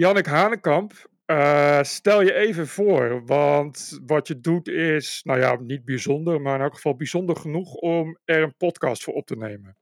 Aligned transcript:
Jannik 0.00 0.26
Hanekamp, 0.26 0.92
uh, 1.26 1.82
stel 1.82 2.22
je 2.22 2.34
even 2.34 2.66
voor, 2.66 3.26
want 3.26 4.00
wat 4.06 4.28
je 4.28 4.40
doet 4.40 4.68
is, 4.68 5.20
nou 5.24 5.40
ja, 5.40 5.56
niet 5.60 5.84
bijzonder, 5.84 6.40
maar 6.40 6.54
in 6.54 6.60
elk 6.60 6.74
geval 6.74 6.96
bijzonder 6.96 7.36
genoeg 7.36 7.74
om 7.74 8.18
er 8.24 8.42
een 8.42 8.56
podcast 8.56 9.04
voor 9.04 9.14
op 9.14 9.26
te 9.26 9.36
nemen. 9.36 9.76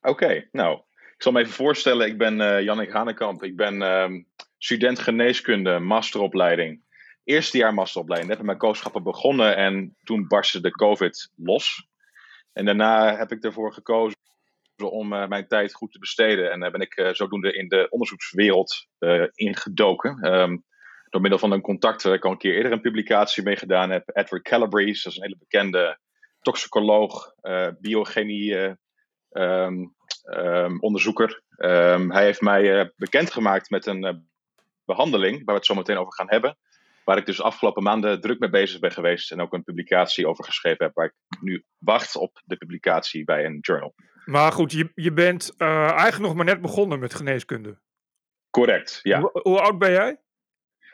Oké, 0.00 0.48
nou, 0.52 0.76
ik 0.94 1.22
zal 1.22 1.32
me 1.32 1.40
even 1.40 1.52
voorstellen. 1.52 2.06
Ik 2.06 2.18
ben 2.18 2.40
uh, 2.40 2.60
Jannik 2.60 2.92
Hanekamp. 2.92 3.42
Ik 3.42 3.56
ben 3.56 3.74
uh, 3.74 4.06
student 4.58 4.98
geneeskunde, 4.98 5.78
masteropleiding. 5.78 6.82
Eerste 7.24 7.58
jaar 7.58 7.74
masteropleiding. 7.74 8.30
Net 8.30 8.38
met 8.38 8.46
mijn 8.46 8.70
kooschappen 8.70 9.02
begonnen 9.02 9.56
en 9.56 9.96
toen 10.02 10.26
barstte 10.28 10.60
de 10.60 10.70
COVID 10.70 11.32
los. 11.36 11.88
En 12.52 12.64
daarna 12.64 13.16
heb 13.16 13.32
ik 13.32 13.44
ervoor 13.44 13.72
gekozen 13.72 14.21
om 14.90 15.12
uh, 15.12 15.26
mijn 15.26 15.46
tijd 15.46 15.74
goed 15.74 15.92
te 15.92 15.98
besteden. 15.98 16.52
En 16.52 16.60
daar 16.60 16.70
ben 16.70 16.80
ik 16.80 16.96
uh, 16.96 17.12
zodoende 17.12 17.52
in 17.52 17.68
de 17.68 17.86
onderzoekswereld 17.90 18.86
ingedoken. 19.34 20.34
Um, 20.34 20.64
door 21.08 21.20
middel 21.20 21.38
van 21.38 21.52
een 21.52 21.60
contact 21.60 22.02
waar 22.02 22.14
ik 22.14 22.24
al 22.24 22.30
een 22.30 22.38
keer 22.38 22.54
eerder 22.54 22.72
een 22.72 22.80
publicatie 22.80 23.42
mee 23.42 23.56
gedaan 23.56 23.90
heb. 23.90 24.10
Edward 24.12 24.42
Calabrese, 24.42 25.02
dat 25.02 25.12
is 25.12 25.18
een 25.18 25.24
hele 25.24 25.38
bekende 25.38 25.98
toxicoloog, 26.40 27.34
biochemie 27.80 28.76
um, 29.30 29.94
um, 30.24 30.80
onderzoeker. 30.80 31.42
hij 32.08 32.24
heeft 32.24 32.40
mij 32.40 32.92
bekendgemaakt 32.96 33.70
met 33.70 33.86
een 33.86 34.28
behandeling, 34.84 35.36
waar 35.36 35.54
we 35.54 35.60
het 35.60 35.66
zo 35.66 35.74
meteen 35.74 35.98
over 35.98 36.12
gaan 36.12 36.30
hebben. 36.30 36.56
Waar 37.04 37.16
ik 37.16 37.26
dus 37.26 37.42
afgelopen 37.42 37.82
maanden 37.82 38.20
druk 38.20 38.38
mee 38.38 38.50
bezig 38.50 38.80
ben 38.80 38.92
geweest 38.92 39.30
en 39.30 39.40
ook 39.40 39.52
een 39.52 39.64
publicatie 39.64 40.28
over 40.28 40.44
geschreven 40.44 40.84
heb, 40.84 40.94
waar 40.94 41.06
ik 41.06 41.14
nu 41.40 41.64
wacht 41.78 42.16
op 42.16 42.42
de 42.44 42.56
publicatie 42.56 43.24
bij 43.24 43.44
een 43.44 43.58
journal. 43.60 43.94
Maar 44.24 44.52
goed, 44.52 44.72
je, 44.72 44.90
je 44.94 45.12
bent 45.12 45.54
uh, 45.58 45.90
eigenlijk 45.90 46.18
nog 46.18 46.34
maar 46.34 46.44
net 46.44 46.60
begonnen 46.60 46.98
met 46.98 47.14
geneeskunde. 47.14 47.78
Correct, 48.50 49.00
ja. 49.02 49.20
Hoe, 49.20 49.30
hoe 49.42 49.60
oud 49.60 49.78
ben 49.78 49.90
jij? 49.90 50.20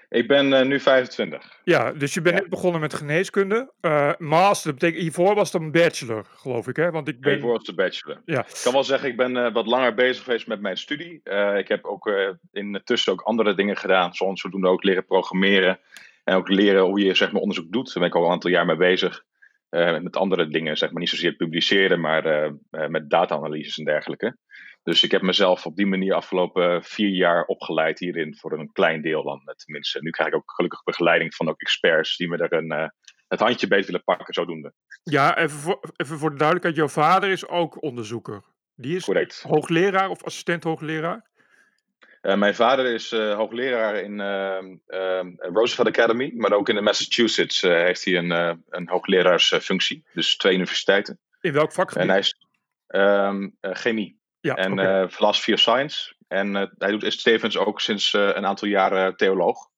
Ik 0.08 0.28
ben 0.28 0.52
uh, 0.52 0.62
nu 0.62 0.80
25. 0.80 1.60
Ja, 1.64 1.92
dus 1.92 2.14
je 2.14 2.20
bent 2.20 2.34
ja. 2.34 2.40
net 2.40 2.50
begonnen 2.50 2.80
met 2.80 2.94
geneeskunde. 2.94 3.72
Uh, 3.80 4.12
master, 4.18 4.70
dat 4.70 4.80
betekent, 4.80 5.02
hiervoor 5.02 5.34
was 5.34 5.52
het 5.52 5.62
een 5.62 5.70
bachelor, 5.70 6.26
geloof 6.34 6.68
ik, 6.68 6.76
hè? 6.76 6.90
Want 6.90 7.08
ik 7.08 7.20
ben... 7.20 7.32
Hiervoor 7.32 7.52
was 7.52 7.64
de 7.64 7.74
bachelor. 7.74 8.22
Ja. 8.24 8.46
Ik 8.46 8.60
kan 8.62 8.72
wel 8.72 8.84
zeggen, 8.84 9.08
ik 9.08 9.16
ben 9.16 9.36
uh, 9.36 9.52
wat 9.52 9.66
langer 9.66 9.94
bezig 9.94 10.24
geweest 10.24 10.46
met 10.46 10.60
mijn 10.60 10.76
studie. 10.76 11.20
ik 11.56 11.68
heb 11.68 11.84
ook 11.84 12.12
intussen 12.52 13.12
ook 13.12 13.20
andere 13.20 13.54
dingen 13.54 13.76
gedaan, 13.76 14.14
zoals 14.14 14.40
zodoende 14.40 14.68
ook 14.68 14.82
leren 14.82 15.06
programmeren. 15.06 15.78
En 16.24 16.34
ook 16.34 16.48
leren 16.48 16.82
hoe 16.82 17.00
je 17.00 17.14
zeg 17.14 17.32
maar, 17.32 17.40
onderzoek 17.40 17.72
doet. 17.72 17.86
Daar 17.86 18.02
ben 18.02 18.08
ik 18.12 18.14
al 18.14 18.24
een 18.24 18.30
aantal 18.30 18.50
jaar 18.50 18.66
mee 18.66 18.76
bezig. 18.76 19.24
Met 20.00 20.16
andere 20.16 20.48
dingen, 20.48 20.76
zeg 20.76 20.90
maar 20.90 21.00
niet 21.00 21.08
zozeer 21.08 21.32
publiceren, 21.32 22.00
maar 22.00 22.52
met 22.70 23.10
data-analyses 23.10 23.78
en 23.78 23.84
dergelijke. 23.84 24.36
Dus 24.82 25.02
ik 25.02 25.10
heb 25.10 25.22
mezelf 25.22 25.66
op 25.66 25.76
die 25.76 25.86
manier 25.86 26.14
afgelopen 26.14 26.84
vier 26.84 27.08
jaar 27.08 27.44
opgeleid 27.44 27.98
hierin, 27.98 28.36
voor 28.36 28.52
een 28.52 28.72
klein 28.72 29.02
deel 29.02 29.22
dan 29.22 29.54
tenminste. 29.56 30.02
Nu 30.02 30.10
krijg 30.10 30.28
ik 30.28 30.36
ook 30.36 30.52
gelukkig 30.54 30.82
begeleiding 30.82 31.34
van 31.34 31.48
ook 31.48 31.60
experts 31.60 32.16
die 32.16 32.28
me 32.28 32.36
er 32.36 32.52
een, 32.52 32.92
het 33.28 33.40
handje 33.40 33.68
beet 33.68 33.86
willen 33.86 34.04
pakken, 34.04 34.34
zodoende. 34.34 34.72
Ja, 35.02 35.38
even 35.38 35.58
voor, 35.58 35.80
even 35.96 36.18
voor 36.18 36.30
de 36.30 36.36
duidelijkheid, 36.36 36.76
jouw 36.76 36.88
vader 37.04 37.30
is 37.30 37.48
ook 37.48 37.82
onderzoeker. 37.82 38.42
Die 38.74 38.96
is 38.96 39.04
Correct. 39.04 39.42
hoogleraar 39.42 40.08
of 40.08 40.24
assistent 40.24 40.64
hoogleraar? 40.64 41.30
Uh, 42.28 42.34
mijn 42.34 42.54
vader 42.54 42.86
is 42.86 43.12
uh, 43.12 43.34
hoogleraar 43.34 43.96
in 43.96 44.20
Roosevelt 45.38 45.88
Academy, 45.88 46.32
maar 46.34 46.52
ook 46.52 46.68
in 46.68 46.74
de 46.74 46.80
Massachusetts 46.80 47.60
heeft 47.60 48.04
hij 48.04 48.16
een, 48.16 48.30
een 48.68 48.88
hoogleraarsfunctie. 48.88 50.04
dus 50.14 50.36
twee 50.36 50.54
universiteiten. 50.54 51.18
In 51.40 51.52
welk 51.52 51.72
vakgebied? 51.72 52.02
En 52.02 52.08
hij 52.08 52.18
is 52.18 52.34
um, 52.88 53.56
chemie. 53.60 54.20
Ja, 54.40 54.54
en 54.54 54.72
okay. 54.72 55.02
uh, 55.02 55.08
philosophy 55.08 55.52
of 55.52 55.58
science. 55.58 56.14
En 56.28 56.54
uh, 56.54 56.62
hij 56.78 56.90
doet, 56.90 57.02
is 57.02 57.20
Stevens 57.20 57.56
ook 57.56 57.80
sinds 57.80 58.12
uh, 58.12 58.26
een 58.26 58.46
aantal 58.46 58.68
jaren 58.68 59.16
theoloog. 59.16 59.68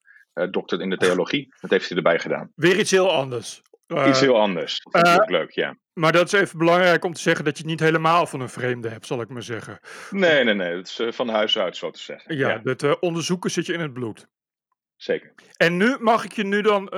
dokter 0.51 0.81
in 0.81 0.91
de 0.91 0.97
theologie. 0.97 1.55
Dat 1.61 1.71
heeft 1.71 1.89
hij 1.89 1.97
erbij 1.97 2.19
gedaan. 2.19 2.53
Weer 2.55 2.79
iets 2.79 2.91
heel 2.91 3.13
anders. 3.13 3.63
Iets 4.09 4.21
heel 4.21 4.41
anders. 4.41 4.81
Dat 4.91 5.21
ook 5.21 5.31
leuk, 5.31 5.51
ja. 5.51 5.77
Maar 5.93 6.13
dat 6.13 6.27
is 6.27 6.41
even 6.41 6.59
belangrijk 6.59 7.05
om 7.05 7.13
te 7.13 7.21
zeggen 7.21 7.45
dat 7.45 7.57
je 7.57 7.63
het 7.63 7.71
niet 7.71 7.81
helemaal 7.81 8.27
van 8.27 8.41
een 8.41 8.49
vreemde 8.49 8.89
hebt, 8.89 9.07
zal 9.07 9.21
ik 9.21 9.29
maar 9.29 9.43
zeggen. 9.43 9.79
Nee, 10.11 10.45
nee, 10.45 10.55
nee. 10.55 10.75
Dat 10.75 10.99
is 10.99 11.17
van 11.17 11.29
huis 11.29 11.59
uit, 11.59 11.77
zo 11.77 11.91
te 11.91 12.01
zeggen. 12.01 12.37
Ja, 12.37 12.49
ja. 12.49 12.61
het 12.63 12.99
onderzoeken 12.99 13.51
zit 13.51 13.67
je 13.67 13.73
in 13.73 13.81
het 13.81 13.93
bloed. 13.93 14.29
Zeker. 14.97 15.33
En 15.57 15.77
nu 15.77 15.97
mag 15.99 16.25
ik 16.25 16.33
je 16.33 16.45
nu 16.45 16.63
dan, 16.63 16.89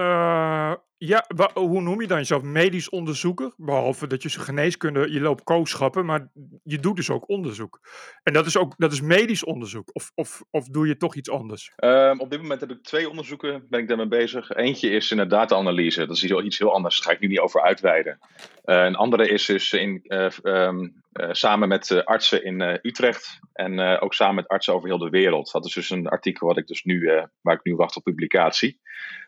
ja, 1.05 1.27
hoe 1.55 1.81
noem 1.81 2.01
je 2.01 2.07
dan 2.07 2.19
jezelf? 2.19 2.43
Medisch 2.43 2.89
onderzoeker? 2.89 3.53
Behalve 3.57 4.07
dat 4.07 4.23
je 4.23 4.29
geneeskunde, 4.29 5.13
je 5.13 5.21
loopt 5.21 5.43
kooschappen, 5.43 6.07
maar 6.07 6.31
je 6.63 6.79
doet 6.79 6.97
dus 6.97 7.11
ook 7.11 7.29
onderzoek. 7.29 7.81
En 8.23 8.33
dat 8.33 8.47
is 8.47 8.57
ook, 8.57 8.75
dat 8.77 8.93
is 8.93 9.01
medisch 9.01 9.45
onderzoek. 9.45 9.91
Of, 9.93 10.13
of, 10.15 10.43
of 10.51 10.67
doe 10.69 10.87
je 10.87 10.97
toch 10.97 11.15
iets 11.15 11.31
anders? 11.31 11.73
Um, 11.77 12.21
op 12.21 12.31
dit 12.31 12.41
moment 12.41 12.61
heb 12.61 12.71
ik 12.71 12.83
twee 12.83 13.11
onderzoeken, 13.11 13.67
ben 13.69 13.81
ik 13.81 13.89
daarmee 13.89 14.09
bezig. 14.09 14.51
Eentje 14.51 14.91
is 14.91 15.11
in 15.11 15.17
de 15.17 15.27
data-analyse, 15.27 16.07
dat 16.07 16.17
is 16.17 16.25
iets 16.25 16.59
heel 16.59 16.73
anders, 16.73 16.97
daar 16.97 17.07
ga 17.07 17.15
ik 17.15 17.21
nu 17.21 17.29
niet 17.29 17.39
over 17.39 17.63
uitweiden. 17.63 18.19
Uh, 18.65 18.85
een 18.85 18.97
andere 18.97 19.29
is 19.29 19.47
dus 19.47 19.73
in, 19.73 20.01
uh, 20.03 20.27
um, 20.43 21.03
uh, 21.13 21.29
samen 21.33 21.69
met 21.69 22.05
artsen 22.05 22.45
in 22.45 22.79
Utrecht 22.83 23.41
en 23.53 24.01
ook 24.01 24.15
samen 24.15 24.35
met 24.35 24.49
artsen 24.49 24.75
over 24.75 24.89
heel 24.89 24.99
de 24.99 25.11
wereld. 25.11 25.53
Dat 25.53 25.67
is 25.67 25.73
dus 25.73 25.91
een 25.91 26.09
artikel 26.09 26.47
wat 26.47 26.59
ik 26.59 26.67
dus 26.67 26.83
nu, 26.83 27.27
waar 27.41 27.55
ik 27.55 27.65
nu 27.65 27.75
wacht 27.75 27.97
op 27.97 28.03
publicatie. 28.03 28.81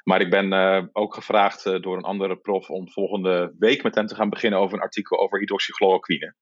Maar 0.05 0.21
ik 0.21 0.31
ben 0.31 0.91
ook 0.93 1.15
gevraagd 1.15 1.65
door 1.83 1.97
een 1.97 2.03
andere 2.03 2.37
prof 2.37 2.71
om 2.71 2.91
volgende 2.91 3.55
week 3.59 3.83
met 3.83 3.95
hem 3.95 4.07
te 4.07 4.15
gaan 4.15 4.31
beginnen 4.31 4.59
over 4.59 4.77
een 4.77 4.83
artikel 4.83 5.19
over 5.19 5.39
hydroxychloroquine. 5.39 6.35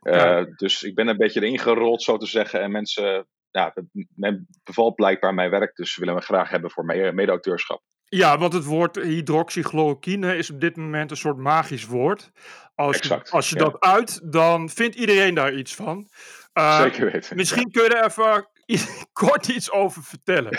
Ja. 0.00 0.44
Dus 0.56 0.82
ik 0.82 0.94
ben 0.94 1.08
een 1.08 1.16
beetje 1.16 1.40
erin 1.40 1.58
gerold, 1.58 2.02
zo 2.02 2.16
te 2.16 2.26
zeggen. 2.26 2.60
En 2.60 2.70
mensen, 2.70 3.26
ja, 3.50 3.74
men 4.14 4.46
bevalt 4.64 4.94
blijkbaar 4.94 5.34
mijn 5.34 5.50
werk, 5.50 5.76
dus 5.76 5.96
willen 5.96 6.14
me 6.14 6.20
graag 6.20 6.50
hebben 6.50 6.70
voor 6.70 6.84
mede-auteurschap. 6.84 7.82
Ja, 8.08 8.38
want 8.38 8.52
het 8.52 8.64
woord 8.64 8.96
hydroxychloroquine 8.96 10.36
is 10.36 10.50
op 10.50 10.60
dit 10.60 10.76
moment 10.76 11.10
een 11.10 11.16
soort 11.16 11.36
magisch 11.36 11.86
woord. 11.86 12.30
Als 12.74 12.96
exact, 12.96 13.28
je, 13.28 13.34
als 13.34 13.50
je 13.50 13.56
ja. 13.56 13.64
dat 13.64 13.80
uit, 13.80 14.32
dan 14.32 14.68
vindt 14.68 14.94
iedereen 14.94 15.34
daar 15.34 15.54
iets 15.54 15.74
van. 15.74 16.08
Uh, 16.54 16.80
Zeker 16.80 17.12
weten. 17.12 17.36
Misschien 17.36 17.70
kun 17.70 17.82
je 17.82 17.94
er 17.94 18.04
even 18.04 18.48
kort 19.12 19.48
iets 19.48 19.70
over 19.70 20.02
vertellen. 20.02 20.58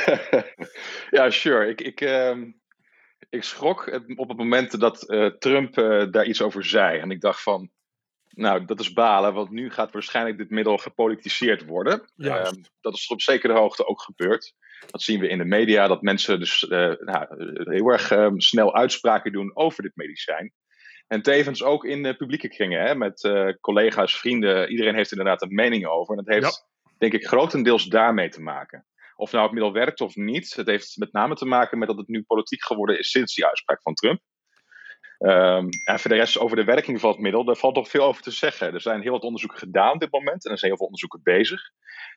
ja, 1.18 1.30
sure. 1.30 1.68
Ik, 1.68 1.82
ik, 1.82 2.02
uh, 2.02 2.38
ik 3.30 3.44
schrok 3.44 4.02
op 4.16 4.28
het 4.28 4.38
moment 4.38 4.80
dat 4.80 5.10
uh, 5.10 5.26
Trump 5.26 5.78
uh, 5.78 6.12
daar 6.12 6.26
iets 6.26 6.42
over 6.42 6.66
zei. 6.66 7.00
En 7.00 7.12
ik 7.12 7.22
dacht 7.22 7.42
van, 7.42 7.70
nou, 8.30 8.66
dat 8.66 8.80
is 8.80 8.94
balen, 8.94 9.34
want 9.34 9.50
nu 9.50 9.70
gaat 9.70 9.92
waarschijnlijk 9.92 10.38
dit 10.38 10.50
middel 10.50 10.78
gepolitiseerd 10.78 11.66
worden. 11.66 12.10
Um, 12.18 12.62
dat 12.82 12.94
is 12.94 13.08
op 13.08 13.22
zekere 13.22 13.54
hoogte 13.54 13.88
ook 13.88 14.02
gebeurd. 14.02 14.54
Dat 14.88 15.02
zien 15.02 15.20
we 15.20 15.28
in 15.28 15.38
de 15.38 15.46
media, 15.46 15.88
dat 15.88 16.02
mensen 16.02 16.40
dus 16.40 16.64
uh, 16.64 16.94
nou, 17.00 17.26
heel 17.70 17.88
erg 17.88 18.12
um, 18.12 18.42
snel 18.42 18.76
uitspraken 18.76 19.32
doen 19.32 19.52
over 19.56 19.84
dit 19.84 19.96
medicijn. 19.96 20.54
En 21.08 21.22
tevens 21.22 21.64
ook 21.64 21.86
in 21.86 22.04
de 22.04 22.16
publieke 22.16 22.48
kringen, 22.48 22.82
hè, 22.82 22.96
met 22.96 23.30
collega's, 23.62 24.20
vrienden. 24.20 24.70
Iedereen 24.70 24.96
heeft 24.96 25.12
inderdaad 25.12 25.42
een 25.42 25.54
mening 25.54 25.86
over. 25.86 26.18
En 26.18 26.24
dat 26.24 26.34
heeft, 26.34 26.56
ja. 26.56 26.77
Denk 26.98 27.14
ik, 27.14 27.28
grotendeels 27.28 27.86
daarmee 27.86 28.30
te 28.30 28.42
maken. 28.42 28.86
Of 29.16 29.32
nou 29.32 29.44
het 29.44 29.54
middel 29.54 29.74
werkt 29.74 30.02
of 30.02 30.16
niet, 30.16 30.54
het 30.56 30.68
heeft 30.68 30.98
met 30.98 31.12
name 31.12 31.36
te 31.36 31.46
maken 31.46 31.78
met 31.78 31.88
dat 31.88 31.98
het 31.98 32.08
nu 32.08 32.24
politiek 32.24 32.64
geworden 32.64 33.00
is 33.00 33.10
sinds 33.10 33.36
die 33.36 33.46
uitspraak 33.46 33.82
van 33.82 33.94
Trump. 33.94 34.22
Um, 35.20 35.70
en 35.84 36.00
voor 36.00 36.10
de 36.10 36.16
rest 36.16 36.38
over 36.38 36.58
de 36.58 36.64
werking 36.64 37.00
van 37.00 37.10
het 37.10 37.20
middel, 37.20 37.46
daar 37.46 37.56
valt 37.56 37.76
toch 37.76 37.90
veel 37.90 38.04
over 38.04 38.22
te 38.22 38.32
zeggen. 38.32 38.74
Er 38.74 38.82
zijn 38.82 39.02
heel 39.02 39.12
wat 39.12 39.24
onderzoeken 39.24 39.60
gedaan 39.60 39.94
op 39.94 40.00
dit 40.00 40.12
moment 40.12 40.46
en 40.46 40.52
er 40.52 40.58
zijn 40.58 40.70
heel 40.72 40.78
veel 40.78 40.86
onderzoeken 40.86 41.20
bezig. 41.24 41.62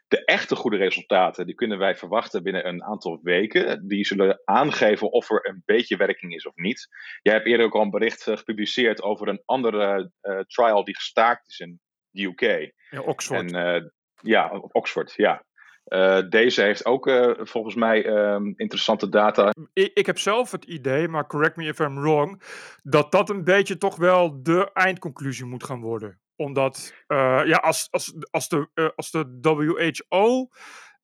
De 0.09 0.25
echte 0.25 0.57
goede 0.57 0.77
resultaten, 0.77 1.47
die 1.47 1.55
kunnen 1.55 1.79
wij 1.79 1.97
verwachten 1.97 2.43
binnen 2.43 2.69
een 2.69 2.85
aantal 2.85 3.19
weken. 3.23 3.89
Die 3.89 4.07
zullen 4.07 4.41
aangeven 4.45 5.13
of 5.13 5.31
er 5.31 5.49
een 5.49 5.63
beetje 5.65 5.97
werking 5.97 6.35
is 6.35 6.47
of 6.47 6.55
niet. 6.55 6.89
Jij 7.23 7.35
hebt 7.35 7.47
eerder 7.47 7.67
ook 7.67 7.75
al 7.75 7.83
een 7.83 7.91
bericht 7.91 8.27
uh, 8.27 8.37
gepubliceerd 8.37 9.03
over 9.03 9.29
een 9.29 9.43
andere 9.45 10.11
uh, 10.23 10.39
trial 10.39 10.85
die 10.85 10.95
gestaakt 10.95 11.49
is 11.49 11.59
in 11.59 11.81
de 12.11 12.23
UK. 12.23 12.73
Ja, 12.91 13.01
Oxford. 13.01 13.53
En, 13.53 13.83
uh, 13.83 13.89
ja, 14.23 14.51
Oxford, 14.73 15.13
ja. 15.17 15.43
Uh, 15.91 16.21
deze 16.29 16.63
heeft 16.63 16.85
ook 16.85 17.07
uh, 17.07 17.31
volgens 17.39 17.75
mij 17.75 18.07
um, 18.07 18.55
interessante 18.57 19.09
data. 19.09 19.53
Ik, 19.73 19.91
ik, 19.95 20.07
heb 20.07 20.19
zelf 20.19 20.51
het 20.51 20.65
idee, 20.65 21.09
maar 21.09 21.27
correct 21.27 21.57
me 21.57 21.65
if 21.65 21.79
I'm 21.79 22.01
wrong, 22.01 22.43
dat 22.83 23.13
dat 23.13 23.31
een 23.31 23.45
beetje 23.45 23.79
toch 23.79 23.97
wel 23.97 24.43
de 24.43 24.71
eindconclusie 24.73 25.45
moet 25.45 25.65
gaan 25.65 25.81
worden. 25.81 26.21
Omdat, 26.37 26.95
uh, 27.09 27.43
ja, 27.45 27.57
als, 27.57 27.89
als, 27.91 28.15
als, 28.31 28.49
de, 28.49 28.93
als 28.97 29.11
de 29.11 29.39
WHO 29.41 30.49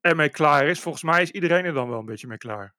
ermee 0.01 0.29
klaar 0.29 0.67
is, 0.67 0.81
volgens 0.81 1.05
mij 1.05 1.23
is 1.23 1.31
iedereen 1.31 1.65
er 1.65 1.75
dan 1.75 1.89
wel 1.89 1.99
een 1.99 2.05
beetje 2.05 2.27
mee 2.27 2.39
klaar. 2.39 2.75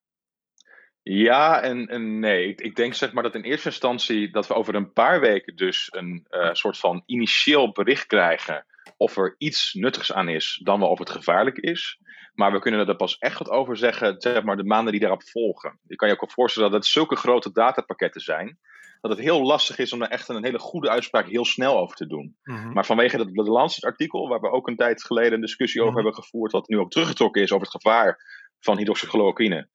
Ja 1.01 1.62
en, 1.62 1.88
en 1.88 2.19
nee. 2.19 2.48
Ik, 2.48 2.62
ik, 2.62 2.75
denk 2.75 2.94
zeg 2.94 3.13
maar 3.13 3.24
dat 3.24 3.36
in 3.36 3.44
eerste 3.44 3.69
instantie 3.69 4.31
dat 4.31 4.48
we 4.48 4.54
over 4.54 4.75
een 4.75 4.94
paar 4.94 5.19
weken 5.19 5.56
dus 5.56 5.90
een 5.92 6.28
soort 6.51 6.78
van 6.78 7.04
initieel 7.06 7.72
bericht 7.72 8.06
krijgen 8.06 8.66
of 8.97 9.17
er 9.17 9.35
iets 9.38 9.73
nuttigs 9.73 10.13
aan 10.13 10.29
is 10.29 10.61
dan 10.63 10.79
wel 10.79 10.89
of 10.89 10.99
het 10.99 11.09
gevaarlijk 11.09 11.57
is. 11.57 11.99
Maar 12.33 12.51
we 12.51 12.59
kunnen 12.59 12.88
er 12.88 12.95
pas 12.95 13.17
echt 13.17 13.38
wat 13.38 13.49
over 13.49 13.77
zeggen, 13.77 14.15
zeg 14.21 14.44
maar, 14.44 14.57
de 14.57 14.63
maanden 14.63 14.91
die 14.91 15.01
daarop 15.01 15.23
volgen. 15.23 15.79
Je 15.88 15.95
kan 15.95 16.07
je 16.07 16.13
ook 16.13 16.21
wel 16.21 16.29
voorstellen 16.29 16.71
dat 16.71 16.79
het 16.79 16.91
zulke 16.91 17.15
grote 17.15 17.51
datapakketten 17.51 18.21
zijn, 18.21 18.59
dat 19.01 19.11
het 19.11 19.19
heel 19.19 19.41
lastig 19.41 19.77
is 19.77 19.94
om 19.94 20.01
er 20.01 20.09
echt 20.09 20.29
een 20.29 20.44
hele 20.44 20.59
goede 20.59 20.89
uitspraak 20.89 21.27
heel 21.27 21.45
snel 21.45 21.77
over 21.77 21.95
te 21.95 22.07
doen. 22.07 22.35
Mhm. 22.44 22.73
Maar 22.73 22.85
vanwege 22.85 23.17
dat 23.17 23.47
Lancet-artikel, 23.47 24.27
waar 24.27 24.39
we 24.41 24.51
ook 24.51 24.67
een 24.67 24.75
tijd 24.75 25.03
geleden 25.03 25.33
een 25.33 25.41
discussie 25.41 25.81
over 25.81 25.94
Mhm. 25.94 26.03
hebben 26.03 26.23
gevoerd, 26.23 26.51
wat 26.51 26.67
nu 26.67 26.79
ook 26.79 26.91
teruggetrokken 26.91 27.41
is 27.41 27.51
over 27.51 27.67
het 27.67 27.81
gevaar 27.81 28.17
van 28.59 28.77
hydroxychloroquine. 28.77 29.67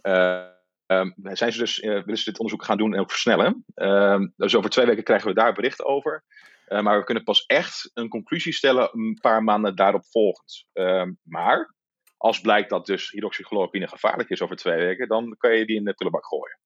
Ehm, 0.00 1.10
zijn 1.16 1.52
ze 1.52 1.58
dus, 1.58 1.78
willen 1.80 2.16
ze 2.16 2.24
dit 2.24 2.38
onderzoek 2.38 2.64
gaan 2.64 2.76
doen 2.78 2.94
en 2.94 3.00
ook 3.00 3.10
versnellen. 3.10 3.64
Ehm, 3.74 4.28
dus 4.36 4.54
over 4.56 4.70
twee 4.70 4.86
weken 4.86 5.04
krijgen 5.04 5.28
we 5.28 5.34
daar 5.34 5.52
bericht 5.52 5.84
over. 5.84 6.24
Maar 6.66 6.98
we 6.98 7.04
kunnen 7.04 7.24
pas 7.24 7.44
echt 7.46 7.90
een 7.94 8.08
conclusie 8.08 8.52
stellen 8.52 8.90
een 8.92 9.18
paar 9.20 9.42
maanden 9.42 9.76
daarop 9.76 10.06
volgend. 10.06 10.66
Ehm, 10.72 11.12
maar 11.22 11.74
als 12.16 12.40
blijkt 12.40 12.70
dat 12.70 12.86
dus 12.86 13.10
hydroxychloroquine 13.10 13.88
gevaarlijk 13.88 14.28
is 14.28 14.42
over 14.42 14.56
twee 14.56 14.76
weken, 14.76 15.08
dan 15.08 15.34
kan 15.38 15.56
je 15.56 15.66
die 15.66 15.76
in 15.76 15.84
de 15.84 15.94
prullenbak 15.94 16.26
gooien. 16.26 16.58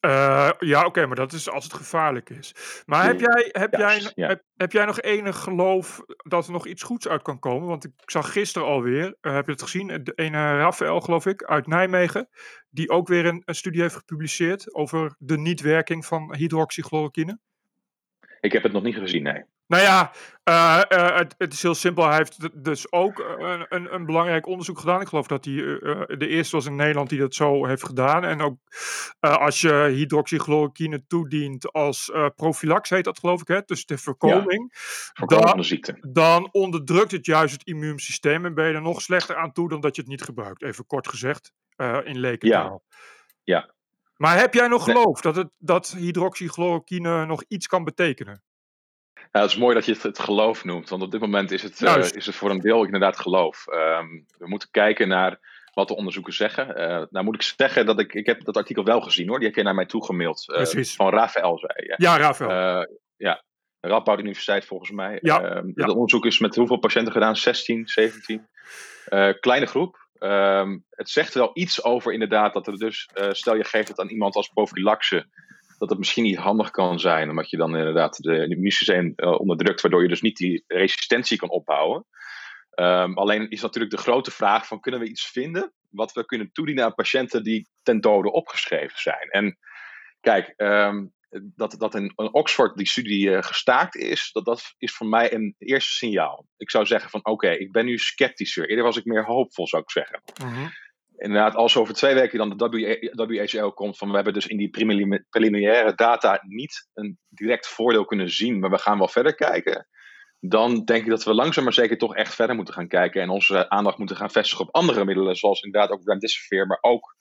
Uh, 0.00 0.50
ja, 0.58 0.84
oké, 0.84 1.06
maar 1.06 1.16
dat 1.16 1.32
is 1.32 1.50
als 1.50 1.64
het 1.64 1.72
gevaarlijk 1.72 2.30
is. 2.30 2.54
Maar 2.86 3.04
heb 3.04 3.20
jij, 3.20 3.48
heb, 3.52 3.74
jij, 3.74 4.10
ja. 4.14 4.28
heb, 4.28 4.42
heb, 4.56 4.72
jij 4.72 4.84
nog 4.84 5.00
enig 5.00 5.36
geloof 5.36 6.00
dat 6.16 6.46
er 6.46 6.52
nog 6.52 6.66
iets 6.66 6.82
goeds 6.82 7.08
uit 7.08 7.22
kan 7.22 7.38
komen? 7.38 7.68
Want 7.68 7.84
ik 7.84 7.92
zag 8.04 8.32
gisteren 8.32 8.68
alweer, 8.68 9.16
uh, 9.20 9.32
heb 9.32 9.46
je 9.46 9.52
het 9.52 9.62
gezien, 9.62 9.86
de 9.86 10.12
ene 10.14 10.56
Raphaël, 10.56 11.00
geloof 11.00 11.26
ik, 11.26 11.42
uit 11.42 11.66
Nijmegen, 11.66 12.28
die 12.70 12.90
ook 12.90 13.08
weer 13.08 13.26
een, 13.26 13.42
een 13.44 13.54
studie 13.54 13.80
heeft 13.80 13.96
gepubliceerd 13.96 14.74
over 14.74 15.14
de 15.18 15.38
niet-werking 15.38 16.06
van 16.06 16.34
hydroxychloroquine. 16.36 17.38
Ik 18.40 18.52
heb 18.52 18.62
het 18.62 18.72
nog 18.72 18.82
niet 18.82 18.96
gezien, 18.96 19.22
nee. 19.22 19.44
Nou 19.70 19.82
ja, 19.82 20.12
uh, 20.44 20.82
uh, 20.88 21.16
het, 21.16 21.34
het, 21.38 21.52
is 21.52 21.62
heel 21.62 21.74
simpel. 21.74 22.06
Hij 22.06 22.16
heeft 22.16 22.64
dus 22.64 22.92
ook 22.92 23.18
een, 23.18 23.66
een, 23.68 23.94
een, 23.94 24.06
belangrijk 24.06 24.46
onderzoek 24.46 24.78
gedaan. 24.78 25.00
Ik 25.00 25.08
geloof 25.08 25.26
dat 25.26 25.44
hij 25.44 25.54
uh, 25.54 26.02
de 26.06 26.28
eerste 26.28 26.56
was 26.56 26.66
in 26.66 26.76
Nederland 26.76 27.08
die 27.08 27.18
dat 27.18 27.34
zo 27.34 27.66
heeft 27.66 27.84
gedaan. 27.84 28.24
En 28.24 28.40
ook 28.40 28.58
als 29.20 29.60
je 29.60 29.92
hydroxychloroquine 29.94 31.06
toedient 31.06 31.72
als 31.72 32.12
profilax, 32.36 32.90
heet 32.90 33.04
dat 33.04 33.18
geloof 33.18 33.40
ik, 33.40 33.48
hè? 33.48 33.60
dus 33.64 33.86
de 33.86 33.98
voorkoming. 33.98 34.72
Ja, 35.14 35.26
dan. 35.26 35.98
Dan 36.12 36.48
onderdrukt 36.52 37.10
het 37.10 37.26
juist 37.26 37.52
het 37.52 37.66
immuunsysteem 37.66 38.44
en 38.44 38.54
ben 38.54 38.68
je 38.68 38.74
er 38.74 38.82
nog 38.82 39.02
slechter 39.02 39.36
aan 39.36 39.52
toe 39.52 39.68
dan 39.68 39.80
dat 39.80 39.96
je 39.96 40.02
het 40.02 40.10
niet 40.10 40.22
gebruikt. 40.22 40.62
Even 40.62 40.86
kort 40.86 41.08
gezegd, 41.08 41.52
in 42.04 42.18
lekentaal. 42.18 42.82
Ja. 43.44 43.56
ja. 43.56 43.74
Maar 44.20 44.38
heb 44.38 44.54
jij 44.54 44.68
nog 44.68 44.84
geloof 44.84 45.20
dat, 45.20 45.36
het, 45.36 45.48
dat 45.58 45.94
hydroxychloroquine 45.98 47.26
nog 47.26 47.44
iets 47.48 47.66
kan 47.66 47.84
betekenen? 47.84 48.42
Nou, 49.14 49.44
het 49.44 49.54
is 49.54 49.56
mooi 49.56 49.74
dat 49.74 49.84
je 49.84 49.92
het, 49.92 50.02
het 50.02 50.18
geloof 50.18 50.64
noemt, 50.64 50.88
want 50.88 51.02
op 51.02 51.10
dit 51.10 51.20
moment 51.20 51.50
is 51.50 51.62
het, 51.62 51.80
uh, 51.80 51.96
is 51.96 52.26
het 52.26 52.34
voor 52.34 52.50
een 52.50 52.60
deel 52.60 52.84
inderdaad 52.84 53.18
geloof. 53.18 53.66
Um, 53.68 54.26
we 54.38 54.48
moeten 54.48 54.68
kijken 54.70 55.08
naar 55.08 55.38
wat 55.74 55.88
de 55.88 55.96
onderzoeken 55.96 56.32
zeggen. 56.32 56.68
Uh, 56.68 57.02
nou 57.10 57.24
moet 57.24 57.34
ik 57.34 57.42
zeggen 57.42 57.86
dat 57.86 58.00
ik, 58.00 58.14
ik 58.14 58.26
heb 58.26 58.44
dat 58.44 58.56
artikel 58.56 58.84
wel 58.84 59.00
gezien 59.00 59.28
hoor, 59.28 59.38
die 59.38 59.46
heb 59.46 59.56
je 59.56 59.62
naar 59.62 59.74
mij 59.74 59.86
toegemaild. 59.86 60.44
Uh, 60.48 60.56
Precies. 60.56 60.96
Van 60.96 61.10
Rafael 61.10 61.58
zei 61.58 61.72
je. 61.76 61.94
Ja, 61.96 62.16
Rafael. 62.16 62.86
ja, 63.16 63.44
Radboud 63.80 64.18
Universiteit 64.18 64.64
volgens 64.64 64.90
mij. 64.90 65.18
Ja, 65.22 65.56
um, 65.56 65.72
ja. 65.74 65.84
Het 65.84 65.94
onderzoek 65.94 66.26
is 66.26 66.38
met 66.38 66.54
hoeveel 66.54 66.78
patiënten 66.78 67.12
gedaan? 67.12 67.36
16, 67.36 67.88
17. 67.88 68.48
kleine 69.40 69.66
groep. 69.66 69.99
Um, 70.24 70.84
het 70.90 71.10
zegt 71.10 71.34
wel 71.34 71.50
iets 71.52 71.84
over 71.84 72.12
inderdaad 72.12 72.52
dat 72.52 72.66
er 72.66 72.78
dus, 72.78 73.08
stel 73.30 73.56
je 73.56 73.64
geeft 73.64 73.88
het 73.88 73.98
aan 73.98 74.08
iemand 74.08 74.34
als 74.34 74.48
profilaxe 74.48 75.26
dat 75.78 75.88
het 75.88 75.98
misschien 75.98 76.24
niet 76.24 76.36
handig 76.36 76.70
kan 76.70 76.98
zijn, 76.98 77.30
omdat 77.30 77.50
je 77.50 77.56
dan 77.56 77.76
inderdaad 77.76 78.16
de 78.16 78.48
immuunsysteem 78.48 79.12
uh, 79.16 79.40
onderdrukt, 79.40 79.80
waardoor 79.80 80.02
je 80.02 80.08
dus 80.08 80.20
niet 80.20 80.36
die 80.36 80.64
resistentie 80.66 81.38
kan 81.38 81.50
opbouwen. 81.50 82.06
Um, 82.74 83.18
alleen 83.18 83.50
is 83.50 83.60
natuurlijk 83.60 83.92
de 83.92 84.02
grote 84.02 84.30
vraag 84.30 84.66
van 84.66 84.80
kunnen 84.80 85.00
we 85.00 85.08
iets 85.08 85.30
vinden 85.30 85.72
wat 85.88 86.12
we 86.12 86.24
kunnen 86.24 86.52
toedienen 86.52 86.84
aan 86.84 86.94
patiënten 86.94 87.42
die 87.42 87.68
ten 87.82 88.00
dode 88.00 88.32
opgeschreven 88.32 88.98
zijn. 88.98 89.28
En 89.30 89.58
kijk, 90.20 90.54
um, 90.56 91.12
dat, 91.56 91.74
dat 91.78 91.94
in, 91.94 92.12
Oxford 92.14 92.76
die 92.76 92.88
studie 92.88 93.28
uh, 93.28 93.42
gestaakt 93.42 93.96
is, 93.96 94.30
dat, 94.32 94.44
dat 94.44 94.74
is 94.78 94.94
voor 94.94 95.06
mij 95.06 95.34
een 95.34 95.54
eerste 95.58 95.92
signaal. 95.92 96.46
Ik 96.56 96.70
zou 96.70 96.86
zeggen 96.86 97.10
van 97.10 97.20
oké, 97.20 97.30
okay, 97.30 97.56
ik 97.56 97.72
ben 97.72 97.84
nu 97.84 97.98
sceptischer. 97.98 98.68
Eerder 98.68 98.84
was 98.84 98.96
ik 98.96 99.04
meer 99.04 99.24
hoopvol, 99.24 99.66
zou 99.66 99.82
ik 99.82 99.90
zeggen. 99.90 100.22
-hmm 100.34 100.70
inderdaad, 101.20 101.54
als 101.54 101.76
over 101.76 101.94
twee 101.94 102.14
weken 102.14 102.38
dan 102.38 102.56
de 102.56 103.26
WHO 103.26 103.70
komt 103.70 103.98
van 103.98 104.08
we 104.08 104.14
hebben 104.14 104.32
dus 104.32 104.46
in 104.46 104.56
die 104.56 104.70
preliminaire 105.30 105.94
data 105.94 106.42
niet 106.46 106.88
een 106.94 107.18
direct 107.28 107.66
voordeel 107.66 108.04
kunnen 108.04 108.30
zien, 108.30 108.58
maar 108.58 108.70
we 108.70 108.78
gaan 108.78 108.98
wel 108.98 109.08
verder 109.08 109.34
kijken. 109.34 109.86
Dan 110.38 110.84
denk 110.84 111.04
ik 111.04 111.10
dat 111.10 111.24
we 111.24 111.34
langzaam 111.34 111.64
maar 111.64 111.72
zeker 111.72 111.98
toch 111.98 112.14
echt 112.14 112.34
verder 112.34 112.56
moeten 112.56 112.74
gaan 112.74 112.88
kijken 112.88 113.22
en 113.22 113.28
onze 113.28 113.68
aandacht 113.68 113.98
moeten 113.98 114.16
gaan 114.16 114.30
vestigen 114.30 114.64
op 114.64 114.74
andere 114.74 115.04
middelen, 115.04 115.36
zoals 115.36 115.60
inderdaad 115.60 115.90
ook 115.90 116.04
remdesivir, 116.04 116.66
maar 116.66 116.78
ook 116.80 117.16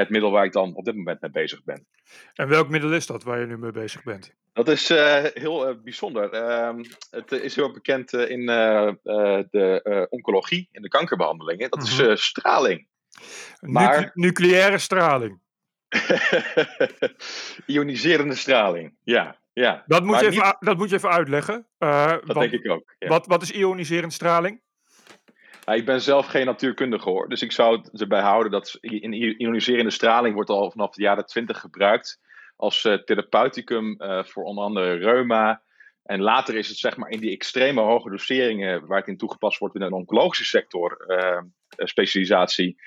het 0.00 0.10
middel 0.10 0.30
waar 0.30 0.44
ik 0.44 0.52
dan 0.52 0.74
op 0.74 0.84
dit 0.84 0.96
moment 0.96 1.20
mee 1.20 1.30
bezig 1.30 1.64
ben. 1.64 1.86
En 2.34 2.48
welk 2.48 2.68
middel 2.68 2.92
is 2.92 3.06
dat 3.06 3.22
waar 3.22 3.40
je 3.40 3.46
nu 3.46 3.58
mee 3.58 3.70
bezig 3.70 4.02
bent? 4.02 4.34
Dat 4.52 4.68
is 4.68 4.90
uh, 4.90 5.24
heel 5.34 5.68
uh, 5.70 5.74
bijzonder. 5.82 6.34
Uh, 6.34 6.84
het 7.10 7.32
is 7.32 7.56
heel 7.56 7.72
bekend 7.72 8.12
in 8.12 8.46
de 8.46 10.06
oncologie, 10.10 10.68
in 10.72 10.82
de 10.82 10.88
kankerbehandelingen. 10.88 11.70
Dat 11.70 11.80
Mhm. 11.98 12.10
is 12.10 12.24
straling. 12.24 12.88
Maar... 13.60 14.10
Nucleaire 14.14 14.78
straling. 14.78 15.40
Ioniserende 17.66 18.34
straling, 18.34 18.94
ja. 19.02 19.40
ja. 19.52 19.84
Dat 19.86 20.02
moet, 20.02 20.10
Maar 20.10 20.22
je 20.24 20.30
even, 20.30 20.44
niet- 20.44 20.56
dat 20.60 20.76
moet 20.76 20.90
je 20.90 20.96
even 20.96 21.10
uitleggen. 21.10 21.66
Eh, 21.78 22.06
Dat 22.10 22.24
want- 22.26 22.50
denk 22.50 22.64
ik 22.64 22.70
ook. 22.70 22.94
Ja. 22.98 23.08
wat, 23.08 23.26
wat 23.26 23.42
is 23.42 23.50
ioniserende 23.50 24.14
straling? 24.14 24.60
Ja, 25.70 25.76
ik 25.76 25.84
ben 25.84 26.00
zelf 26.00 26.26
geen 26.26 26.46
natuurkundige 26.46 27.10
hoor, 27.10 27.28
dus 27.28 27.42
ik 27.42 27.52
zou 27.52 27.76
het 27.76 28.00
erbij 28.00 28.20
houden 28.20 28.52
dat 28.52 28.78
in 28.80 29.12
ioniserende 29.12 29.90
straling 29.90 30.34
wordt 30.34 30.50
al 30.50 30.70
vanaf 30.70 30.94
de 30.94 31.02
jaren 31.02 31.26
20 31.26 31.60
gebruikt 31.60 32.20
als 32.56 32.84
eh, 32.84 32.94
therapeuticum 32.94 33.94
eh, 33.98 34.24
voor 34.24 34.44
onder 34.44 34.64
andere 34.64 34.94
reuma. 34.94 35.62
En 36.02 36.20
later 36.20 36.54
is 36.54 36.68
het 36.68 36.76
zeg 36.76 36.96
maar 36.96 37.10
in 37.10 37.20
die 37.20 37.30
extreme 37.30 37.80
hoge 37.80 38.10
doseringen 38.10 38.86
waar 38.86 38.98
het 38.98 39.08
in 39.08 39.16
toegepast 39.16 39.58
wordt 39.58 39.74
in 39.74 39.82
een 39.82 39.92
oncologische 39.92 40.44
sector 40.44 41.04
eh, 41.06 41.42
specialisatie 41.76 42.80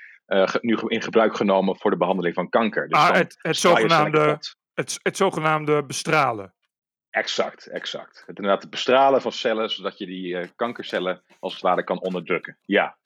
nu 0.60 0.78
in 0.86 1.02
gebruik 1.02 1.36
genomen 1.36 1.76
voor 1.76 1.90
de 1.90 1.96
behandeling 1.96 2.34
van 2.34 2.48
kanker. 2.48 2.88
Dus 2.88 2.98
Ah, 2.98 3.14
het, 3.14 3.36
het, 3.38 3.56
zogenaamde, 3.56 4.38
het, 4.74 4.98
het 5.02 5.16
zogenaamde 5.16 5.84
bestralen. 5.84 6.54
Exact, 7.14 7.66
exact. 7.66 8.22
Het 8.26 8.36
inderdaad 8.36 8.62
het 8.62 8.70
bestralen 8.70 9.20
van 9.22 9.32
cellen, 9.32 9.70
zodat 9.70 9.98
je 9.98 10.06
die 10.06 10.36
eh, 10.38 10.48
kankercellen 10.56 11.22
als 11.40 11.52
het 11.52 11.62
ware 11.62 11.84
kan 11.84 12.00
onderdrukken. 12.00 12.58
Ja. 12.64 12.96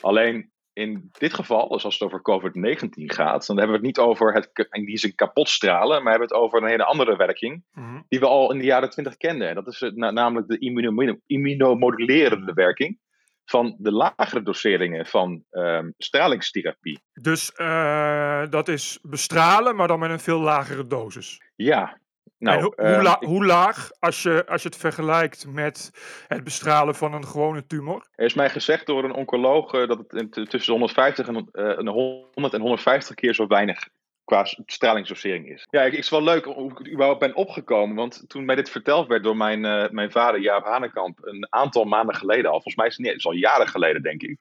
Alleen 0.00 0.52
in 0.72 1.10
dit 1.18 1.34
geval, 1.34 1.68
dus 1.68 1.84
als 1.84 1.98
het 1.98 2.02
over 2.02 2.20
COVID-19 2.22 2.88
gaat, 3.06 3.46
dan 3.46 3.56
hebben 3.58 3.80
we 3.80 3.86
het 3.86 3.96
niet 3.96 3.98
over 4.06 4.32
het 4.34 4.68
in 4.70 4.84
die 4.84 4.98
zin 4.98 5.14
kapot 5.14 5.48
stralen, 5.48 6.02
maar 6.02 6.10
hebben 6.12 6.28
we 6.28 6.34
het 6.34 6.44
over 6.44 6.62
een 6.62 6.68
hele 6.68 6.84
andere 6.84 7.16
werking 7.16 7.64
Mhm. 7.72 8.00
die 8.08 8.20
we 8.20 8.26
al 8.26 8.52
in 8.52 8.58
de 8.58 8.64
jaren 8.64 8.90
20 8.90 9.16
kenden. 9.16 9.48
En 9.48 9.54
dat 9.54 9.66
is 9.66 9.80
na- 9.94 10.10
namelijk 10.10 10.48
de 10.48 10.58
immuno- 10.58 11.18
immunomodulerende 11.26 12.52
werking 12.52 12.98
van 13.44 13.74
de 13.78 13.92
lagere 13.92 14.42
doseringen 14.42 15.06
van 15.06 15.44
ehm, 15.50 15.90
stralingstherapie. 15.98 17.00
Dus 17.12 17.52
eh, 17.52 18.42
dat 18.50 18.68
is 18.68 18.98
bestralen, 19.02 19.76
maar 19.76 19.88
dan 19.88 19.98
met 19.98 20.10
een 20.10 20.20
veel 20.20 20.40
lagere 20.40 20.86
dosis. 20.86 21.42
Ja. 21.56 21.98
Nou, 22.38 22.56
en 22.56 22.62
ho- 22.62 22.70
ehm, 22.70 22.94
hoe, 22.94 23.02
la- 23.02 23.18
hoe 23.20 23.44
laag, 23.46 23.90
als 23.98 24.22
je, 24.22 24.46
als 24.46 24.62
je 24.62 24.68
het 24.68 24.76
vergelijkt 24.76 25.46
met 25.46 25.90
het 26.28 26.44
bestralen 26.44 26.94
van 26.94 27.12
een 27.14 27.26
gewone 27.26 27.66
tumor? 27.66 28.06
Er 28.14 28.24
is 28.24 28.34
mij 28.34 28.50
gezegd 28.50 28.86
door 28.86 29.04
een 29.04 29.14
oncoloog 29.14 29.72
eh, 29.72 29.88
dat 29.88 29.98
het 30.08 30.32
tussen 30.32 30.60
de 30.60 30.70
150 30.70 31.28
en, 31.28 31.48
eh, 31.52 31.78
en 31.78 31.84
de 31.84 31.90
100 31.90 32.54
en 32.54 32.60
150 32.60 33.14
keer 33.14 33.34
zo 33.34 33.46
weinig 33.46 33.88
qua 34.24 34.44
stralingsdosering 34.66 35.48
is. 35.48 35.66
Ja, 35.70 35.82
ik, 35.82 35.90
het 35.92 36.00
is 36.00 36.10
wel 36.10 36.22
leuk 36.22 36.44
hoe 36.44 36.70
ik 36.70 36.88
überhaupt 36.92 37.20
ben 37.20 37.34
opgekomen. 37.34 37.96
Want 37.96 38.24
toen 38.26 38.44
mij 38.44 38.54
dit 38.54 38.70
verteld 38.70 39.06
werd 39.08 39.22
door 39.22 39.36
mijn, 39.36 39.64
eh, 39.64 39.88
mijn 39.90 40.10
vader 40.10 40.40
Jaap 40.40 40.64
Hanekamp 40.64 41.18
een 41.22 41.46
aantal 41.50 41.84
maanden 41.84 42.14
geleden 42.14 42.44
al. 42.44 42.52
Volgens 42.52 42.76
mij 42.76 42.86
is 42.86 42.92
het, 42.92 43.00
niet, 43.00 43.10
het 43.10 43.18
is 43.20 43.26
al 43.26 43.32
jaren 43.32 43.68
geleden, 43.68 44.02
denk 44.02 44.22
ik. 44.22 44.38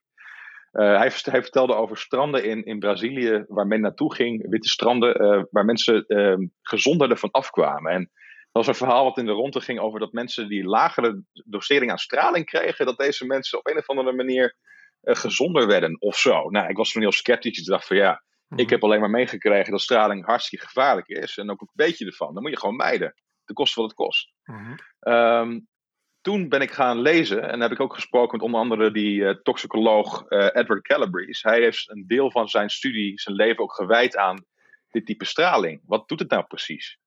Eh, 0.72 0.98
hij, 0.98 1.12
hij 1.22 1.42
vertelde 1.42 1.74
over 1.74 1.98
stranden 1.98 2.44
in, 2.44 2.66
in 2.66 2.80
Brazilië 2.80 3.46
waar 3.48 3.68
men 3.68 3.82
naartoe 3.82 4.16
ging, 4.16 4.50
witte 4.50 4.70
stranden, 4.70 5.16
eh, 5.16 5.44
waar 5.50 5.66
mensen 5.66 6.06
eh, 6.06 6.38
gezonder 6.62 7.10
ervan 7.10 7.32
afkwamen. 7.32 7.92
En 7.92 8.12
dat 8.52 8.66
was 8.66 8.68
een 8.68 8.86
verhaal 8.86 9.04
wat 9.04 9.18
in 9.18 9.26
de 9.26 9.32
ronde 9.32 9.62
ging 9.62 9.80
over 9.80 10.00
dat 10.00 10.12
mensen 10.12 10.48
die 10.48 10.64
lagere 10.64 11.24
dosering 11.34 11.92
aan 11.92 11.98
straling 11.98 12.46
kregen, 12.46 12.86
dat 12.86 12.98
deze 12.98 13.26
mensen 13.26 13.60
op 13.60 13.68
een 13.68 13.78
of 13.78 13.90
andere 13.90 14.16
manier 14.16 14.56
eh, 15.02 15.16
gezonder 15.16 15.68
werden 15.68 16.02
of 16.02 16.18
zo. 16.18 16.50
Nou, 16.50 16.70
ik 16.70 16.78
was 16.78 16.92
toen 16.92 17.02
heel 17.02 17.12
sceptisch. 17.12 17.60
Ik 17.60 17.66
dacht 17.66 17.88
van 17.88 17.98
ja, 17.98 18.24
Mhm. 18.50 18.62
ik 18.62 18.70
heb 18.70 18.84
alleen 18.84 19.00
maar 19.00 19.10
meegekregen 19.10 19.72
dat 19.72 19.82
straling 19.82 20.26
hartstikke 20.26 20.66
gevaarlijk 20.66 21.08
is. 21.08 21.38
En 21.38 21.52
ook 21.52 21.62
een 21.62 21.70
beetje 21.74 22.06
ervan. 22.06 22.34
Dan 22.34 22.42
moet 22.44 22.52
je 22.52 22.60
gewoon 22.60 22.76
mijden. 22.76 23.14
De 23.46 23.54
kost 23.54 23.76
wat 23.76 23.86
het 23.86 23.94
kost. 23.94 24.32
Mhm. 24.44 24.76
Ehm, 25.00 25.60
toen 26.22 26.50
ben 26.50 26.62
ik 26.62 26.72
gaan 26.72 27.02
lezen 27.02 27.50
en 27.50 27.62
heb 27.62 27.72
ik 27.72 27.80
ook 27.80 27.94
gesproken 27.94 28.32
met 28.32 28.46
onder 28.46 28.60
andere 28.60 28.92
die 28.92 29.26
eh, 29.26 29.36
toxicoloog 29.36 30.26
eh, 30.28 30.48
Edward 30.54 30.82
Calabrese. 30.82 31.50
Hij 31.50 31.62
heeft 31.62 31.90
een 31.90 32.08
deel 32.08 32.32
van 32.32 32.48
zijn 32.50 32.70
studie, 32.70 33.20
zijn 33.20 33.36
leven 33.36 33.64
ook 33.64 33.74
gewijd 33.74 34.18
aan 34.18 34.46
dit 34.90 35.06
type 35.06 35.26
straling. 35.26 35.82
Wat 35.86 36.08
doet 36.08 36.20
het 36.20 36.30
nou 36.30 36.44
precies? 36.44 36.98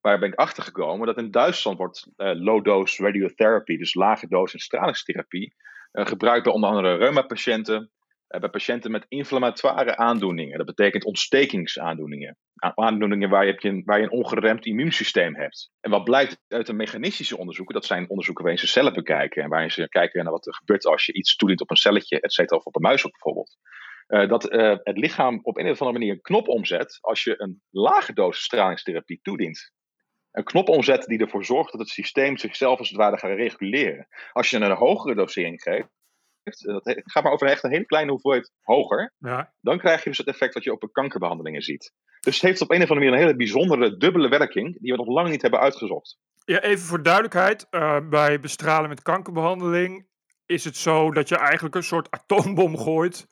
Waar 0.00 0.18
ben 0.18 0.32
ik 0.32 0.38
achter 0.38 0.62
gekomen 0.62 1.06
dat 1.06 1.18
in 1.18 1.30
Duitsland 1.30 1.78
wordt 1.78 2.08
eh, 2.16 2.30
low-dose 2.34 3.02
radiotherapy, 3.02 3.76
dus 3.76 3.94
lage 3.94 4.28
dosis 4.28 4.64
stralingstherapie, 4.64 5.54
gebruikt 5.92 6.44
bij 6.44 6.52
onder 6.52 6.70
andere 6.70 6.96
reumapatiënten, 6.96 7.90
bij 8.26 8.48
patiënten 8.48 8.90
met 8.90 9.06
inflammatoire 9.08 9.96
aandoeningen. 9.96 10.56
Dat 10.56 10.66
betekent 10.66 11.04
ontstekingsaandoeningen. 11.04 12.36
Aandoeningen 12.74 13.28
waar 13.28 13.46
je, 13.46 13.56
een, 13.58 13.82
een 13.86 14.10
ongeremd 14.10 14.66
immuunsysteem 14.66 15.34
hebt. 15.34 15.70
En 15.80 15.90
wat 15.90 16.04
blijkt 16.04 16.40
uit 16.48 16.66
de 16.66 16.72
mechanistische 16.72 17.38
onderzoeken, 17.38 17.74
dat 17.74 17.84
zijn 17.84 18.08
onderzoeken 18.08 18.44
waarin 18.44 18.62
ze 18.62 18.72
cellen 18.72 18.92
bekijken 18.92 19.42
en 19.42 19.48
waarin 19.48 19.70
ze 19.70 19.88
kijken 19.88 20.22
naar 20.22 20.32
wat 20.32 20.46
er 20.46 20.54
gebeurt 20.54 20.86
als 20.86 21.06
je 21.06 21.12
iets 21.12 21.36
toedient 21.36 21.60
op 21.60 21.70
een 21.70 21.76
celletje, 21.76 22.20
et 22.20 22.32
cetera, 22.32 22.56
of 22.56 22.64
op 22.64 22.76
een 22.76 22.82
muis 22.82 23.02
bijvoorbeeld. 23.02 23.56
dat 24.06 24.42
het 24.82 24.98
lichaam 24.98 25.40
op 25.42 25.58
een 25.58 25.70
of 25.70 25.80
andere 25.80 25.98
manier 25.98 26.12
een 26.12 26.20
knop 26.20 26.48
omzet 26.48 26.98
als 27.00 27.24
je 27.24 27.34
een 27.40 27.62
lage 27.70 28.12
dosis 28.12 28.44
stralingstherapie 28.44 29.18
toedient. 29.22 29.72
Een 30.30 30.44
knop 30.44 30.68
omzet 30.68 31.04
die 31.04 31.18
ervoor 31.18 31.44
zorgt 31.44 31.70
dat 31.70 31.80
het 31.80 31.90
systeem 31.90 32.36
zichzelf 32.36 32.78
als 32.78 32.88
het 32.88 32.98
ware 32.98 33.18
gaat 33.18 33.36
reguleren. 33.36 34.06
Als 34.32 34.50
je 34.50 34.56
een 34.56 34.72
hogere 34.72 35.14
dosering 35.14 35.62
geeft, 35.62 35.88
dat 36.44 37.02
gaat 37.04 37.22
maar 37.22 37.32
over 37.32 37.46
echt 37.46 37.64
een 37.64 37.70
hele 37.70 37.86
kleine 37.86 38.10
hoeveelheid 38.10 38.52
hoger, 38.62 39.12
ja. 39.18 39.52
dan 39.60 39.78
krijg 39.78 40.02
je 40.02 40.08
dus 40.08 40.18
het 40.18 40.26
effect 40.26 40.54
wat 40.54 40.64
je 40.64 40.72
op 40.72 40.88
kankerbehandelingen 40.92 41.62
ziet. 41.62 41.92
Dus 42.20 42.34
het 42.34 42.42
heeft 42.42 42.60
op 42.60 42.70
een 42.70 42.82
of 42.82 42.90
andere 42.90 43.06
manier 43.06 43.12
een 43.12 43.26
hele 43.26 43.36
bijzondere 43.36 43.96
dubbele 43.96 44.28
werking 44.28 44.80
die 44.80 44.92
we 44.92 44.98
nog 44.98 45.06
lang 45.06 45.28
niet 45.28 45.42
hebben 45.42 45.60
uitgezocht. 45.60 46.18
Ja, 46.44 46.60
even 46.60 46.84
voor 46.84 47.02
duidelijkheid. 47.02 47.66
Uh, 47.70 48.08
bij 48.08 48.40
bestralen 48.40 48.88
met 48.88 49.02
kankerbehandeling 49.02 50.06
is 50.46 50.64
het 50.64 50.76
zo 50.76 51.10
dat 51.10 51.28
je 51.28 51.36
eigenlijk 51.36 51.74
een 51.74 51.82
soort 51.82 52.10
atoombom 52.10 52.78
gooit 52.78 53.26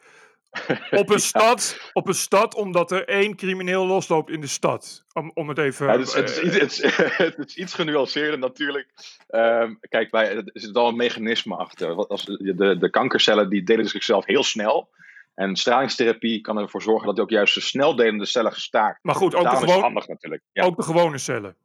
op 1.01 1.11
een, 1.11 1.21
stad, 1.21 1.91
op 1.93 2.09
een 2.09 2.15
stad, 2.15 2.55
omdat 2.55 2.91
er 2.91 3.09
één 3.09 3.37
crimineel 3.37 3.87
losloopt 3.87 4.31
in 4.31 4.41
de 4.41 4.47
stad. 4.47 5.05
Om, 5.13 5.31
om 5.35 5.49
het 5.49 5.59
even. 5.59 5.87
Ja, 5.87 5.93
het, 5.93 6.09
is, 6.09 6.15
het, 6.15 6.31
is, 6.31 6.59
het, 6.59 6.73
is, 6.73 6.97
het, 7.17 7.39
is, 7.39 7.57
iets 7.57 7.75
genuanceerder 7.75 8.39
natuurlijk. 8.39 8.89
Um, 9.31 9.79
kijk, 9.81 10.11
bij, 10.11 10.37
er 10.37 10.51
zit 10.53 10.77
al 10.77 10.89
een 10.89 10.97
mechanisme 10.97 11.57
achter. 11.57 12.07
Als 12.07 12.25
de, 12.25 12.77
de 12.79 12.91
kankercellen 12.91 13.51
die 13.51 13.63
delen 13.63 13.89
zichzelf 13.89 14.27
heel 14.27 14.45
snel. 14.45 14.91
En 15.35 15.57
stralingstherapie 15.57 16.41
kan 16.41 16.59
ervoor 16.59 16.83
zorgen 16.83 17.07
dat 17.07 17.21
ook 17.21 17.31
juist 17.31 17.55
de 17.55 17.61
sneldelende 17.61 18.27
cellen 18.27 18.53
gestaakt 18.53 18.99
Maar 19.03 19.15
goed, 19.15 19.35
ook, 19.35 19.51
de, 19.51 19.57
gewoon, 19.57 19.93
natuurlijk. 19.93 20.43
Ja. 20.53 20.65
ook 20.65 20.77
de 20.77 20.83
gewone 20.83 21.19
cellen. 21.19 21.57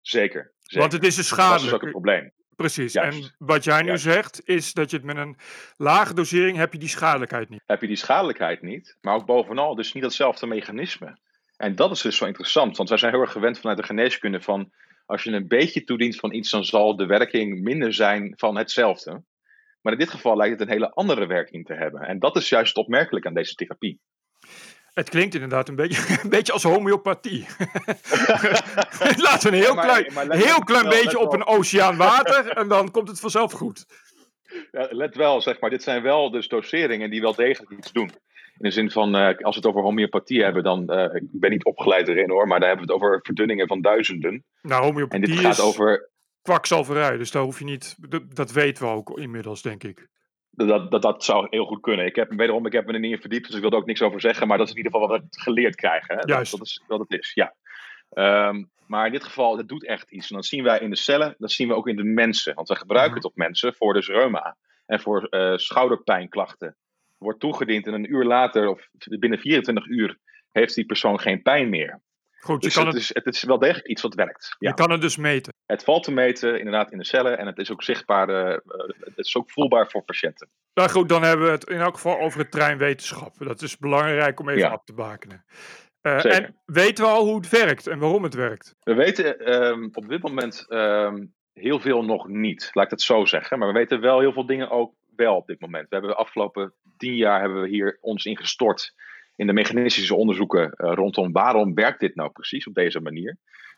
Zeker, 0.00 0.52
zeker. 0.62 0.80
Want 0.80 0.92
het 0.92 1.04
is 1.04 1.16
een 1.16 1.24
schade. 1.24 1.54
Dat 1.54 1.66
is 1.66 1.72
ook 1.72 1.80
het 1.80 1.90
probleem. 1.90 2.32
Precies. 2.56 2.94
En 2.94 3.34
wat 3.38 3.64
jij 3.64 3.82
nu 3.82 3.98
zegt, 3.98 4.48
is 4.48 4.72
dat 4.72 4.90
je 4.90 4.96
het 4.96 5.06
met 5.06 5.16
een 5.16 5.36
lage 5.76 6.14
dosering 6.14 6.56
heb 6.56 6.72
je 6.72 6.78
die 6.78 6.88
schadelijkheid 6.88 7.48
niet. 7.48 7.62
Heb 7.66 7.80
je 7.80 7.86
die 7.86 7.96
schadelijkheid 7.96 8.62
niet, 8.62 8.96
maar 9.00 9.14
ook 9.14 9.26
bovenal 9.26 9.74
dus 9.74 9.92
niet 9.92 10.02
hetzelfde 10.02 10.46
mechanisme. 10.46 11.18
En 11.56 11.74
dat 11.74 11.90
is 11.90 12.02
dus 12.02 12.16
zo 12.16 12.24
interessant, 12.24 12.76
want 12.76 12.88
wij 12.88 12.98
zijn 12.98 13.12
heel 13.12 13.20
erg 13.20 13.32
gewend 13.32 13.58
vanuit 13.58 13.78
de 13.78 13.84
geneeskunde 13.84 14.40
van 14.40 14.72
als 15.06 15.22
je 15.22 15.30
een 15.30 15.48
beetje 15.48 15.84
toedient 15.84 16.16
van 16.16 16.32
iets, 16.32 16.50
dan 16.50 16.64
zal 16.64 16.96
de 16.96 17.06
werking 17.06 17.62
minder 17.62 17.94
zijn 17.94 18.32
van 18.36 18.56
hetzelfde. 18.56 19.22
Maar 19.80 19.92
in 19.92 19.98
dit 19.98 20.10
geval 20.10 20.36
lijkt 20.36 20.58
het 20.58 20.68
een 20.68 20.74
hele 20.74 20.90
andere 20.90 21.26
werking 21.26 21.66
te 21.66 21.74
hebben. 21.74 22.00
En 22.00 22.18
dat 22.18 22.36
is 22.36 22.48
juist 22.48 22.76
opmerkelijk 22.76 23.26
aan 23.26 23.34
deze 23.34 23.54
therapie. 23.54 24.00
Het 24.96 25.08
klinkt 25.08 25.34
inderdaad 25.34 25.68
een 25.68 25.76
beetje, 25.76 26.02
een 26.22 26.28
beetje 26.30 26.52
als 26.52 26.62
homeopathie. 26.62 27.46
Laten 29.26 29.50
we 29.50 29.56
een 29.56 29.62
heel 29.62 29.74
klein, 29.74 30.30
heel 30.30 30.58
klein 30.64 30.88
beetje 30.88 31.18
op 31.18 31.32
een 31.32 31.46
oceaan 31.46 31.96
water 31.96 32.48
en 32.48 32.68
dan 32.68 32.90
komt 32.90 33.08
het 33.08 33.20
vanzelf 33.20 33.52
goed. 33.52 33.86
Ja, 34.70 34.88
let 34.90 35.16
wel, 35.16 35.40
zeg 35.40 35.60
maar, 35.60 35.70
dit 35.70 35.82
zijn 35.82 36.02
wel 36.02 36.30
dus 36.30 36.48
doseringen 36.48 37.10
die 37.10 37.20
wel 37.20 37.34
degelijk 37.34 37.72
iets 37.72 37.92
doen. 37.92 38.10
In 38.58 38.68
de 38.68 38.70
zin 38.70 38.90
van, 38.90 39.16
uh, 39.16 39.26
als 39.26 39.56
we 39.56 39.60
het 39.60 39.66
over 39.66 39.82
homeopathie 39.82 40.42
hebben, 40.42 40.62
dan, 40.62 40.92
uh, 40.92 41.14
ik 41.14 41.22
ben 41.30 41.50
niet 41.50 41.64
opgeleid 41.64 42.08
erin 42.08 42.30
hoor, 42.30 42.46
maar 42.46 42.60
daar 42.60 42.68
hebben 42.68 42.86
we 42.86 42.92
het 42.92 43.02
over 43.02 43.20
verdunningen 43.22 43.66
van 43.66 43.80
duizenden. 43.80 44.44
Nou, 44.62 44.82
homeopathie 44.82 45.26
en 45.26 45.34
dit 45.34 45.44
gaat 45.44 45.60
over 45.60 46.10
kwakzalverij, 46.42 47.16
dus 47.16 47.30
daar 47.30 47.42
hoef 47.42 47.58
je 47.58 47.64
niet, 47.64 47.96
dat 48.34 48.52
weten 48.52 48.84
we 48.84 48.90
ook 48.90 49.18
inmiddels, 49.18 49.62
denk 49.62 49.84
ik 49.84 50.08
dat, 50.56 50.90
dat, 50.90 51.02
dat 51.02 51.24
zou 51.24 51.46
heel 51.50 51.64
goed 51.64 51.80
kunnen. 51.80 52.06
Ik 52.06 52.16
heb, 52.16 52.32
wederom, 52.32 52.66
ik 52.66 52.72
heb 52.72 52.86
me 52.86 52.92
er 52.92 53.00
niet 53.00 53.12
in 53.12 53.20
verdiept, 53.20 53.46
dus 53.46 53.54
ik 53.54 53.60
wil 53.60 53.70
er 53.70 53.76
ook 53.76 53.86
niks 53.86 54.02
over 54.02 54.20
zeggen. 54.20 54.48
Maar 54.48 54.58
dat 54.58 54.66
is 54.66 54.72
in 54.72 54.78
ieder 54.78 54.92
geval 54.92 55.08
wat 55.08 55.20
we 55.20 55.26
geleerd 55.30 55.74
krijgen. 55.74 56.16
Hè? 56.16 56.22
Juist. 56.24 56.50
Dat, 56.50 56.66
is 56.66 56.82
wat 56.86 57.00
het 57.00 57.12
is, 57.12 57.30
ja. 57.34 57.54
Ehm, 58.10 58.64
maar 58.86 59.06
in 59.06 59.12
dit 59.12 59.24
geval, 59.24 59.56
het 59.56 59.68
doet 59.68 59.86
echt 59.86 60.10
iets. 60.10 60.30
En 60.30 60.36
dat 60.36 60.46
zien 60.46 60.62
wij 60.62 60.78
in 60.78 60.90
de 60.90 60.96
cellen, 60.96 61.34
dat 61.38 61.52
zien 61.52 61.68
we 61.68 61.74
ook 61.74 61.88
in 61.88 61.96
de 61.96 62.04
mensen. 62.04 62.54
Want 62.54 62.68
we 62.68 62.76
gebruiken 62.76 63.14
het 63.14 63.24
op 63.24 63.36
mensen 63.36 63.74
voor 63.74 63.94
dus 63.94 64.08
reuma 64.08 64.56
en 64.86 65.00
voor 65.00 65.26
uh, 65.30 65.56
schouderpijnklachten. 65.56 66.76
Wordt 67.18 67.40
toegediend 67.40 67.86
en 67.86 67.94
een 67.94 68.12
uur 68.12 68.24
later, 68.24 68.68
of 68.68 68.88
binnen 68.92 69.38
24 69.38 69.86
uur, 69.86 70.18
heeft 70.52 70.74
die 70.74 70.86
persoon 70.86 71.20
geen 71.20 71.42
pijn 71.42 71.68
meer. 71.68 72.00
Goed, 72.38 72.62
dus 72.62 72.74
het, 72.74 72.86
het, 72.86 72.94
is, 72.94 73.10
het 73.12 73.34
is 73.34 73.42
wel 73.42 73.58
degelijk 73.58 73.86
iets 73.86 74.02
wat 74.02 74.14
werkt. 74.14 74.56
Je 74.58 74.74
kan 74.74 74.90
het 74.90 75.00
dus 75.00 75.16
meten. 75.16 75.52
Het 75.66 75.84
valt 75.84 76.02
te 76.02 76.12
meten, 76.12 76.58
inderdaad, 76.58 76.92
in 76.92 76.98
de 76.98 77.04
cellen. 77.04 77.38
En 77.38 77.46
het 77.46 77.58
is 77.58 77.72
ook 77.72 77.82
zichtbaar, 77.82 78.28
uh, 78.28 78.58
het 78.98 79.18
is 79.18 79.36
ook 79.36 79.50
voelbaar 79.50 79.90
voor 79.90 80.02
patiënten. 80.02 80.48
Nou 80.74 80.88
goed, 80.88 81.08
dan 81.08 81.22
hebben 81.22 81.46
we 81.46 81.52
het 81.52 81.68
in 81.68 81.80
elk 81.80 81.94
geval 81.94 82.20
over 82.20 82.40
het 82.40 82.50
treinwetenschap. 82.50 83.34
Dat 83.38 83.62
is 83.62 83.78
belangrijk 83.78 84.40
om 84.40 84.48
even 84.48 84.60
ja. 84.60 84.70
af 84.70 84.84
te 84.84 84.94
bakenen. 84.94 85.44
Uh, 86.02 86.24
en 86.24 86.56
weten 86.64 87.04
we 87.04 87.10
al 87.10 87.24
hoe 87.24 87.36
het 87.36 87.48
werkt 87.48 87.86
en 87.86 87.98
waarom 87.98 88.22
het 88.22 88.34
werkt? 88.34 88.74
We 88.80 88.94
weten 88.94 89.54
um, 89.54 89.88
op 89.92 90.08
dit 90.08 90.22
moment 90.22 90.66
um, 90.68 91.34
heel 91.52 91.80
veel 91.80 92.04
nog 92.04 92.28
niet, 92.28 92.70
laat 92.72 92.84
ik 92.84 92.90
het 92.90 93.02
zo 93.02 93.24
zeggen. 93.24 93.58
Maar 93.58 93.68
we 93.68 93.78
weten 93.78 94.00
wel 94.00 94.20
heel 94.20 94.32
veel 94.32 94.46
dingen 94.46 94.70
ook 94.70 94.94
wel 95.16 95.36
op 95.36 95.46
dit 95.46 95.60
moment. 95.60 95.88
We 95.88 95.94
hebben 95.94 96.10
de 96.10 96.16
afgelopen 96.16 96.72
tien 96.96 97.16
jaar 97.16 97.40
hebben 97.40 97.62
we 97.62 97.68
hier 97.68 97.98
ons 98.00 98.24
in 98.24 98.36
gestort 98.36 98.94
in 99.36 99.46
de 99.46 99.52
mechanistische 99.52 100.14
onderzoeken 100.14 100.74
uh, 100.76 100.92
rondom 100.94 101.32
waarom 101.32 101.74
werkt 101.74 102.00
dit 102.00 102.14
nou 102.14 102.30
precies 102.30 102.66
op 102.66 102.74
deze 102.74 103.00
manier. 103.00 103.36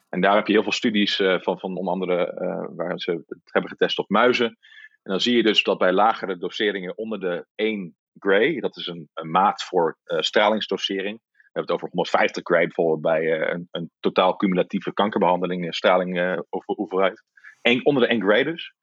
En 0.08 0.20
daar 0.20 0.34
heb 0.34 0.46
je 0.46 0.52
heel 0.52 0.62
veel 0.62 0.72
studies 0.72 1.18
uh, 1.18 1.40
van, 1.40 1.58
van 1.58 1.76
onder 1.76 1.92
andere 1.92 2.38
uh, 2.40 2.76
waar 2.76 2.98
ze 3.00 3.10
het 3.10 3.40
hebben 3.44 3.70
getest 3.70 3.98
op 3.98 4.08
muizen. 4.08 4.46
En 5.02 5.14
dan 5.14 5.20
zie 5.20 5.36
je 5.36 5.42
dus 5.42 5.62
dat 5.62 5.78
bij 5.78 5.92
lagere 5.92 6.38
doseringen 6.38 6.98
onder 6.98 7.20
de 7.20 7.46
1 7.54 7.96
gray, 8.18 8.60
dat 8.60 8.76
is 8.76 8.86
een, 8.86 9.08
een 9.14 9.30
maat 9.30 9.62
voor 9.62 9.98
stralingsdosering. 10.04 11.18
We 11.18 11.54
hebben 11.54 11.62
het 11.62 11.70
over 11.70 11.88
150 11.88 12.42
gray 12.42 12.64
bijvoorbeeld 12.64 13.00
bij 13.00 13.50
een, 13.50 13.68
een, 13.70 13.90
totaal 14.00 14.36
cumulatieve 14.36 14.92
kankerbehandeling, 14.92 15.74
straling 15.74 16.18
over 16.48 16.74
hoeveelheid. 16.74 17.22
En 17.60 17.86
onder 17.86 18.02
de 18.02 18.08
1 18.08 18.22
gray 18.22 18.44
dus. 18.44 18.76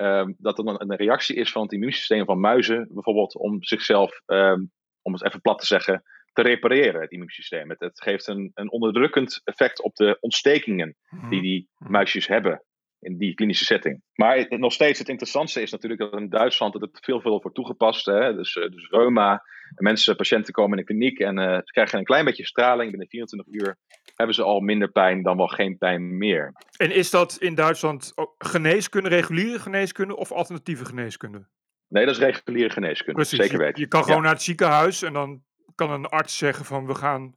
Um, 0.00 0.34
dat 0.38 0.58
er 0.58 0.64
dan 0.64 0.74
een 0.78 0.96
reactie 0.96 1.36
is 1.36 1.52
van 1.52 1.62
het 1.62 1.72
immuunsysteem 1.72 2.24
van 2.24 2.40
muizen, 2.40 2.88
bijvoorbeeld, 2.90 3.36
om 3.36 3.62
zichzelf, 3.62 4.20
um, 4.26 4.70
om 5.02 5.12
het 5.12 5.24
even 5.24 5.40
plat 5.40 5.58
te 5.58 5.66
zeggen, 5.66 6.02
te 6.34 6.42
repareren, 6.42 7.00
het 7.00 7.10
immuunsysteem. 7.10 7.70
Het, 7.70 7.80
het 7.80 8.02
geeft 8.02 8.26
een, 8.26 8.50
een 8.54 8.70
onderdrukkend 8.70 9.40
effect 9.44 9.82
op 9.82 9.94
de 9.94 10.16
ontstekingen 10.20 10.96
die 11.10 11.20
mhm. 11.20 11.40
die 11.40 11.68
mhm. 11.78 11.90
muisjes 11.90 12.26
hebben 12.26 12.62
in 13.04 13.18
die 13.18 13.34
klinische 13.34 13.64
setting. 13.64 14.02
Maar 14.14 14.46
nog 14.48 14.72
steeds 14.72 14.98
het 14.98 15.08
interessantste 15.08 15.62
is 15.62 15.70
natuurlijk 15.70 16.00
dat 16.00 16.20
in 16.20 16.28
Duitsland 16.28 16.72
dat 16.72 16.82
het 16.82 16.98
veel, 17.02 17.20
veel 17.20 17.40
wordt 17.40 17.54
toegepast. 17.56 18.06
Hè? 18.06 18.34
Dus, 18.34 18.54
uh, 18.54 18.70
dus 18.70 18.88
reuma, 18.90 19.42
mensen, 19.74 20.16
patiënten 20.16 20.52
komen 20.52 20.78
in 20.78 20.84
de 20.84 20.92
kliniek 20.92 21.18
en 21.18 21.38
uh, 21.38 21.54
ze 21.54 21.72
krijgen 21.72 21.98
een 21.98 22.04
klein 22.04 22.24
beetje 22.24 22.46
straling. 22.46 22.90
Binnen 22.90 23.08
24 23.08 23.54
uur 23.54 23.78
hebben 24.14 24.34
ze 24.34 24.42
al 24.42 24.60
minder 24.60 24.90
pijn 24.90 25.22
dan 25.22 25.36
wel 25.36 25.46
geen 25.46 25.78
pijn 25.78 26.16
meer. 26.16 26.52
En 26.76 26.90
is 26.90 27.10
dat 27.10 27.36
in 27.40 27.54
Duitsland 27.54 28.12
geneeskunde, 28.38 29.08
reguliere 29.08 29.58
geneeskunde 29.58 30.16
of 30.16 30.32
alternatieve 30.32 30.84
geneeskunde? 30.84 31.46
Nee, 31.88 32.06
dat 32.06 32.14
is 32.14 32.20
reguliere 32.20 32.70
geneeskunde, 32.70 33.20
Precies, 33.20 33.38
zeker 33.38 33.58
weten. 33.58 33.74
Je, 33.74 33.80
je 33.80 33.88
kan 33.88 34.04
gewoon 34.04 34.22
naar 34.22 34.32
het 34.32 34.42
ziekenhuis 34.42 35.02
en 35.02 35.12
dan 35.12 35.42
kan 35.74 35.90
een 35.90 36.06
arts 36.06 36.38
zeggen 36.38 36.64
van 36.64 36.86
we 36.86 36.94
gaan 36.94 37.36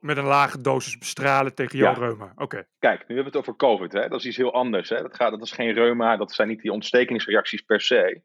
met 0.00 0.16
een 0.16 0.24
lage 0.24 0.60
dosis 0.60 0.98
bestralen 0.98 1.54
tegen 1.54 1.78
jouw 1.78 1.94
reuma. 1.94 2.32
Oké. 2.36 2.66
Kijk, 2.78 2.98
nu 2.98 3.14
hebben 3.14 3.32
we 3.32 3.38
het 3.38 3.48
over 3.48 3.56
COVID. 3.56 3.92
Hè? 3.92 4.08
Dat 4.08 4.20
is 4.20 4.26
iets 4.26 4.36
heel 4.36 4.52
anders. 4.52 4.88
Hè? 4.88 5.02
Dat, 5.02 5.14
gaat, 5.14 5.30
dat 5.30 5.42
is 5.42 5.52
geen 5.52 5.72
reuma, 5.72 6.16
dat 6.16 6.32
zijn 6.32 6.48
niet 6.48 6.60
die 6.60 6.72
ontstekingsreacties 6.72 7.60
per 7.60 7.80
se. 7.80 8.22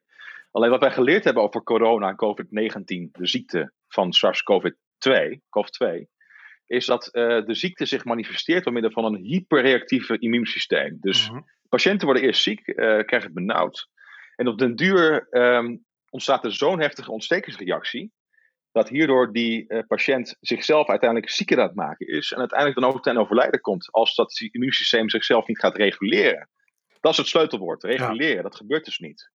Alleen 0.51 0.69
wat 0.69 0.79
wij 0.79 0.91
geleerd 0.91 1.23
hebben 1.23 1.43
over 1.43 1.63
corona 1.63 2.09
en 2.09 2.15
COVID-19, 2.15 3.11
de 3.11 3.27
ziekte 3.27 3.71
van 3.87 4.13
SARS-CoV-2, 4.13 5.39
CoV-2, 5.49 6.05
is 6.65 6.85
dat 6.85 7.09
uh, 7.11 7.45
de 7.45 7.53
ziekte 7.53 7.85
zich 7.85 8.05
manifesteert 8.05 8.63
door 8.63 8.73
middel 8.73 8.91
van 8.91 9.05
een 9.05 9.23
hyperreactieve 9.23 10.19
immuunsysteem. 10.19 10.97
Dus 10.99 11.29
mhm. 11.29 11.41
patiënten 11.69 12.05
worden 12.05 12.23
eerst 12.23 12.41
ziek, 12.41 12.67
uh, 12.67 12.75
krijgen 12.75 13.21
het 13.21 13.33
benauwd. 13.33 13.89
En 14.35 14.47
op 14.47 14.57
den 14.57 14.75
duur 14.75 15.27
um, 15.31 15.85
ontstaat 16.09 16.45
er 16.45 16.53
zo'n 16.53 16.79
heftige 16.79 17.11
ontstekingsreactie 17.11 18.11
dat 18.77 18.89
hierdoor 18.89 19.31
die 19.31 19.65
uh, 19.67 19.79
patiënt 19.87 20.37
zichzelf 20.39 20.87
uiteindelijk 20.87 21.31
zieker 21.31 21.59
aan 21.59 21.67
het 21.67 21.75
maken 21.75 22.07
is 22.07 22.31
en 22.31 22.39
uiteindelijk 22.39 22.79
dan 22.79 22.89
ook 22.89 23.03
ten 23.03 23.17
overlijden 23.17 23.61
komt 23.61 23.91
als 23.91 24.15
dat 24.15 24.39
immuunsysteem 24.51 25.09
zichzelf 25.09 25.47
niet 25.47 25.59
gaat 25.59 25.75
reguleren. 25.75 26.49
Dat 26.99 27.11
is 27.11 27.17
het 27.17 27.27
sleutelwoord, 27.27 27.83
reguleren. 27.83 28.43
Dat 28.43 28.55
gebeurt 28.55 28.85
dus 28.85 28.99
niet. 28.99 29.31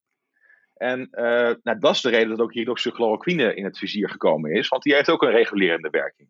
En 0.75 1.09
uh, 1.13 1.55
nou, 1.63 1.79
dat 1.79 1.95
is 1.95 2.01
de 2.01 2.11
reden 2.11 2.29
dat 2.29 2.41
ook 2.41 2.53
hydroxychloroquine 2.53 3.55
in 3.55 3.65
het 3.65 3.79
vizier 3.79 4.11
gekomen 4.11 4.51
is, 4.51 4.69
want 4.69 4.83
die 4.83 4.95
heeft 4.95 5.11
ook 5.11 5.23
een 5.23 5.31
regulerende 5.31 5.91
werking. 5.91 6.29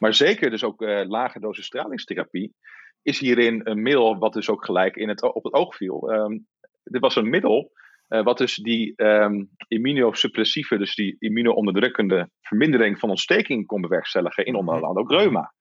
Maar 0.00 0.14
zeker 0.14 0.50
dus 0.50 0.64
ook 0.64 0.82
uh, 0.82 1.02
lage 1.06 1.40
dosis 1.40 1.66
stralingstherapie 1.66 2.54
is 3.02 3.18
hierin 3.18 3.60
een 3.64 3.82
middel 3.82 4.18
wat 4.18 4.32
dus 4.32 4.48
ook 4.48 4.64
gelijk 4.64 4.96
in 4.96 5.08
het, 5.08 5.22
op 5.22 5.44
het 5.44 5.52
oog 5.52 5.76
viel. 5.76 6.12
Um, 6.12 6.46
dit 6.82 7.00
was 7.00 7.16
een 7.16 7.30
middel 7.30 7.72
uh, 8.08 8.22
wat 8.22 8.38
dus 8.38 8.54
die 8.54 8.92
um, 8.96 9.50
immunosuppressieve, 9.68 10.78
dus 10.78 10.94
die 10.94 11.16
immunoonderdrukkende 11.18 12.30
vermindering 12.40 12.98
van 12.98 13.08
ontsteking 13.08 13.66
kon 13.66 13.80
bewerkstelligen 13.80 14.46
in 14.46 14.54
onder 14.54 14.74
andere 14.74 14.98
ook 14.98 15.10
reuma. 15.10 15.52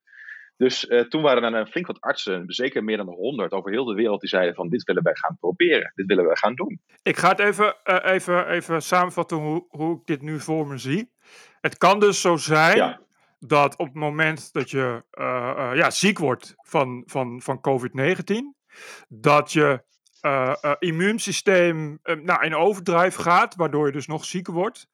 Dus 0.58 0.90
uh, 0.90 1.02
toen 1.02 1.22
waren 1.22 1.44
er 1.44 1.60
een 1.60 1.68
flink 1.68 1.88
wat 1.88 2.02
artsen, 2.02 2.44
zeker 2.48 2.84
meer 2.84 2.98
dan 2.98 3.08
100 3.08 3.52
over 3.52 3.72
heel 3.72 3.86
de 3.86 3.94
wereld, 3.94 4.20
die 4.20 4.30
zeiden 4.30 4.56
van 4.56 4.70
dit 4.70 4.84
willen 4.84 5.04
wij 5.04 5.16
gaan 5.16 5.38
proberen, 5.40 5.92
dit 5.96 6.06
willen 6.06 6.26
wij 6.26 6.36
gaan 6.36 6.56
doen. 6.56 6.82
Ik 7.04 7.18
ga 7.18 7.30
het 7.30 7.40
even, 7.40 7.76
uh, 7.86 7.98
even, 8.04 8.48
even 8.48 8.82
samenvatten 8.82 9.38
hoe, 9.38 9.66
hoe 9.70 9.96
ik 10.00 10.06
dit 10.06 10.22
nu 10.22 10.40
voor 10.40 10.68
me 10.68 10.78
zie. 10.78 11.12
Het 11.62 11.78
kan 11.78 12.00
dus 12.00 12.22
zo 12.22 12.36
zijn 12.36 12.78
ja. 12.78 13.02
dat 13.40 13.78
op 13.78 13.86
het 13.86 13.96
moment 13.96 14.54
dat 14.54 14.70
je 14.70 15.04
ja, 15.74 15.90
ziek 15.90 16.18
wordt 16.18 16.54
van, 16.56 17.04
van, 17.06 17.42
van 17.42 17.62
COVID-19, 17.62 18.62
dat 19.08 19.52
je 19.52 19.84
uh, 20.26 20.56
uh, 20.62 20.74
immuunsysteem 20.80 22.00
uh, 22.04 22.16
nou, 22.16 22.46
in 22.46 22.56
overdrijf 22.56 23.16
gaat, 23.16 23.56
waardoor 23.56 23.86
je 23.86 23.92
dus 23.92 24.08
nog 24.08 24.26
zieker 24.26 24.54
wordt. 24.54 24.88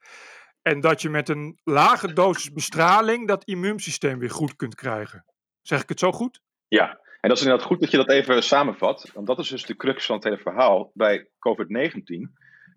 En 0.62 0.79
dat 0.79 1.01
je 1.01 1.09
met 1.09 1.29
een 1.29 1.59
lage 1.63 2.13
dosis 2.13 2.53
bestraling 2.53 3.27
dat 3.27 3.43
immuunsysteem 3.43 4.19
weer 4.19 4.29
goed 4.29 4.55
kunt 4.55 4.75
krijgen. 4.75 5.25
Zeg 5.62 5.81
ik 5.81 5.89
het 5.89 6.00
zo 6.00 6.12
goed? 6.12 6.41
Ja, 6.67 7.00
en 7.21 7.29
dat 7.29 7.38
is 7.38 7.43
inderdaad 7.43 7.67
goed 7.67 7.79
dat 7.79 7.91
je 7.91 7.98
dat 7.98 8.09
even 8.09 8.43
samenvat. 8.43 9.12
Want 9.13 9.27
dat 9.27 9.39
is 9.39 9.50
dus 9.50 9.65
de 9.65 9.75
crux 9.75 10.05
van 10.05 10.15
het 10.15 10.24
hele 10.24 10.38
verhaal 10.38 10.91
bij 10.93 11.29
COVID-19. 11.39 12.03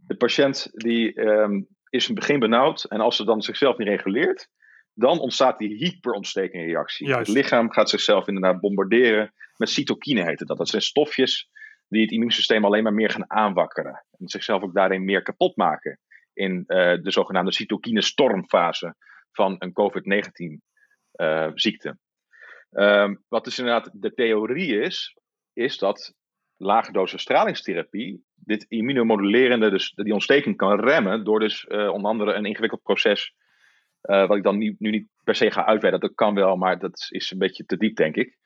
De 0.06 0.16
patiënt 0.16 0.68
die 0.72 1.20
um, 1.20 1.68
is 1.88 2.08
in 2.08 2.14
het 2.14 2.24
begin 2.24 2.38
benauwd. 2.38 2.84
En 2.84 3.00
als 3.00 3.16
ze 3.16 3.24
dan 3.24 3.42
zichzelf 3.42 3.76
niet 3.76 3.88
reguleert, 3.88 4.48
dan 4.94 5.18
ontstaat 5.18 5.58
die 5.58 5.76
hyperontstekingreactie. 5.76 7.14
Het 7.14 7.28
lichaam 7.28 7.72
gaat 7.72 7.90
zichzelf 7.90 8.28
inderdaad 8.28 8.60
bombarderen 8.60 9.32
met 9.56 9.70
cytokine 9.70 10.24
heet 10.24 10.38
het 10.38 10.48
dat. 10.48 10.58
Dat 10.58 10.68
zijn 10.68 10.82
stofjes 10.82 11.50
die 11.92 12.02
het 12.02 12.10
immuunsysteem 12.10 12.64
alleen 12.64 12.82
maar 12.82 12.94
meer 12.94 13.10
gaan 13.10 13.30
aanwakkeren. 13.30 14.04
En 14.18 14.28
zichzelf 14.28 14.62
ook 14.62 14.74
daarin 14.74 15.04
meer 15.04 15.22
kapot 15.22 15.56
maken. 15.56 15.98
In 16.32 16.64
uh, 16.66 16.66
de 17.02 17.10
zogenaamde 17.10 17.52
cytokine-stormfase 17.52 18.94
van 19.32 19.56
een 19.58 19.72
COVID-19 19.72 20.60
uh, 21.20 21.50
ziekte. 21.54 21.98
Um, 22.70 23.24
wat 23.28 23.44
dus 23.44 23.58
inderdaad 23.58 23.90
de 23.92 24.14
theorie 24.14 24.80
is, 24.80 25.16
is 25.52 25.78
dat 25.78 26.14
lage 26.56 26.92
dosis 26.92 27.22
stralingstherapie 27.22 28.24
dit 28.34 28.64
immunomodulerende, 28.68 29.70
dus 29.70 29.90
die 29.90 30.12
ontsteking 30.12 30.56
kan 30.56 30.80
remmen 30.80 31.24
door 31.24 31.40
dus 31.40 31.64
uh, 31.68 31.88
onder 31.88 32.10
andere 32.10 32.32
een 32.32 32.44
ingewikkeld 32.44 32.82
proces, 32.82 33.34
wat 34.00 34.36
ik 34.36 34.42
dan 34.42 34.58
nu, 34.58 34.76
niet 34.78 35.08
per 35.24 35.34
se 35.34 35.50
ga 35.50 35.66
uitweiden. 35.66 36.00
Dat 36.00 36.14
kan 36.14 36.34
wel, 36.34 36.56
maar 36.56 36.78
dat 36.78 37.06
is 37.08 37.30
een 37.30 37.38
beetje 37.38 37.64
te 37.64 37.76
diep, 37.76 37.96
denk 37.96 38.16
ik. 38.16 38.36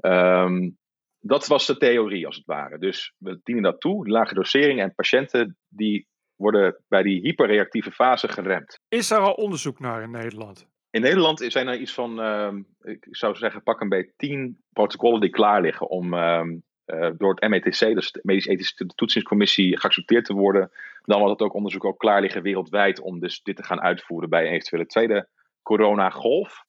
Um, 0.00 0.78
dat 1.22 1.46
was 1.46 1.66
de 1.66 1.76
theorie, 1.76 2.26
als 2.26 2.36
het 2.36 2.46
ware. 2.46 2.78
Dus 2.78 3.14
we 3.18 3.40
dienen 3.42 3.64
dat 3.64 3.80
toe, 3.80 4.08
lage 4.08 4.34
dosering 4.34 4.80
en 4.80 4.94
patiënten 4.94 5.56
die 5.68 6.06
worden 6.36 6.76
bij 6.88 7.02
die 7.02 7.20
hyperreactieve 7.20 7.90
fase 7.90 8.28
geremd. 8.28 8.78
Is 8.88 9.10
er 9.10 9.18
al 9.18 9.32
onderzoek 9.32 9.78
naar 9.78 10.02
in 10.02 10.10
Nederland? 10.10 10.66
In 10.90 11.00
Nederland 11.00 11.44
zijn 11.46 11.68
er 11.68 11.78
iets 11.78 11.94
van, 11.94 12.20
uh, 12.20 12.52
ik 12.82 13.06
zou 13.10 13.36
zeggen, 13.36 13.62
pak 13.62 13.80
een 13.80 13.88
beetje 13.88 14.12
tien 14.16 14.58
protocollen 14.72 15.20
die 15.20 15.30
klaar 15.30 15.60
liggen 15.60 15.88
om 15.88 16.14
uh, 16.14 16.42
uh, 16.86 17.10
door 17.16 17.34
het 17.34 17.48
METC, 17.48 17.78
dus 17.78 18.12
de 18.12 18.20
Medisch 18.22 18.46
Ethische 18.46 18.86
Toetsingscommissie, 18.86 19.78
geaccepteerd 19.78 20.24
te 20.24 20.34
worden. 20.34 20.70
Dan 21.04 21.18
wordt 21.18 21.38
het 21.38 21.48
ook 21.48 21.54
onderzoek 21.54 21.84
ook 21.84 21.98
klaar 21.98 22.20
liggen 22.20 22.42
wereldwijd 22.42 23.00
om 23.00 23.20
dus 23.20 23.42
dit 23.42 23.56
te 23.56 23.64
gaan 23.64 23.80
uitvoeren 23.80 24.28
bij 24.28 24.46
een 24.46 24.52
eventuele 24.52 24.86
tweede 24.86 25.28
coronagolf. 25.62 26.64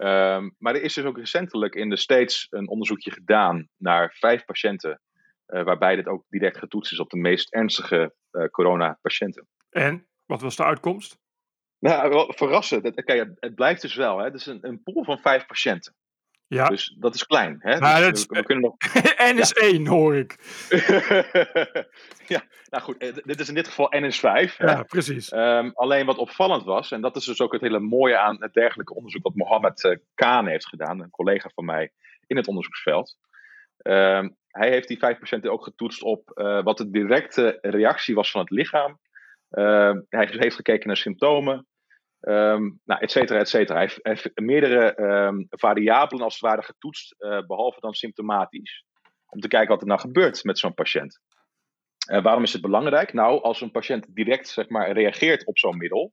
Um, 0.00 0.54
maar 0.58 0.74
er 0.74 0.82
is 0.82 0.94
dus 0.94 1.04
ook 1.04 1.18
recentelijk 1.18 1.74
in 1.74 1.88
de 1.88 1.96
States 1.96 2.46
een 2.50 2.68
onderzoekje 2.68 3.10
gedaan 3.10 3.68
naar 3.76 4.14
vijf 4.18 4.44
patiënten, 4.44 5.00
uh, 5.48 5.62
waarbij 5.62 5.96
dit 5.96 6.06
ook 6.06 6.24
direct 6.28 6.58
getoetst 6.58 6.92
is 6.92 7.00
op 7.00 7.10
de 7.10 7.16
meest 7.16 7.52
ernstige 7.54 8.14
uh, 8.32 8.44
coronapatiënten. 8.44 9.46
En 9.70 10.06
wat 10.26 10.40
was 10.40 10.56
de 10.56 10.64
uitkomst? 10.64 11.18
Nou, 11.78 12.32
verrassend. 12.36 12.84
Het, 12.84 13.04
kijk, 13.04 13.30
het 13.40 13.54
blijft 13.54 13.82
dus 13.82 13.94
wel. 13.94 14.18
Hè. 14.18 14.24
Het 14.24 14.34
is 14.34 14.46
een, 14.46 14.58
een 14.60 14.82
pool 14.82 15.04
van 15.04 15.18
vijf 15.18 15.46
patiënten. 15.46 15.94
Ja. 16.48 16.68
Dus 16.68 16.96
dat 16.98 17.14
is 17.14 17.26
klein. 17.26 17.56
Hè? 17.58 17.78
Maar 17.78 17.96
dus 17.96 18.04
dat 18.06 18.16
is, 18.16 18.26
we, 18.26 18.42
kunnen 18.42 18.64
nog... 18.64 18.76
N 19.34 19.38
is 19.38 19.48
ja. 19.48 19.60
1, 19.60 19.86
hoor 19.86 20.16
ik. 20.16 20.36
ja, 22.34 22.42
nou 22.70 22.82
goed, 22.82 23.22
dit 23.24 23.40
is 23.40 23.48
in 23.48 23.54
dit 23.54 23.68
geval 23.68 23.92
N 23.98 24.04
is 24.04 24.20
5. 24.20 24.58
Ja, 24.58 24.76
hè? 24.76 24.84
precies. 24.84 25.32
Um, 25.32 25.70
alleen 25.74 26.06
wat 26.06 26.18
opvallend 26.18 26.64
was, 26.64 26.90
en 26.90 27.00
dat 27.00 27.16
is 27.16 27.24
dus 27.24 27.40
ook 27.40 27.52
het 27.52 27.60
hele 27.60 27.80
mooie 27.80 28.18
aan 28.18 28.36
het 28.40 28.52
dergelijke 28.52 28.94
onderzoek 28.94 29.22
wat 29.22 29.34
Mohammed 29.34 29.84
uh, 29.84 29.96
Kaan 30.14 30.46
heeft 30.46 30.68
gedaan, 30.68 31.00
een 31.00 31.10
collega 31.10 31.50
van 31.54 31.64
mij 31.64 31.92
in 32.26 32.36
het 32.36 32.48
onderzoeksveld. 32.48 33.16
Um, 33.82 34.36
hij 34.48 34.70
heeft 34.70 34.88
die 34.88 34.98
5% 35.38 35.40
ook 35.40 35.62
getoetst 35.62 36.02
op 36.02 36.30
uh, 36.34 36.62
wat 36.62 36.76
de 36.76 36.90
directe 36.90 37.58
reactie 37.60 38.14
was 38.14 38.30
van 38.30 38.40
het 38.40 38.50
lichaam. 38.50 38.98
Uh, 39.50 39.92
hij 40.08 40.28
heeft 40.30 40.56
gekeken 40.56 40.86
naar 40.86 40.96
symptomen. 40.96 41.66
Um, 42.20 42.80
nou, 42.84 43.00
et 43.00 43.10
cetera, 43.10 43.38
et 43.38 43.48
cetera. 43.48 43.78
Hij 43.78 43.98
heeft, 44.02 44.30
meerdere 44.34 45.00
um, 45.00 45.46
variabelen 45.50 46.24
als 46.24 46.34
het 46.34 46.42
ware 46.42 46.62
getoetst, 46.62 47.14
uh, 47.18 47.46
behalve 47.46 47.80
dan 47.80 47.94
symptomatisch. 47.94 48.84
Om 49.26 49.40
te 49.40 49.48
kijken 49.48 49.68
wat 49.68 49.80
er 49.80 49.86
nou 49.86 50.00
gebeurt 50.00 50.44
met 50.44 50.58
zo'n 50.58 50.74
patiënt. 50.74 51.20
Uh, 52.10 52.22
waarom 52.22 52.42
is 52.42 52.52
het 52.52 52.62
belangrijk? 52.62 53.12
Nou, 53.12 53.42
als 53.42 53.60
een 53.60 53.70
patiënt 53.70 54.14
direct 54.14 54.48
zeg 54.48 54.68
maar, 54.68 54.92
reageert 54.92 55.46
op 55.46 55.58
zo'n 55.58 55.76
middel, 55.76 56.12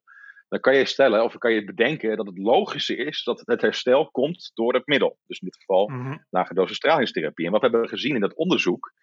dan 0.49 0.59
kan 0.59 0.75
je 0.75 0.85
stellen 0.85 1.23
of 1.23 1.37
kan 1.37 1.53
je 1.53 1.63
bedenken 1.63 2.17
dat 2.17 2.25
het 2.25 2.37
logische 2.37 2.95
is 2.95 3.23
dat 3.23 3.41
het 3.45 3.61
herstel 3.61 4.11
komt 4.11 4.51
door 4.53 4.73
het 4.73 4.87
middel. 4.87 5.17
Dus 5.27 5.39
in 5.39 5.47
dit 5.47 5.57
geval 5.57 5.87
mm 5.87 6.05
-hmm. 6.05 6.25
lage 6.29 6.73
stralingstherapie. 6.73 7.45
En 7.45 7.51
wat 7.51 7.61
we 7.61 7.67
hebben 7.69 7.89
gezien 7.89 8.15
in 8.15 8.21
dat 8.21 8.35
onderzoek, 8.35 8.93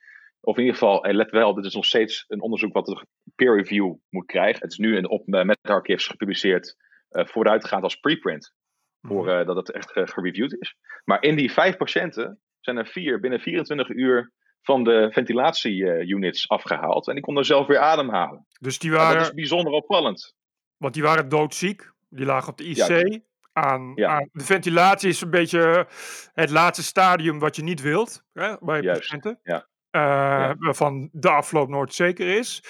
of 0.41 0.57
in 0.57 0.63
ieder 0.63 0.79
geval, 0.79 1.13
let 1.13 1.31
wel, 1.31 1.55
dit 1.55 1.65
is 1.65 1.75
nog 1.75 1.85
steeds 1.85 2.25
een 2.29 2.41
onderzoek 2.41 2.73
wat 2.73 2.89
een 2.89 3.07
peer 3.35 3.57
review 3.57 3.95
moet 4.09 4.27
krijgen. 4.27 4.63
Het 4.63 4.71
is 4.73 4.79
nu 4.79 4.97
in, 4.97 5.09
op 5.09 5.29
uh, 5.29 5.43
meta-archives 5.43 6.07
gepubliceerd 6.07 6.77
uh, 7.13 7.27
vooruitgaand 7.27 7.83
als 7.83 7.97
preprint. 7.97 8.55
Voor 9.01 9.29
uh, 9.29 9.47
dat 9.47 9.57
het 9.57 9.71
echt 9.71 9.97
uh, 9.97 10.07
gereviewd 10.07 10.57
is. 10.61 10.77
Maar 11.05 11.23
in 11.23 11.37
die 11.37 11.53
vijf 11.53 11.77
patiënten 11.77 12.41
zijn 12.61 12.77
er 12.77 12.87
vier 12.87 13.21
binnen 13.21 13.41
24 13.41 13.89
uur 13.89 14.33
van 14.63 14.85
de 14.85 15.09
ventilatie-units 15.13 16.49
afgehaald. 16.49 17.09
En 17.09 17.15
die 17.15 17.23
konden 17.23 17.45
zelf 17.45 17.67
weer 17.67 17.79
ademhalen. 17.79 18.47
Dus 18.61 18.79
die 18.79 18.91
waren. 18.91 19.11
En 19.11 19.19
dat 19.19 19.27
is 19.27 19.35
bijzonder 19.35 19.73
opvallend. 19.73 20.35
Want 20.77 20.95
die 20.95 21.03
waren 21.03 21.29
doodziek. 21.29 21.91
Die 22.09 22.27
lagen 22.27 22.49
op 22.49 22.59
de 22.59 22.65
IC. 22.65 22.77
Ja. 22.77 23.21
Aan, 23.53 23.93
ja. 23.95 24.09
aan, 24.09 24.29
de 24.33 24.45
ventilatie 24.45 25.09
is 25.09 25.21
een 25.21 25.31
beetje 25.31 25.87
het 26.33 26.51
laatste 26.51 26.85
stadium 26.85 27.39
wat 27.39 27.57
je 27.57 27.63
niet 27.63 27.81
wilt 27.81 28.25
hè, 28.33 28.57
bij 28.61 28.81
Juist. 28.81 29.01
patiënten. 29.01 29.41
Ja. 29.43 29.69
ja. 29.91 30.55
Waarvan 30.59 31.09
de 31.13 31.31
afloop 31.31 31.69
nooit 31.69 31.95
zeker 31.95 32.37
is. 32.37 32.63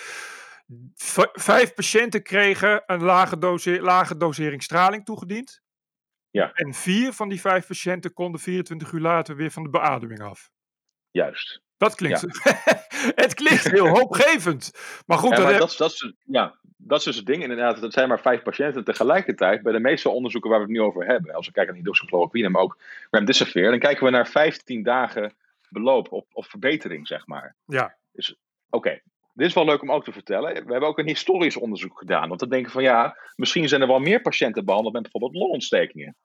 Vijf 1.33 1.75
patiënten 1.75 2.23
kregen 2.23 2.83
een 2.87 3.03
lage, 3.03 3.39
dose 3.39 3.81
lage 3.81 4.17
dosering 4.17 4.63
straling 4.63 5.05
toegediend. 5.05 5.63
Ja. 6.31 6.53
En 6.53 6.75
vier 6.75 7.13
van 7.13 7.29
die 7.29 7.41
vijf 7.41 7.67
patiënten 7.67 8.13
konden 8.13 8.41
24 8.41 8.93
uur 8.93 9.01
later 9.01 9.37
weer 9.37 9.51
van 9.51 9.63
de 9.63 9.71
beademing 9.71 10.23
af. 10.23 10.51
Juist. 11.11 11.61
Dat 11.77 11.95
klinkt. 11.95 12.21
Ja. 12.21 12.53
het 13.25 13.35
klinkt 13.35 13.71
heel 13.71 13.89
hoopgevend. 13.99 14.71
Maar 15.07 15.19
goed, 15.19 15.31
ja, 15.31 15.37
dat, 15.37 15.53
heb... 15.53 15.63
is, 15.63 15.77
dat, 15.77 15.91
is, 15.91 16.13
ja, 16.25 16.55
dat 16.77 16.99
is 16.99 17.05
dus 17.05 17.17
het 17.17 17.27
ding 17.27 17.43
inderdaad. 17.43 17.81
Dat 17.81 17.93
zijn 17.93 18.09
maar 18.09 18.21
vijf 18.21 18.43
patiënten 18.43 18.85
tegelijkertijd. 18.85 19.63
Bij 19.63 19.73
de 19.73 19.81
meeste 19.81 20.09
onderzoeken 20.09 20.51
waar 20.51 20.59
we 20.59 20.65
het 20.65 20.75
nu 20.75 20.81
over 20.81 21.07
hebben. 21.07 21.35
Als 21.35 21.47
we 21.47 21.53
kijken 21.53 21.73
naar 21.73 21.83
hydroxychloroquine, 21.83 22.49
maar 22.49 22.63
ook 22.63 22.79
remdesivir. 23.11 23.71
Dan 23.71 23.79
kijken 23.79 24.05
we 24.05 24.11
naar 24.11 24.29
15 24.29 24.83
dagen 24.83 25.33
beloop 25.69 26.13
of, 26.13 26.25
of 26.33 26.47
verbetering, 26.47 27.07
zeg 27.07 27.27
maar. 27.27 27.55
Ja. 27.67 27.97
Dus 28.13 28.31
oké, 28.71 28.77
okay. 28.77 29.03
Dit 29.35 29.47
is 29.47 29.55
wel 29.55 29.65
leuk 29.65 29.83
om 29.83 29.93
ook 29.93 30.05
te 30.05 30.13
vertellen. 30.13 30.53
We 30.53 30.73
hebben 30.73 30.89
ook 30.89 30.99
een 30.99 31.07
historisch 31.07 31.57
onderzoek 31.57 31.99
gedaan. 31.99 32.29
Want 32.29 32.41
we 32.41 32.49
denken 32.49 32.73
van 32.73 32.83
ja, 32.83 33.17
misschien 33.37 33.69
zijn 33.69 33.81
er 33.81 33.87
wel 33.87 33.99
meer 33.99 34.21
patiënten 34.21 34.65
behandeld 34.65 34.95
met 34.95 35.03
bijvoorbeeld 35.03 35.35
longontstekingen. 35.35 36.17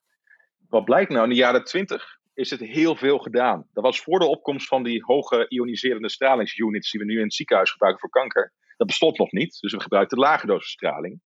Wat 0.70 0.86
blijkt 0.86 1.10
nou? 1.10 1.24
In 1.24 1.30
de 1.30 1.36
jaren 1.36 1.64
20 1.64 2.18
is 2.34 2.50
het 2.50 2.60
heel 2.60 2.96
veel 2.96 3.18
gedaan. 3.18 3.68
Dat 3.74 3.84
was 3.84 4.02
voor 4.02 4.20
de 4.20 4.26
opkomst 4.26 4.68
van 4.68 4.84
die 4.84 5.04
hoge 5.04 5.46
ioniserende 5.50 6.10
stralingsunits 6.10 6.92
die 6.92 7.00
we 7.00 7.06
nu 7.06 7.18
in 7.18 7.24
het 7.24 7.34
ziekenhuis 7.34 7.72
gebruiken 7.72 8.02
voor 8.02 8.22
kanker. 8.22 8.54
Dat 8.78 8.88
bestond 8.88 9.18
nog 9.18 9.32
niet, 9.32 9.58
dus 9.60 9.72
we 9.72 9.82
gebruikten 9.82 10.18
lage 10.18 10.46
dosis 10.46 10.72
straling. 10.72 11.22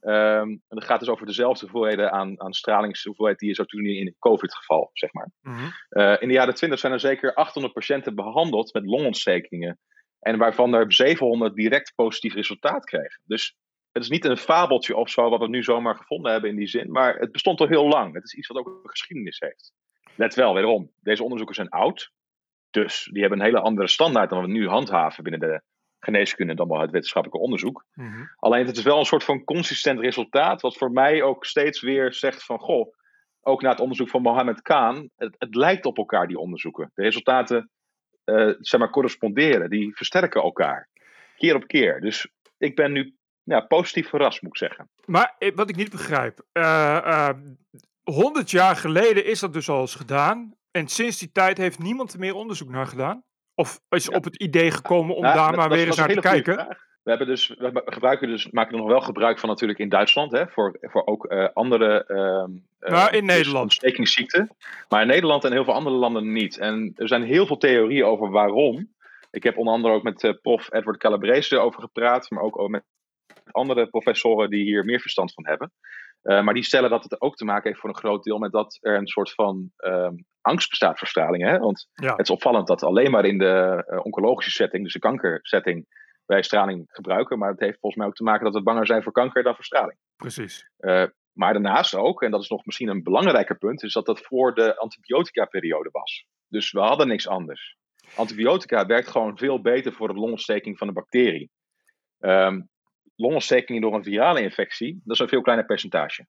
Um, 0.00 0.50
en 0.50 0.62
dat 0.68 0.84
gaat 0.84 1.00
dus 1.00 1.08
over 1.08 1.26
dezelfde 1.26 1.66
hoeveelheden 1.66 2.12
aan, 2.12 2.40
aan 2.40 2.52
stralingshoeveelheid 2.52 3.38
die 3.38 3.48
je 3.48 3.54
zo 3.54 3.64
toen 3.64 3.86
in 3.86 4.06
het 4.06 4.18
COVID-geval, 4.18 4.90
zeg 4.92 5.12
maar. 5.12 5.30
Mm 5.40 5.54
-hmm. 5.54 5.72
uh, 5.90 6.16
in 6.20 6.28
de 6.28 6.34
jaren 6.34 6.54
20 6.54 6.78
zijn 6.78 6.92
er 6.92 7.00
zeker 7.00 7.34
800 7.34 7.74
patiënten 7.74 8.14
behandeld 8.14 8.72
met 8.72 8.86
longontstekingen. 8.86 9.78
En 10.20 10.38
waarvan 10.38 10.74
er 10.74 10.92
700 10.92 11.54
direct 11.54 11.92
positief 11.94 12.34
resultaat 12.34 12.84
kregen. 12.84 13.20
Dus 13.24 13.56
het 13.92 14.02
is 14.02 14.08
niet 14.08 14.24
een 14.24 14.36
fabeltje 14.36 14.96
of 14.96 15.10
zo 15.10 15.28
wat 15.28 15.40
we 15.40 15.48
nu 15.48 15.62
zomaar 15.62 15.96
gevonden 15.96 16.32
hebben 16.32 16.50
in 16.50 16.56
die 16.56 16.68
zin. 16.68 16.90
Maar 16.90 17.14
het 17.14 17.32
bestond 17.32 17.60
al 17.60 17.68
heel 17.68 17.88
lang. 17.88 18.14
Het 18.14 18.24
is 18.24 18.34
iets 18.34 18.48
wat 18.48 18.56
ook 18.56 18.66
een 18.66 18.90
geschiedenis 18.90 19.38
heeft. 19.38 19.72
Let 20.14 20.34
wel, 20.34 20.54
wederom. 20.54 20.90
Deze 21.00 21.22
onderzoeken 21.22 21.54
zijn 21.54 21.68
oud. 21.68 22.12
Dus 22.70 23.08
die 23.12 23.20
hebben 23.20 23.38
een 23.38 23.44
hele 23.44 23.60
andere 23.60 23.88
standaard 23.88 24.30
dan 24.30 24.42
we 24.42 24.48
nu 24.48 24.68
handhaven 24.68 25.22
binnen 25.22 25.48
de 25.48 25.62
geneeskunde 25.98 26.54
dan 26.54 26.68
wel 26.68 26.80
het 26.80 26.90
wetenschappelijke 26.90 27.44
onderzoek. 27.44 27.84
Mm 27.94 28.12
-hmm. 28.12 28.32
Alleen 28.36 28.66
het 28.66 28.76
is 28.76 28.82
wel 28.82 28.98
een 28.98 29.04
soort 29.04 29.24
van 29.24 29.44
consistent 29.44 30.00
resultaat. 30.00 30.60
Wat 30.60 30.76
voor 30.76 30.92
mij 30.92 31.22
ook 31.22 31.44
steeds 31.44 31.80
weer 31.80 32.12
zegt 32.12 32.44
van 32.44 32.58
goh. 32.58 32.94
Ook 33.40 33.62
na 33.62 33.70
het 33.70 33.80
onderzoek 33.80 34.08
van 34.08 34.22
Mohammed 34.22 34.62
Khan. 34.62 35.10
Het, 35.16 35.34
het 35.38 35.54
lijkt 35.54 35.86
op 35.86 35.96
elkaar 35.96 36.26
die 36.26 36.38
onderzoeken. 36.38 36.90
De 36.94 37.02
resultaten 37.02 37.70
uh, 38.28 38.54
zeg 38.60 38.80
maar, 38.80 38.90
corresponderen. 38.90 39.70
Die 39.70 39.96
versterken 39.96 40.42
elkaar. 40.42 40.88
Keer 41.36 41.54
op 41.54 41.66
keer. 41.66 42.00
Dus 42.00 42.28
ik 42.58 42.76
ben 42.76 42.92
nu 42.92 43.14
ja, 43.42 43.60
positief 43.60 44.08
verrast, 44.08 44.42
moet 44.42 44.50
ik 44.50 44.58
zeggen. 44.58 44.90
Maar 45.04 45.36
wat 45.54 45.68
ik 45.68 45.76
niet 45.76 45.90
begrijp. 45.90 46.46
Uh, 46.52 47.30
100 48.02 48.50
jaar 48.50 48.76
geleden 48.76 49.24
is 49.24 49.40
dat 49.40 49.52
dus 49.52 49.68
al 49.68 49.80
eens 49.80 49.94
gedaan. 49.94 50.54
En 50.70 50.88
sinds 50.88 51.18
die 51.18 51.32
tijd 51.32 51.58
heeft 51.58 51.78
niemand 51.78 52.12
er 52.12 52.18
meer 52.18 52.34
onderzoek 52.34 52.68
naar 52.68 52.86
gedaan? 52.86 53.24
Of 53.54 53.80
is 53.88 54.04
ja. 54.04 54.16
op 54.16 54.24
het 54.24 54.36
idee 54.36 54.70
gekomen 54.70 55.16
om 55.16 55.24
ja, 55.24 55.34
daar 55.34 55.56
maar 55.56 55.68
dat 55.68 55.78
weer 55.78 55.86
eens 55.86 55.96
naar 55.96 56.08
te 56.08 56.20
kijken? 56.20 56.54
Vraag. 56.54 56.86
We, 57.08 57.14
hebben 57.16 57.34
dus, 57.34 57.48
we 57.48 57.82
gebruiken 57.84 58.28
dus, 58.28 58.50
maken 58.50 58.72
er 58.72 58.78
nog 58.78 58.88
wel 58.88 59.00
gebruik 59.00 59.38
van 59.38 59.48
natuurlijk 59.48 59.78
in 59.78 59.88
Duitsland, 59.88 60.32
hè, 60.32 60.48
voor, 60.48 60.78
voor 60.80 61.06
ook 61.06 61.32
uh, 61.32 61.48
andere 61.52 62.04
uh, 62.08 62.90
nou, 62.90 63.16
in 63.16 63.24
Nederland. 63.24 63.62
ontstekingsziekten. 63.62 64.56
Maar 64.88 65.00
in 65.00 65.06
Nederland 65.06 65.44
en 65.44 65.52
heel 65.52 65.64
veel 65.64 65.74
andere 65.74 65.96
landen 65.96 66.32
niet. 66.32 66.58
En 66.58 66.92
er 66.96 67.08
zijn 67.08 67.22
heel 67.22 67.46
veel 67.46 67.56
theorieën 67.56 68.04
over 68.04 68.30
waarom. 68.30 68.94
Ik 69.30 69.42
heb 69.42 69.58
onder 69.58 69.74
andere 69.74 69.94
ook 69.94 70.02
met 70.02 70.22
uh, 70.22 70.32
prof 70.42 70.72
Edward 70.72 70.98
Calabrese 70.98 71.58
over 71.58 71.80
gepraat, 71.80 72.30
maar 72.30 72.42
ook 72.42 72.68
met 72.68 72.84
andere 73.50 73.86
professoren 73.86 74.50
die 74.50 74.62
hier 74.62 74.84
meer 74.84 75.00
verstand 75.00 75.32
van 75.32 75.46
hebben. 75.46 75.72
Maar 76.22 76.54
die 76.54 76.64
stellen 76.64 76.90
dat 76.90 77.02
het 77.02 77.20
ook 77.20 77.36
te 77.36 77.44
maken 77.44 77.68
heeft 77.68 77.80
voor 77.80 77.90
een 77.90 77.96
groot 77.96 78.24
deel 78.24 78.38
met 78.38 78.52
dat 78.52 78.78
er 78.80 78.96
een 78.96 79.06
soort 79.06 79.32
van 79.32 79.70
um, 79.76 80.24
angst 80.40 80.68
bestaat 80.68 80.98
voor 80.98 81.08
straling. 81.08 81.44
Hè? 81.44 81.58
Want 81.58 81.88
ja. 81.92 82.10
het 82.10 82.28
is 82.28 82.30
opvallend 82.30 82.66
dat 82.66 82.82
alleen 82.82 83.10
maar 83.10 83.24
in 83.24 83.38
de 83.38 84.00
oncologische 84.02 84.50
setting, 84.50 84.82
dus 84.84 84.92
de 84.92 84.98
kankersetting, 84.98 85.86
wij 86.28 86.42
straling 86.42 86.84
gebruiken. 86.86 87.38
Maar 87.38 87.50
het 87.50 87.60
heeft 87.60 87.78
volgens 87.78 87.96
mij 88.00 88.06
ook 88.06 88.16
te 88.16 88.22
maken 88.22 88.44
dat 88.44 88.54
we 88.54 88.62
banger 88.62 88.86
zijn 88.86 89.02
voor 89.02 89.12
kanker 89.12 89.42
dan 89.42 89.54
voor 89.54 89.64
straling. 89.64 89.98
Precies. 90.16 90.70
Uh, 90.78 91.04
maar 91.32 91.52
daarnaast 91.52 91.94
ook, 91.94 92.22
en 92.22 92.30
dat 92.30 92.42
is 92.42 92.48
nog 92.48 92.64
misschien 92.64 92.88
een 92.88 93.02
belangrijker 93.02 93.58
punt, 93.58 93.82
is 93.82 93.92
dat 93.92 94.06
dat 94.06 94.20
voor 94.20 94.54
de 94.54 94.76
antibiotica-periode 94.76 95.88
was. 95.92 96.26
Dus 96.48 96.72
we 96.72 96.80
hadden 96.80 97.08
niks 97.08 97.28
anders. 97.28 97.76
Antibiotica 98.14 98.86
werkt 98.86 99.08
gewoon 99.08 99.38
veel 99.38 99.60
beter 99.60 99.92
voor 99.92 100.08
de 100.08 100.14
longontsteking 100.14 100.78
van 100.78 100.86
de 100.86 100.92
bacterie. 100.92 101.50
Um, 102.18 102.68
longontsteking 103.16 103.82
door 103.82 103.94
een 103.94 104.04
virale 104.04 104.42
infectie, 104.42 105.00
dat 105.04 105.14
is 105.14 105.22
een 105.22 105.28
veel 105.28 105.42
kleiner 105.42 105.66
percentage. 105.66 106.26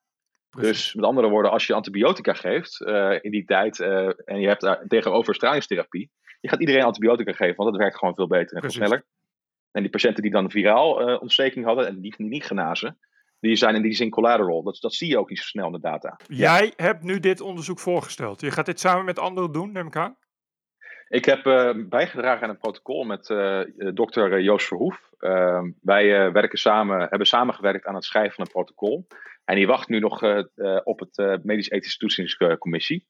Precies. 0.50 0.72
Dus 0.72 0.94
met 0.94 1.06
andere 1.06 1.30
woorden, 1.30 1.52
als 1.52 1.68
je 1.68 1.74
antibiotica 1.74 2.34
geeft 2.34 2.82
uh, 2.82 3.18
in 3.22 3.32
die 3.32 3.46
tijd 3.46 3.80
uh, 3.80 4.10
en 4.26 4.40
je 4.40 4.48
hebt 4.48 4.62
daar 4.62 4.84
tegenover 4.88 5.36
stralingstherapie, 5.36 6.12
je 6.40 6.50
gaat 6.50 6.60
iedereen 6.60 6.84
antibiotica 6.84 7.32
geven, 7.32 7.56
want 7.56 7.70
dat 7.70 7.82
werkt 7.82 7.98
gewoon 7.98 8.16
veel 8.16 8.28
beter 8.28 8.56
en 8.56 8.62
veel 8.62 8.72
sneller. 8.72 9.06
En 9.72 9.82
die 9.82 9.92
patiënten 9.92 10.24
die 10.24 10.32
dan 10.32 10.52
viraal 10.52 11.10
uh, 11.10 11.22
ontsteking 11.22 11.66
hadden 11.66 11.88
en 11.88 12.02
die 12.02 12.14
niet 12.18 12.46
genazen, 12.46 12.98
die 13.40 13.56
zijn 13.56 13.76
in 13.76 13.82
die 13.82 13.94
zin 13.94 14.10
collateral. 14.10 14.64
Dat, 14.64 14.78
dat 14.82 14.94
zie 14.94 15.10
je 15.10 15.20
ook 15.20 15.30
niet 15.30 15.40
zo 15.40 15.46
snel 15.46 15.66
in 15.66 15.72
de 15.72 15.80
data. 15.80 16.20
Jij 16.28 16.66
ja. 16.66 16.84
hebt 16.84 17.04
nu 17.04 17.20
dit 17.20 17.42
onderzoek 17.42 17.80
voorgesteld. 17.80 18.42
Je 18.42 18.52
gaat 18.52 18.66
dit 18.66 18.80
samen 18.80 19.06
met 19.06 19.20
anderen 19.20 19.52
doen, 19.52 19.72
neem 19.72 19.88
ik 19.88 19.96
aan? 19.96 20.18
Ik 21.08 21.26
heb 21.26 21.46
uh, 21.46 21.72
bijgedragen 21.90 22.44
aan 22.44 22.50
een 22.50 22.58
protocol 22.58 23.04
met 23.04 23.30
uh, 23.30 23.62
dokter 23.94 24.42
Joost 24.42 24.68
Verhoef. 24.68 25.10
Uh, 25.20 25.62
wij 25.82 26.32
werken 26.32 26.60
samen, 26.60 27.00
hebben 27.00 27.28
samengewerkt 27.28 27.86
aan 27.86 27.96
het 27.96 28.04
schrijven 28.04 28.34
van 28.34 28.46
een 28.46 28.52
protocol. 28.52 29.08
En 29.46 29.56
die 29.56 29.68
wacht 29.68 29.90
nu 29.90 30.00
nog 30.00 30.24
op 30.84 31.00
het 31.00 31.44
Medisch-Ethische 31.44 31.98
Toetsingscommissie. 31.98 33.08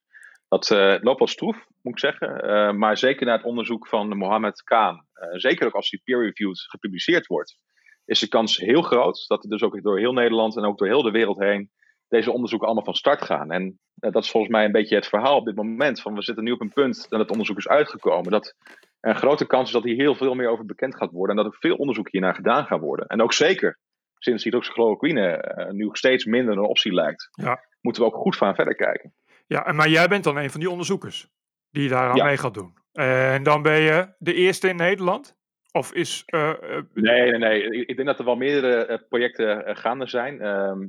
Dat 0.50 0.70
loopt 1.02 1.20
wel 1.20 1.28
stroef, 1.28 1.66
moet 1.82 1.94
ik 1.94 2.00
zeggen. 2.00 2.78
maar 2.78 2.98
zeker 2.98 3.26
na 3.26 3.32
het 3.32 3.44
onderzoek 3.44 3.88
van 3.88 4.18
Mohammed 4.18 4.64
Kaan, 4.64 5.06
zeker 5.32 5.68
ook 5.68 5.74
als 5.74 5.90
die 5.90 6.02
peer-reviewed 6.04 6.60
gepubliceerd 6.60 7.28
wordt, 7.28 7.58
is 8.06 8.20
de 8.20 8.28
kans 8.28 8.58
heel 8.58 8.82
groot 8.82 9.28
dat 9.28 9.44
er 9.44 9.50
dus 9.50 9.62
ook 9.62 9.82
door 9.82 10.00
heel 10.00 10.14
Nederland 10.14 10.58
en 10.58 10.66
ook 10.66 10.78
door 10.78 10.88
heel 10.88 11.02
de 11.02 11.12
wereld 11.12 11.40
heen 11.40 11.70
deze 12.10 12.32
onderzoeken 12.32 12.68
allemaal 12.68 12.86
van 12.86 12.96
start 12.96 13.22
gaan. 13.22 13.52
En 13.52 13.80
dat 13.94 14.24
is 14.24 14.32
volgens 14.32 14.52
mij 14.52 14.66
een 14.66 14.72
beetje 14.72 14.96
het 14.96 15.08
verhaal 15.08 15.38
op 15.38 15.46
dit 15.46 15.56
moment. 15.56 16.02
Van 16.02 16.14
we 16.14 16.22
zitten 16.22 16.44
nu 16.44 16.52
op 16.52 16.62
een 16.62 16.74
punt 16.74 17.06
dat 17.10 17.20
het 17.20 17.32
onderzoek 17.32 17.58
is 17.58 17.68
uitgekomen. 17.68 18.32
Dat 18.32 18.56
er 19.00 19.10
een 19.10 19.16
grote 19.16 19.48
kans 19.48 19.68
is 19.68 19.74
dat 19.74 19.84
hier 19.84 19.96
heel 19.96 20.16
veel 20.16 20.34
meer 20.34 20.50
over 20.50 20.66
bekend 20.66 20.96
gaat 20.96 21.12
worden. 21.12 21.38
En 21.38 21.44
dat 21.44 21.54
er 21.54 21.60
veel 21.60 21.76
onderzoek 21.76 22.12
hiernaar 22.12 22.36
gedaan 22.36 22.66
gaat 22.66 22.80
worden. 22.80 23.08
En 23.08 23.22
ook 23.22 23.34
zeker 23.34 23.80
sinds 24.18 24.44
hydroxychloroquine 24.44 25.56
uh, 25.58 25.70
nu 25.70 25.90
steeds 25.92 26.26
minder 26.26 26.54
een 26.54 26.64
optie 26.64 26.94
lijkt. 26.94 27.30
Ja. 27.32 27.64
Moeten 27.82 28.02
we 28.02 28.08
ook 28.08 28.16
goed 28.16 28.36
van 28.36 28.56
verder 28.56 28.76
kijken. 28.76 29.14
Ja, 29.50 29.66
en 29.66 29.76
maar 29.76 29.90
jij 29.90 30.08
bent 30.08 30.24
dan 30.24 30.38
een 30.38 30.52
van 30.52 30.60
die 30.60 30.70
onderzoekers 30.70 31.28
die 31.72 31.90
daar 31.90 32.10
aan 32.10 32.16
ja. 32.16 32.26
mee 32.26 32.38
gaat 32.38 32.54
doen. 32.54 32.74
En 32.94 33.44
dan 33.44 33.62
ben 33.62 33.82
je 33.82 34.08
de 34.18 34.34
eerste 34.34 34.68
in 34.68 34.76
Nederland? 34.76 35.38
Of 35.72 35.94
is. 35.94 36.24
Uh, 36.28 36.54
uh, 36.64 36.80
nee, 36.94 37.32
nee, 37.32 37.38
nee. 37.38 37.86
Ik, 37.86 37.96
denk 37.96 38.08
dat 38.08 38.20
er 38.20 38.26
wel 38.26 38.36
meerdere 38.36 38.88
uh, 38.90 38.98
projecten 39.10 39.78
gaande 39.78 40.08
zijn. 40.08 40.42
Ehm, 40.42 40.82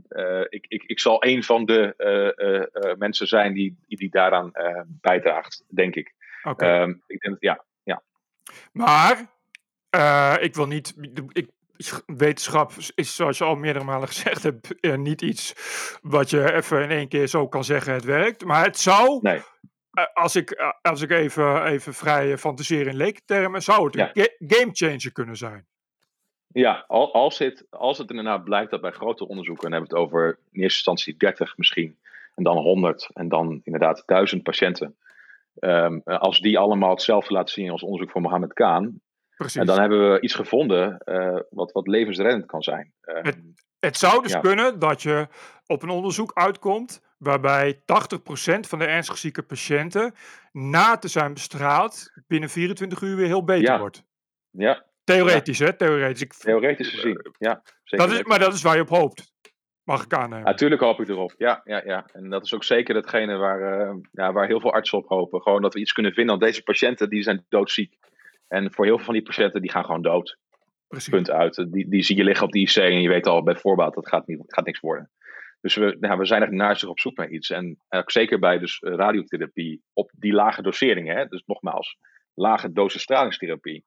ik, 0.48 0.66
ik, 0.68 0.82
ik 0.82 1.00
zal 1.00 1.24
een 1.24 1.42
van 1.42 1.64
de 1.64 2.94
mensen 2.98 3.26
zijn 3.26 3.52
die, 3.54 3.78
die 3.86 4.10
daaraan 4.10 4.52
bijdraagt, 4.86 5.64
denk 5.68 5.94
ik. 5.94 6.14
Okay. 6.42 6.82
Um, 6.82 7.02
ik 7.06 7.20
denk 7.20 7.34
dat, 7.34 7.42
ja, 7.42 7.64
ja. 7.82 8.02
Maar, 8.72 9.30
ik 10.42 10.54
wil 10.54 10.66
niet. 10.66 10.94
Ik, 11.32 11.48
wetenschap 12.06 12.72
is, 12.94 13.14
zoals 13.14 13.38
je 13.38 13.44
al 13.44 13.54
meerdere 13.54 13.84
malen 13.84 14.08
gezegd 14.14 14.42
hebt, 14.42 14.96
niet 14.96 15.22
iets 15.22 15.54
wat 16.02 16.30
je 16.30 16.52
even 16.52 16.82
in 16.82 16.90
één 16.90 17.08
keer 17.08 17.26
zo 17.26 17.48
kan 17.48 17.64
zeggen: 17.64 17.92
het 17.92 18.04
werkt. 18.04 18.44
Maar 18.44 18.64
het 18.64 18.78
zou. 18.78 19.18
Nee 19.22 19.40
als 20.12 20.36
ik, 20.36 20.74
als 20.82 21.02
ik 21.02 21.10
even, 21.10 21.64
even 21.64 21.94
vrij 21.94 22.38
fantaseer 22.38 22.86
in 22.86 22.96
leektermen, 22.96 23.62
zou 23.62 23.84
het 23.84 23.96
een 23.96 24.10
ja. 24.12 24.28
gamechanger 24.38 25.12
kunnen 25.12 25.36
zijn. 25.36 25.66
Ja, 26.52 26.84
als 26.88 27.38
het, 27.38 27.66
als 27.70 27.98
het 27.98 28.10
inderdaad 28.10 28.44
blijkt 28.44 28.70
dat 28.70 28.80
bij 28.80 28.90
grote 28.90 29.28
onderzoeken, 29.28 29.64
en 29.64 29.70
dan 29.70 29.80
hebben 29.80 29.98
we 29.98 30.02
het 30.02 30.12
over 30.12 30.28
in 30.28 30.60
eerste 30.60 30.90
instantie 30.90 31.16
30 31.16 31.56
misschien, 31.56 31.98
en 32.34 32.44
dan 32.44 32.56
100, 32.56 33.10
en 33.12 33.28
dan 33.28 33.60
inderdaad 33.64 34.02
1000 34.06 34.42
patiënten. 34.42 34.96
Um, 35.60 36.02
als 36.04 36.40
die 36.40 36.58
allemaal 36.58 36.90
hetzelfde 36.90 37.34
laten 37.34 37.54
zien 37.54 37.70
als 37.70 37.82
onderzoek 37.82 38.10
van 38.10 38.22
Mohammed 38.22 38.52
Kaan, 38.52 39.00
Precies. 39.40 39.60
en 39.60 39.66
dan 39.66 39.80
hebben 39.80 40.12
we 40.12 40.20
iets 40.20 40.34
gevonden 40.34 41.02
uh, 41.04 41.38
wat, 41.50 41.72
wat 41.72 41.86
levensreddend 41.86 42.46
kan 42.46 42.62
zijn. 42.62 42.92
Uh, 43.02 43.22
het, 43.22 43.38
het, 43.78 43.96
zou 43.96 44.22
dus 44.22 44.32
ja. 44.32 44.40
kunnen 44.40 44.78
dat 44.78 45.02
je 45.02 45.28
op 45.66 45.82
een 45.82 45.88
onderzoek 45.88 46.30
uitkomt 46.34 47.02
waarbij 47.18 47.74
80% 47.74 47.80
van 48.60 48.78
de 48.78 48.84
ernstig 48.84 49.18
zieke 49.18 49.42
patiënten 49.42 50.14
na 50.52 50.96
te 50.96 51.08
zijn 51.08 51.32
bestraald 51.32 52.12
binnen 52.26 52.48
24 52.48 53.00
uur 53.00 53.16
weer 53.16 53.26
heel 53.26 53.44
beter 53.44 53.72
ja. 53.72 53.78
wordt. 53.78 54.04
Ja. 54.50 54.84
Theoretisch, 55.04 55.58
ja. 55.58 55.66
hè? 55.66 55.76
Theoretisch. 55.76 56.22
Ik, 56.22 56.32
Theoretisch 56.32 56.88
gezien, 56.88 57.32
ja. 57.38 57.62
Zeker 57.84 58.06
dat 58.06 58.16
is, 58.16 58.24
maar 58.24 58.38
dat 58.38 58.54
is 58.54 58.62
waar 58.62 58.76
je 58.76 58.82
op 58.82 58.88
hoopt. 58.88 59.32
Mag 59.84 60.04
ik 60.04 60.14
aannemen. 60.14 60.44
Natuurlijk 60.44 60.80
hoop 60.80 61.00
ik 61.00 61.08
erop, 61.08 61.34
ja, 61.36 61.60
ja, 61.64 61.82
ja. 61.84 62.06
En 62.12 62.30
dat 62.30 62.44
is 62.44 62.54
ook 62.54 62.64
zeker 62.64 62.94
hetgene 62.94 63.36
waar, 63.36 63.94
ja, 64.12 64.32
waar 64.32 64.46
heel 64.46 64.60
veel 64.60 64.72
artsen 64.72 64.98
op 64.98 65.08
hopen. 65.08 65.42
Gewoon 65.42 65.62
dat 65.62 65.74
we 65.74 65.80
iets 65.80 65.92
kunnen 65.92 66.12
vinden, 66.12 66.38
want 66.38 66.46
deze 66.46 66.62
patiënten 66.62 67.08
die 67.10 67.22
zijn 67.22 67.44
doodziek. 67.48 67.98
En 68.50 68.72
voor 68.72 68.84
heel 68.84 68.96
veel 68.96 69.04
van 69.04 69.14
die 69.14 69.22
patiënten, 69.22 69.60
die 69.60 69.70
gaan 69.70 69.84
gewoon 69.84 70.02
dood. 70.02 70.38
Precies. 70.88 71.08
Punt 71.08 71.30
uit. 71.30 71.66
Die, 71.72 71.88
die 71.88 72.02
zie 72.02 72.16
je 72.16 72.24
liggen 72.24 72.46
op 72.46 72.52
de 72.52 72.58
IC 72.58 72.76
en 72.76 73.00
je 73.00 73.08
weet 73.08 73.26
al 73.26 73.42
bij 73.42 73.56
voorbaat, 73.56 73.94
dat 73.94 74.08
gaat, 74.08 74.26
niet, 74.26 74.42
gaat 74.46 74.64
niks 74.64 74.80
worden. 74.80 75.10
Dus 75.60 75.74
we, 75.74 75.96
nou, 76.00 76.18
we 76.18 76.24
zijn 76.24 76.42
echt 76.42 76.50
naastig 76.50 76.88
op 76.88 77.00
zoek 77.00 77.16
naar 77.16 77.28
iets. 77.28 77.50
En 77.50 77.78
ook 77.88 78.10
zeker 78.10 78.38
bij 78.38 78.58
dus 78.58 78.78
radiotherapie 78.80 79.82
op 79.92 80.10
die 80.16 80.32
lage 80.32 80.62
doseringen. 80.62 81.16
Hè? 81.16 81.26
Dus 81.26 81.42
nogmaals, 81.46 81.96
lage 82.34 82.72
dosis 82.72 83.02
stralingstherapie. 83.02 83.84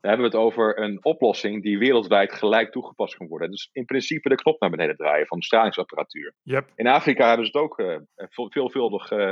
Dan 0.00 0.10
hebben 0.10 0.30
we 0.30 0.36
het 0.36 0.46
over 0.46 0.78
een 0.78 1.04
oplossing 1.04 1.62
die 1.62 1.78
wereldwijd 1.78 2.32
gelijk 2.32 2.72
toegepast 2.72 3.16
kan 3.16 3.26
worden. 3.26 3.50
Dus 3.50 3.68
in 3.72 3.84
principe 3.84 4.28
de 4.28 4.34
knop 4.34 4.60
naar 4.60 4.70
beneden 4.70 4.96
draaien 4.96 5.26
van 5.26 5.38
de 5.38 5.44
stralingsapparatuur. 5.44 6.34
Yep. 6.42 6.72
In 6.74 6.86
Afrika 6.86 7.28
hebben 7.28 7.46
ze 7.46 7.52
het 7.52 7.62
ook 7.62 7.78
uh, 7.78 7.96
veelvuldig 8.26 9.10
uh, 9.10 9.30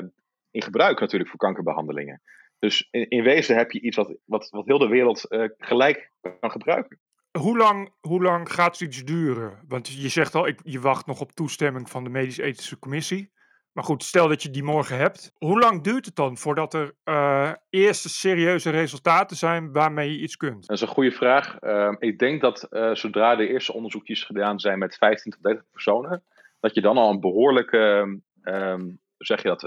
in 0.51 0.62
gebruik 0.62 1.01
natuurlijk 1.01 1.31
voor 1.31 1.38
kankerbehandelingen. 1.38 2.23
Dus 2.59 2.88
in, 2.90 3.09
in, 3.09 3.23
wezen 3.23 3.57
heb 3.57 3.71
je 3.71 3.81
iets 3.81 3.97
wat, 3.97 4.16
wat, 4.25 4.49
wat 4.51 4.66
heel 4.66 4.79
de 4.79 4.88
wereld 4.88 5.27
uh, 5.29 5.44
gelijk 5.59 6.12
kan 6.40 6.51
gebruiken. 6.51 6.99
Hoe 7.38 7.57
lang, 7.57 7.92
hoe 8.01 8.23
lang 8.23 8.53
gaat 8.53 8.77
zoiets 8.77 9.05
duren? 9.05 9.64
Want 9.68 9.88
je 9.88 10.09
zegt 10.09 10.35
al, 10.35 10.47
ik, 10.47 10.61
je 10.62 10.81
wacht 10.81 11.07
nog 11.07 11.21
op 11.21 11.33
toestemming 11.33 11.90
van 11.90 12.05
de 12.05 12.11
Medisch-Ethische 12.11 12.79
Commissie. 12.79 13.31
Maar 13.73 13.85
goed, 13.85 14.05
stel 14.05 14.29
dat 14.29 14.42
je 14.42 14.51
die 14.51 14.62
morgen 14.62 14.97
hebt. 14.97 15.33
Hoe 15.35 15.59
lang 15.59 15.83
duurt 15.83 16.05
het 16.05 16.16
dan 16.16 16.37
voordat 16.37 16.75
er 16.75 16.94
uh, 17.05 17.53
eerste 17.71 18.09
serieuze 18.09 18.71
resultaten 18.71 19.37
zijn 19.37 19.73
waarmee 19.73 20.11
je 20.11 20.18
iets 20.18 20.37
kunt? 20.37 20.66
Dat 20.66 20.77
is 20.77 20.83
een 20.83 20.88
goede 20.88 21.11
vraag. 21.11 21.57
Uh, 21.61 21.94
ik 21.99 22.18
denk 22.18 22.40
dat 22.40 22.66
uh, 22.71 22.94
zodra 22.94 23.37
de 23.37 23.49
eerste 23.49 23.73
onderzoekjes 23.73 24.23
gedaan 24.23 24.61
zijn 24.61 24.79
met 24.79 24.97
15 24.97 25.33
tot 25.33 25.42
30 25.42 25.64
personen, 25.71 26.25
dat 26.61 26.75
je 26.75 26.81
dan 26.81 26.97
al 26.97 27.11
een 27.11 27.21
behoorlijke, 27.21 28.21
um, 28.42 29.01
zeg 29.18 29.42
je 29.42 29.49
dat, 29.49 29.62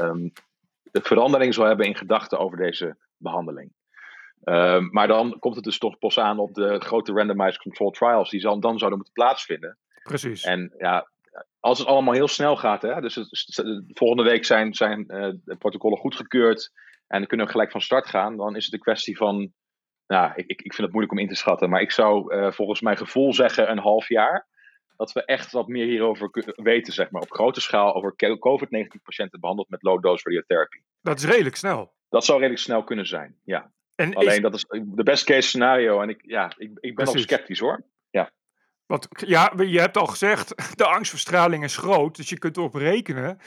um, 0.00 0.32
verandering 0.92 1.54
zal 1.54 1.64
hebben 1.64 1.86
in 1.86 1.96
gedachten 1.96 2.38
over 2.38 2.56
deze 2.56 2.96
behandeling. 3.16 3.72
Uh, 4.44 4.78
maar 4.78 5.08
dan 5.08 5.38
komt 5.38 5.54
het 5.54 5.64
dus 5.64 5.78
toch 5.78 5.98
pas 5.98 6.18
aan 6.18 6.38
op 6.38 6.54
de 6.54 6.80
grote 6.80 7.12
randomized 7.12 7.62
control 7.62 7.90
trials 7.90 8.30
die 8.30 8.40
dan, 8.40 8.60
dan 8.60 8.78
zouden 8.78 8.98
moeten 8.98 9.14
plaatsvinden. 9.14 9.78
Precies. 10.02 10.44
En 10.44 10.74
ja, 10.78 11.10
als 11.60 11.78
het 11.78 11.88
allemaal 11.88 12.14
heel 12.14 12.28
snel 12.28 12.56
gaat, 12.56 12.82
hè, 12.82 13.00
dus 13.00 13.14
het, 13.14 13.28
volgende 13.86 14.22
week 14.22 14.44
zijn, 14.44 14.74
zijn 14.74 15.04
uh, 15.08 15.28
de 15.44 15.56
protocollen 15.56 15.98
goedgekeurd 15.98 16.72
en 17.06 17.18
dan 17.18 17.26
kunnen 17.26 17.46
we 17.46 17.52
gelijk 17.52 17.70
van 17.70 17.80
start 17.80 18.06
gaan, 18.06 18.36
dan 18.36 18.56
is 18.56 18.64
het 18.64 18.74
een 18.74 18.80
kwestie 18.80 19.16
van, 19.16 19.52
nou, 20.06 20.32
ik, 20.34 20.46
ik 20.46 20.74
vind 20.74 20.76
het 20.76 20.90
moeilijk 20.90 21.12
om 21.12 21.18
in 21.18 21.28
te 21.28 21.34
schatten, 21.34 21.70
maar 21.70 21.80
ik 21.80 21.90
zou 21.90 22.34
uh, 22.34 22.50
volgens 22.50 22.80
mijn 22.80 22.96
gevoel 22.96 23.34
zeggen 23.34 23.70
een 23.70 23.78
half 23.78 24.08
jaar. 24.08 24.46
Dat 25.00 25.12
we 25.12 25.24
echt 25.24 25.52
wat 25.52 25.68
meer 25.68 25.86
hierover 25.86 26.30
weten, 26.56 26.92
zeg 26.92 27.10
maar, 27.10 27.22
op 27.22 27.30
grote 27.30 27.60
schaal 27.60 27.94
over 27.94 28.14
COVID-19 28.16 29.02
patiënten 29.02 29.40
behandeld 29.40 29.68
met 29.68 29.82
low-dose 29.82 30.28
radiotherapie. 30.28 30.82
Dat 31.00 31.18
is 31.18 31.24
redelijk 31.24 31.56
snel. 31.56 31.92
Dat 32.08 32.24
zou 32.24 32.38
redelijk 32.38 32.62
snel 32.62 32.84
kunnen 32.84 33.06
zijn, 33.06 33.36
ja. 33.44 33.72
En 33.94 34.14
Alleen 34.14 34.34
is... 34.34 34.40
dat 34.40 34.54
is 34.54 34.64
de 34.68 35.02
best 35.02 35.24
case 35.24 35.48
scenario. 35.48 36.00
En 36.00 36.08
ik, 36.08 36.22
ja, 36.26 36.52
ik, 36.56 36.70
ik 36.80 36.94
ben 36.94 37.04
nog 37.04 37.18
sceptisch 37.18 37.58
hoor. 37.58 37.84
Ja. 38.10 38.30
Want 38.90 39.08
ja, 39.10 39.52
je 39.56 39.80
hebt 39.80 39.96
al 39.96 40.06
gezegd, 40.06 40.54
de 40.78 40.86
angstverstraling 40.86 41.64
is 41.64 41.76
groot. 41.76 42.16
Dus 42.16 42.28
je 42.28 42.38
kunt 42.38 42.56
erop 42.56 42.74
rekenen 42.74 43.38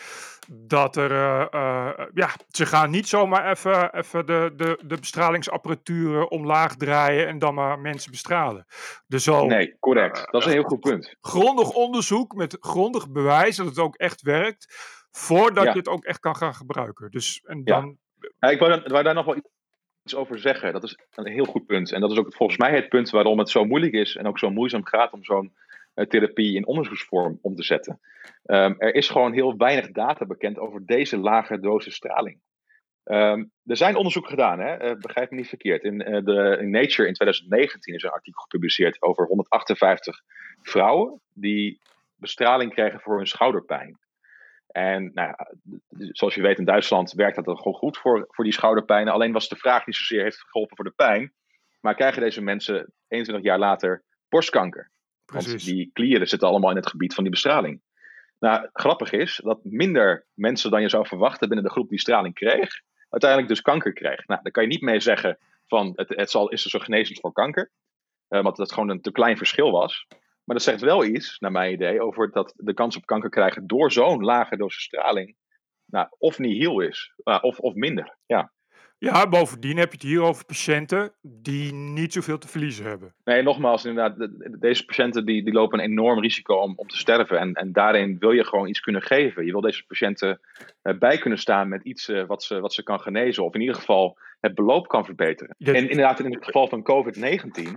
dat 0.50 0.96
er. 0.96 1.12
Uh, 1.12 1.46
uh, 1.52 2.06
ja, 2.14 2.30
ze 2.50 2.66
gaan 2.66 2.90
niet 2.90 3.08
zomaar 3.08 3.50
even, 3.50 3.96
even 3.96 4.26
de, 4.26 4.54
de, 4.56 4.80
de 4.86 4.98
bestralingsapparatuur 5.00 6.26
omlaag 6.26 6.76
draaien 6.76 7.28
en 7.28 7.40
dan 7.40 7.54
maar 7.54 7.80
mensen 7.80 8.12
bestralen. 8.12 8.66
Dus 9.08 9.30
al, 9.30 9.46
nee, 9.46 9.78
correct. 9.80 10.18
Uh, 10.18 10.24
dat 10.26 10.42
is 10.42 10.48
een 10.48 10.54
heel 10.54 10.64
goed 10.64 10.80
punt. 10.80 11.16
Grondig 11.22 11.70
onderzoek 11.70 12.36
met 12.36 12.58
grondig 12.60 13.10
bewijs 13.10 13.56
dat 13.56 13.66
het 13.66 13.80
ook 13.80 13.96
echt 13.96 14.22
werkt. 14.22 14.76
Voordat 15.12 15.64
Ja. 15.64 15.72
je 15.72 15.78
het 15.78 15.88
ook 15.88 16.04
echt 16.04 16.20
kan 16.20 16.36
gaan 16.36 16.56
gebruiken. 16.56 17.12
Dus 17.12 17.42
en 17.46 17.64
dan. 17.64 17.98
Ja, 18.40 18.50
ik 18.50 18.60
wou, 18.60 18.72
dan- 18.72 18.92
wou 18.92 19.04
daar 19.04 19.14
nog 19.14 19.26
wel 19.26 19.42
iets 20.04 20.16
over 20.16 20.40
zeggen. 20.40 20.74
Dat 20.74 20.84
is 20.84 20.98
een 21.16 21.28
heel 21.28 21.46
goed 21.46 21.66
punt. 21.66 21.92
En 21.92 22.02
dat 22.02 22.12
is 22.12 22.18
ook 22.18 22.36
volgens 22.36 22.60
mij 22.60 22.76
het 22.76 22.90
punt 22.90 23.10
waarom 23.10 23.40
het 23.40 23.50
zo 23.50 23.66
moeilijk 23.66 23.94
is 23.94 24.16
en 24.16 24.28
ook 24.28 24.40
zo 24.40 24.50
moeizaam 24.50 24.86
gaat 24.86 25.14
om 25.14 25.24
zo'n 25.24 25.54
uh, 25.96 26.06
therapie 26.06 26.56
in 26.56 26.68
onderzoeksvorm 26.68 27.40
om 27.42 27.56
te 27.56 27.64
zetten. 27.64 28.00
Um, 28.46 28.76
er 28.78 28.96
is 28.96 29.10
gewoon 29.10 29.34
heel 29.34 29.58
weinig 29.58 29.92
data 29.92 30.26
bekend 30.26 30.60
over 30.60 30.86
deze 30.86 31.18
lage 31.18 31.60
dosis 31.60 31.96
straling. 31.96 32.40
Um, 33.06 33.52
er 33.66 33.78
zijn 33.78 33.96
onderzoeken 33.96 34.32
gedaan, 34.32 34.60
hè? 34.60 34.90
Uh, 34.90 35.00
begrijp 35.00 35.30
me 35.30 35.38
niet 35.38 35.48
verkeerd. 35.48 35.84
In, 35.84 36.10
uh, 36.10 36.24
de, 36.24 36.58
in 36.62 36.70
Nature 36.70 37.08
in 37.08 37.14
2019 37.14 37.94
is 37.94 38.04
een 38.04 38.10
artikel 38.10 38.42
gepubliceerd 38.42 39.02
over 39.02 39.26
158 39.26 40.22
vrouwen 40.62 41.22
die 41.34 41.80
bestraling 42.16 42.74
kregen 42.74 43.00
voor 43.00 43.18
hun 43.18 43.28
schouderpijn. 43.28 43.98
En 44.74 45.12
nou, 45.14 45.34
zoals 46.12 46.36
je 46.36 46.42
weet, 46.42 46.58
in 46.58 46.66
Duitsland 46.66 47.12
werkt 47.12 47.36
dat 47.36 47.46
dan 47.46 47.58
gewoon 47.58 47.74
goed 47.74 47.98
voor, 47.98 48.26
voor 48.30 48.44
die 48.44 48.54
schouderpijnen. 48.54 49.14
Alleen 49.14 49.32
was 49.32 49.50
de 49.50 49.56
vraag 49.56 49.86
niet 49.86 49.96
zozeer 49.96 50.24
heeft 50.24 50.44
geholpen 50.50 50.76
voor 50.76 50.86
de 50.86 50.94
pijn. 50.96 51.34
Maar 51.80 51.96
krijgen 51.96 52.22
deze 52.22 52.42
mensen 52.42 52.94
21 53.08 53.46
jaar 53.46 53.60
later 53.60 54.04
borstkanker? 54.30 54.92
Precies. 55.26 55.52
Want 55.52 55.66
die 55.66 55.90
klieren 55.94 56.28
zitten 56.28 56.48
allemaal 56.48 56.70
in 56.70 56.76
het 56.76 56.90
gebied 56.90 57.14
van 57.14 57.24
die 57.24 57.32
bestraling. 57.32 57.82
Nou, 58.40 58.70
grappig 58.74 59.12
is 59.12 59.42
dat 59.44 59.60
minder 59.64 60.26
mensen 60.34 60.72
dan 60.72 60.82
je 60.82 60.90
zou 60.90 61.08
verwachten 61.08 61.48
binnen 61.48 61.66
de 61.66 61.72
groep 61.72 61.90
die 61.90 62.00
straling 62.00 62.34
kreeg, 62.34 62.82
uiteindelijk 63.10 63.50
dus 63.50 63.62
kanker 63.62 63.94
kreeg. 63.94 64.28
Nou, 64.28 64.40
daar 64.44 64.52
kan 64.52 64.64
je 64.64 64.70
niet 64.70 64.82
mee 64.82 65.00
zeggen 65.00 65.38
van 65.68 65.92
het, 65.96 66.10
het 66.10 66.32
zal, 66.32 66.50
is 66.50 66.64
er 66.64 66.70
zo 66.70 66.80
genezend 66.80 67.20
voor 67.20 67.32
kanker. 67.32 67.72
Uh, 68.30 68.44
want 68.44 68.56
dat 68.56 68.72
gewoon 68.72 68.90
een 68.90 69.02
te 69.02 69.12
klein 69.12 69.38
verschil 69.38 69.72
was. 69.72 70.08
Maar 70.44 70.56
dat 70.56 70.66
zegt 70.66 70.82
wel 70.82 71.06
iets, 71.06 71.40
naar 71.40 71.52
mijn 71.52 71.74
idee, 71.74 72.02
over 72.02 72.32
dat 72.32 72.54
de 72.58 72.74
kans 72.74 72.98
op 72.98 73.06
kanker 73.06 73.30
krijgen 73.30 73.68
door 73.68 73.92
zo'n 73.92 74.24
lage 74.24 74.58
dosis 74.58 74.84
straling, 74.84 75.36
nou, 75.86 76.08
of 76.18 76.40
nihil 76.40 76.80
is, 76.80 77.14
uh, 77.24 77.38
of, 77.42 77.60
of 77.60 77.74
minder. 77.74 78.18
Ja. 78.26 78.52
Ja, 78.98 79.30
bovendien 79.30 79.78
heb 79.78 79.88
je 79.88 79.98
het 79.98 80.08
hier 80.08 80.22
over 80.22 80.46
patiënten 80.46 81.14
die 81.22 81.74
niet 81.74 82.14
zoveel 82.14 82.38
te 82.38 82.48
verliezen 82.48 82.86
hebben. 82.86 83.14
Nee, 83.24 83.42
nogmaals, 83.42 83.86
inderdaad, 83.86 84.30
deze 84.60 84.86
patiënten 84.86 85.26
die, 85.26 85.44
die 85.44 85.54
lopen 85.54 85.80
een 85.80 85.86
enorm 85.86 86.20
risico 86.20 86.56
om, 86.56 86.74
om 86.76 86.88
te 86.88 86.98
sterven. 86.98 87.40
En, 87.40 87.54
en 87.54 87.72
daarin 87.72 88.18
wil 88.20 88.32
je 88.32 88.46
gewoon 88.46 88.68
iets 88.68 88.80
kunnen 88.80 89.02
geven. 89.02 89.46
Je 89.46 89.52
wil 89.52 89.62
deze 89.62 89.86
patiënten 89.86 90.40
uh, 90.84 90.98
bij 90.98 91.18
kunnen 91.18 91.40
staan 91.40 91.70
met 91.70 91.84
iets 91.84 92.10
uh, 92.10 92.26
wat, 92.26 92.44
ze, 92.44 92.60
wat 92.60 92.74
ze 92.74 92.84
kan 92.84 93.00
genezen. 93.00 93.44
Of 93.44 93.54
in 93.54 93.62
ieder 93.62 93.76
geval 93.76 94.18
het 94.44 94.56
beloop 94.56 94.88
kan 94.88 95.06
verbeteren. 95.06 95.56
En 95.60 95.90
inderdaad, 95.90 96.20
in 96.20 96.34
het 96.34 96.46
geval 96.46 96.68
van 96.68 96.84
COVID-19 96.84 97.74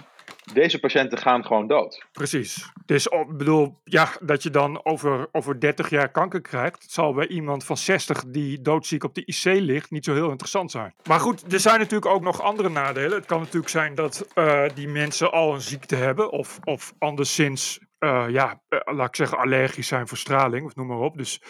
deze 0.53 0.81
patiënten 0.81 1.19
gaan 1.19 1.45
gewoon 1.45 1.67
dood. 1.67 2.07
Precies. 2.13 2.71
Dus 2.87 3.07
ik 3.07 3.37
bedoel, 3.37 3.81
ja, 3.85 4.09
dat 4.21 4.43
je 4.43 4.51
dan 4.51 4.85
over, 4.85 5.29
over 5.33 5.61
30 5.61 5.91
jaar 5.91 6.11
kanker 6.11 6.41
krijgt, 6.41 6.91
zal 6.91 7.15
bij 7.15 7.27
iemand 7.27 7.65
van 7.65 7.77
60 7.77 8.25
die 8.27 8.63
doodziek 8.63 9.05
op 9.05 9.15
de 9.15 9.25
IC 9.25 9.45
ligt 9.45 9.91
niet 9.91 10.05
zo 10.05 10.15
heel 10.15 10.31
interessant 10.31 10.71
zijn. 10.71 10.95
Maar 11.09 11.21
goed, 11.21 11.53
er 11.53 11.61
zijn 11.61 11.79
natuurlijk 11.79 12.13
ook 12.13 12.23
nog 12.23 12.43
andere 12.43 12.69
nadelen. 12.69 13.19
Het 13.19 13.27
kan 13.27 13.41
natuurlijk 13.41 13.69
zijn 13.69 13.95
dat 13.95 14.29
uh, 14.35 14.63
die 14.75 14.89
mensen 14.89 15.33
al 15.33 15.55
een 15.55 15.61
ziekte 15.61 15.97
hebben 15.97 16.31
of, 16.31 16.59
of 16.65 16.93
anderszins, 16.99 17.81
uh, 17.99 18.25
ja, 18.29 18.61
uh, 18.69 18.81
laat 18.85 19.09
ik 19.09 19.17
zeggen, 19.17 19.39
allergisch 19.39 19.89
zijn 19.89 20.09
voor 20.09 20.19
straling 20.19 20.67
of 20.67 20.75
noem 20.75 20.87
maar 20.87 20.99
op. 20.99 21.17
Dus 21.17 21.43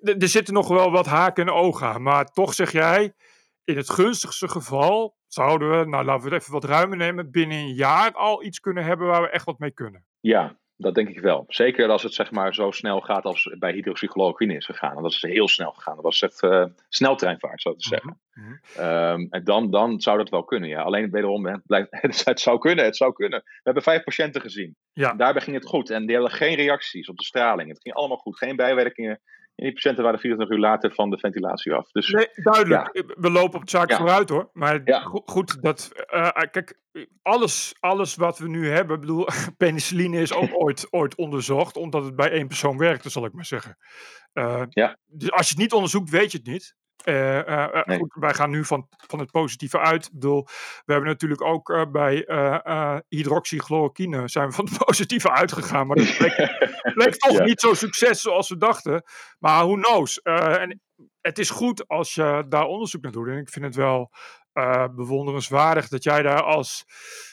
er 0.00 0.28
zitten 0.28 0.54
nog 0.54 0.68
wel 0.68 0.90
wat 0.90 1.06
haken 1.06 1.46
en 1.46 1.52
ogen 1.52 1.86
aan. 1.86 2.02
Maar 2.02 2.24
toch 2.24 2.54
zeg 2.54 2.72
jij, 2.72 3.12
in 3.66 3.76
het 3.76 3.90
gunstigste 3.90 4.48
geval 4.48 5.16
zouden 5.26 5.70
we, 5.70 5.84
nou 5.84 6.04
laten 6.04 6.28
we 6.28 6.34
het 6.34 6.42
even 6.42 6.52
wat 6.52 6.64
ruimer 6.64 6.96
nemen, 6.96 7.30
binnen 7.30 7.56
een 7.56 7.74
jaar 7.74 8.12
al 8.12 8.44
iets 8.44 8.60
kunnen 8.60 8.84
hebben 8.84 9.06
waar 9.06 9.22
we 9.22 9.28
echt 9.28 9.44
wat 9.44 9.58
mee 9.58 9.70
kunnen. 9.70 10.04
Ja, 10.20 10.56
dat 10.76 10.94
denk 10.94 11.08
ik 11.08 11.20
wel. 11.20 11.44
Zeker 11.48 11.88
als 11.88 12.02
het 12.02 12.14
zeg 12.14 12.30
maar 12.30 12.54
zo 12.54 12.70
snel 12.70 13.00
gaat 13.00 13.24
als 13.24 13.54
bij 13.58 13.72
hydroxychloroquine 13.72 14.56
is 14.56 14.64
gegaan. 14.64 15.02
Dat 15.02 15.12
is 15.12 15.22
heel 15.22 15.48
snel 15.48 15.70
gegaan. 15.70 15.94
Dat 15.94 16.04
was 16.04 16.22
echt 16.22 16.42
uh, 16.42 16.64
sneltreinvaart, 16.88 17.60
zo 17.62 17.74
te 17.74 17.88
zeggen. 17.88 18.20
Mm 18.32 18.44
-hmm. 18.44 18.84
um, 18.84 19.26
en 19.30 19.44
dan, 19.44 19.70
dan 19.70 20.00
zou 20.00 20.18
dat 20.18 20.28
wel 20.28 20.44
kunnen, 20.44 20.68
ja. 20.68 20.82
Alleen 20.82 21.10
wederom, 21.10 21.46
hè, 21.46 21.58
blijft, 21.58 21.88
het 22.24 22.40
zou 22.40 22.58
kunnen, 22.58 22.84
het 22.84 22.96
zou 22.96 23.12
kunnen. 23.12 23.42
We 23.44 23.60
hebben 23.62 23.82
vijf 23.82 24.04
patiënten 24.04 24.40
gezien. 24.40 24.76
Ja. 24.92 25.12
Daarbij 25.12 25.42
ging 25.42 25.56
het 25.56 25.66
goed. 25.66 25.90
En 25.90 26.06
die 26.06 26.16
hadden 26.16 26.36
geen 26.36 26.54
reacties 26.54 27.08
op 27.08 27.16
de 27.16 27.24
straling. 27.24 27.68
Het 27.68 27.82
ging 27.82 27.94
allemaal 27.94 28.16
goed. 28.16 28.38
Geen 28.38 28.56
bijwerkingen. 28.56 29.20
En 29.56 29.64
die 29.64 29.72
patiënten 29.72 30.04
waren 30.04 30.20
24 30.20 30.56
uur 30.56 30.62
later 30.62 30.94
van 30.94 31.10
de 31.10 31.18
ventilatie 31.18 31.72
af. 31.72 31.90
Dus, 31.90 32.08
nee, 32.08 32.28
duidelijk. 32.34 32.90
Ja. 32.92 33.02
We 33.16 33.30
lopen 33.30 33.54
op 33.54 33.60
het 33.60 33.70
zaak 33.70 33.90
ja. 33.90 33.96
vooruit 33.96 34.28
hoor. 34.28 34.50
Maar 34.52 34.80
ja. 34.84 35.00
goed, 35.24 35.62
dat, 35.62 35.90
uh, 36.14 36.30
kijk, 36.30 36.80
alles, 37.22 37.74
alles 37.80 38.14
wat 38.14 38.38
we 38.38 38.48
nu 38.48 38.70
hebben, 38.70 39.00
bedoel, 39.00 39.26
penicilline 39.56 40.20
is 40.20 40.32
ook 40.32 40.50
ooit, 40.62 40.86
ooit 40.90 41.14
onderzocht, 41.14 41.76
omdat 41.76 42.04
het 42.04 42.16
bij 42.16 42.30
één 42.30 42.46
persoon 42.46 42.78
werkte, 42.78 43.10
zal 43.10 43.24
ik 43.24 43.32
maar 43.32 43.44
zeggen. 43.44 43.76
Uh, 44.34 44.62
ja. 44.68 44.96
Dus 45.06 45.30
als 45.30 45.48
je 45.48 45.54
het 45.54 45.62
niet 45.62 45.72
onderzoekt, 45.72 46.10
weet 46.10 46.32
je 46.32 46.38
het 46.38 46.46
niet. 46.46 46.76
Uh, 47.08 47.36
uh, 47.36 47.84
nee. 47.84 47.98
goed, 47.98 48.14
wij 48.14 48.34
gaan 48.34 48.50
nu 48.50 48.64
van, 48.64 48.88
van 49.06 49.18
het 49.18 49.30
positieve 49.30 49.78
uit. 49.78 50.06
Ik 50.06 50.12
bedoel, 50.12 50.44
we 50.84 50.92
hebben 50.92 51.10
natuurlijk 51.10 51.42
ook 51.42 51.68
uh, 51.68 51.82
bij 51.90 52.14
hydroxychloroquine 53.08 54.28
zijn 54.28 54.48
we 54.48 54.54
van 54.54 54.64
het 54.64 54.78
positieve 54.86 55.30
uitgegaan. 55.30 55.86
Maar 55.86 55.96
dat 55.96 56.16
bleek, 56.18 56.34
bleek 56.94 57.16
toch 57.16 57.38
ja. 57.38 57.44
niet 57.44 57.60
zo 57.60 57.74
succes 57.74 58.20
zoals 58.20 58.48
we 58.48 58.56
dachten. 58.56 59.02
Maar 59.38 59.64
who 59.64 59.74
knows? 59.74 60.22
en 60.22 60.80
het 61.20 61.38
is 61.38 61.50
goed 61.50 61.88
als 61.88 62.14
je 62.14 62.44
daar 62.48 62.64
onderzoek 62.64 63.02
naar 63.02 63.12
doet. 63.12 63.28
En 63.28 63.38
ik 63.38 63.50
vind 63.50 63.64
het 63.64 63.74
wel 63.74 64.12
bewonderenswaardig 64.94 65.88
dat 65.88 66.04
jij 66.04 66.22
daar 66.22 66.42
als 66.42 66.84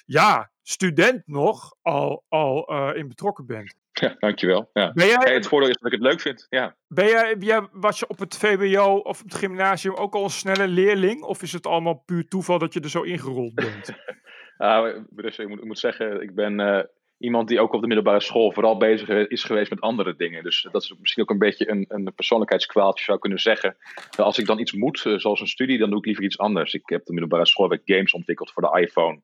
ja, 0.05 0.51
student 0.61 1.27
nog 1.27 1.75
al, 1.81 2.25
al 2.29 2.65
in 2.93 3.07
betrokken 3.07 3.45
bent. 3.45 3.75
Ja, 3.93 4.15
dankjewel. 4.19 4.69
Ja. 4.73 4.91
Ben 4.93 5.07
jij, 5.07 5.17
hey, 5.19 5.33
het 5.33 5.47
voordeel 5.47 5.69
is 5.69 5.77
dat 5.77 5.91
ik 5.91 5.99
het 5.99 6.07
leuk 6.07 6.21
vind. 6.21 6.45
Ja. 6.49 6.75
Ben 6.87 7.07
jij, 7.07 7.35
jij, 7.39 7.67
was 7.71 7.99
je 7.99 8.07
op 8.07 8.19
het 8.19 8.37
VWO 8.37 8.95
of 8.95 9.21
op 9.21 9.25
het 9.25 9.35
gymnasium 9.35 9.95
ook 9.95 10.15
al 10.15 10.23
een 10.23 10.29
snelle 10.29 10.67
leerling? 10.67 11.21
Of 11.21 11.41
is 11.41 11.51
het 11.51 11.67
allemaal 11.67 12.03
puur 12.05 12.27
toeval 12.27 12.59
dat 12.59 12.73
je 12.73 12.79
er 12.79 12.89
zo 12.89 13.01
ingerold 13.01 13.53
bent? 13.53 13.93
dus 15.09 15.37
ik 15.37 15.47
moet, 15.47 15.59
ik 15.59 15.65
moet 15.65 15.79
zeggen, 15.79 16.21
ik 16.21 16.35
ben 16.35 16.59
uh, 16.59 16.79
iemand 17.17 17.47
die 17.47 17.59
ook 17.59 17.73
op 17.73 17.81
de 17.81 17.87
middelbare 17.87 18.21
school 18.21 18.51
vooral 18.51 18.77
bezig 18.77 19.09
is 19.09 19.43
geweest 19.43 19.69
met 19.69 19.81
andere 19.81 20.15
dingen. 20.15 20.43
Dus 20.43 20.67
dat 20.71 20.83
is 20.83 20.95
misschien 20.99 21.23
ook 21.23 21.29
een 21.29 21.37
beetje 21.37 21.69
een, 21.69 21.85
een 21.87 22.13
persoonlijkheidskwaaltje 22.15 23.03
zou 23.03 23.19
kunnen 23.19 23.39
zeggen. 23.39 23.75
Als 24.17 24.37
ik 24.37 24.45
dan 24.45 24.59
iets 24.59 24.73
moet, 24.73 24.99
zoals 24.99 25.39
een 25.39 25.47
studie, 25.47 25.77
dan 25.77 25.89
doe 25.89 25.99
ik 25.99 26.05
liever 26.05 26.23
iets 26.23 26.37
anders. 26.37 26.73
Ik 26.73 26.81
heb 26.85 26.99
op 26.99 27.05
de 27.05 27.11
middelbare 27.11 27.45
school 27.45 27.69
heb 27.69 27.79
ik 27.79 27.95
games 27.95 28.13
ontwikkeld 28.13 28.51
voor 28.51 28.63
de 28.63 28.79
iPhone. 28.79 29.21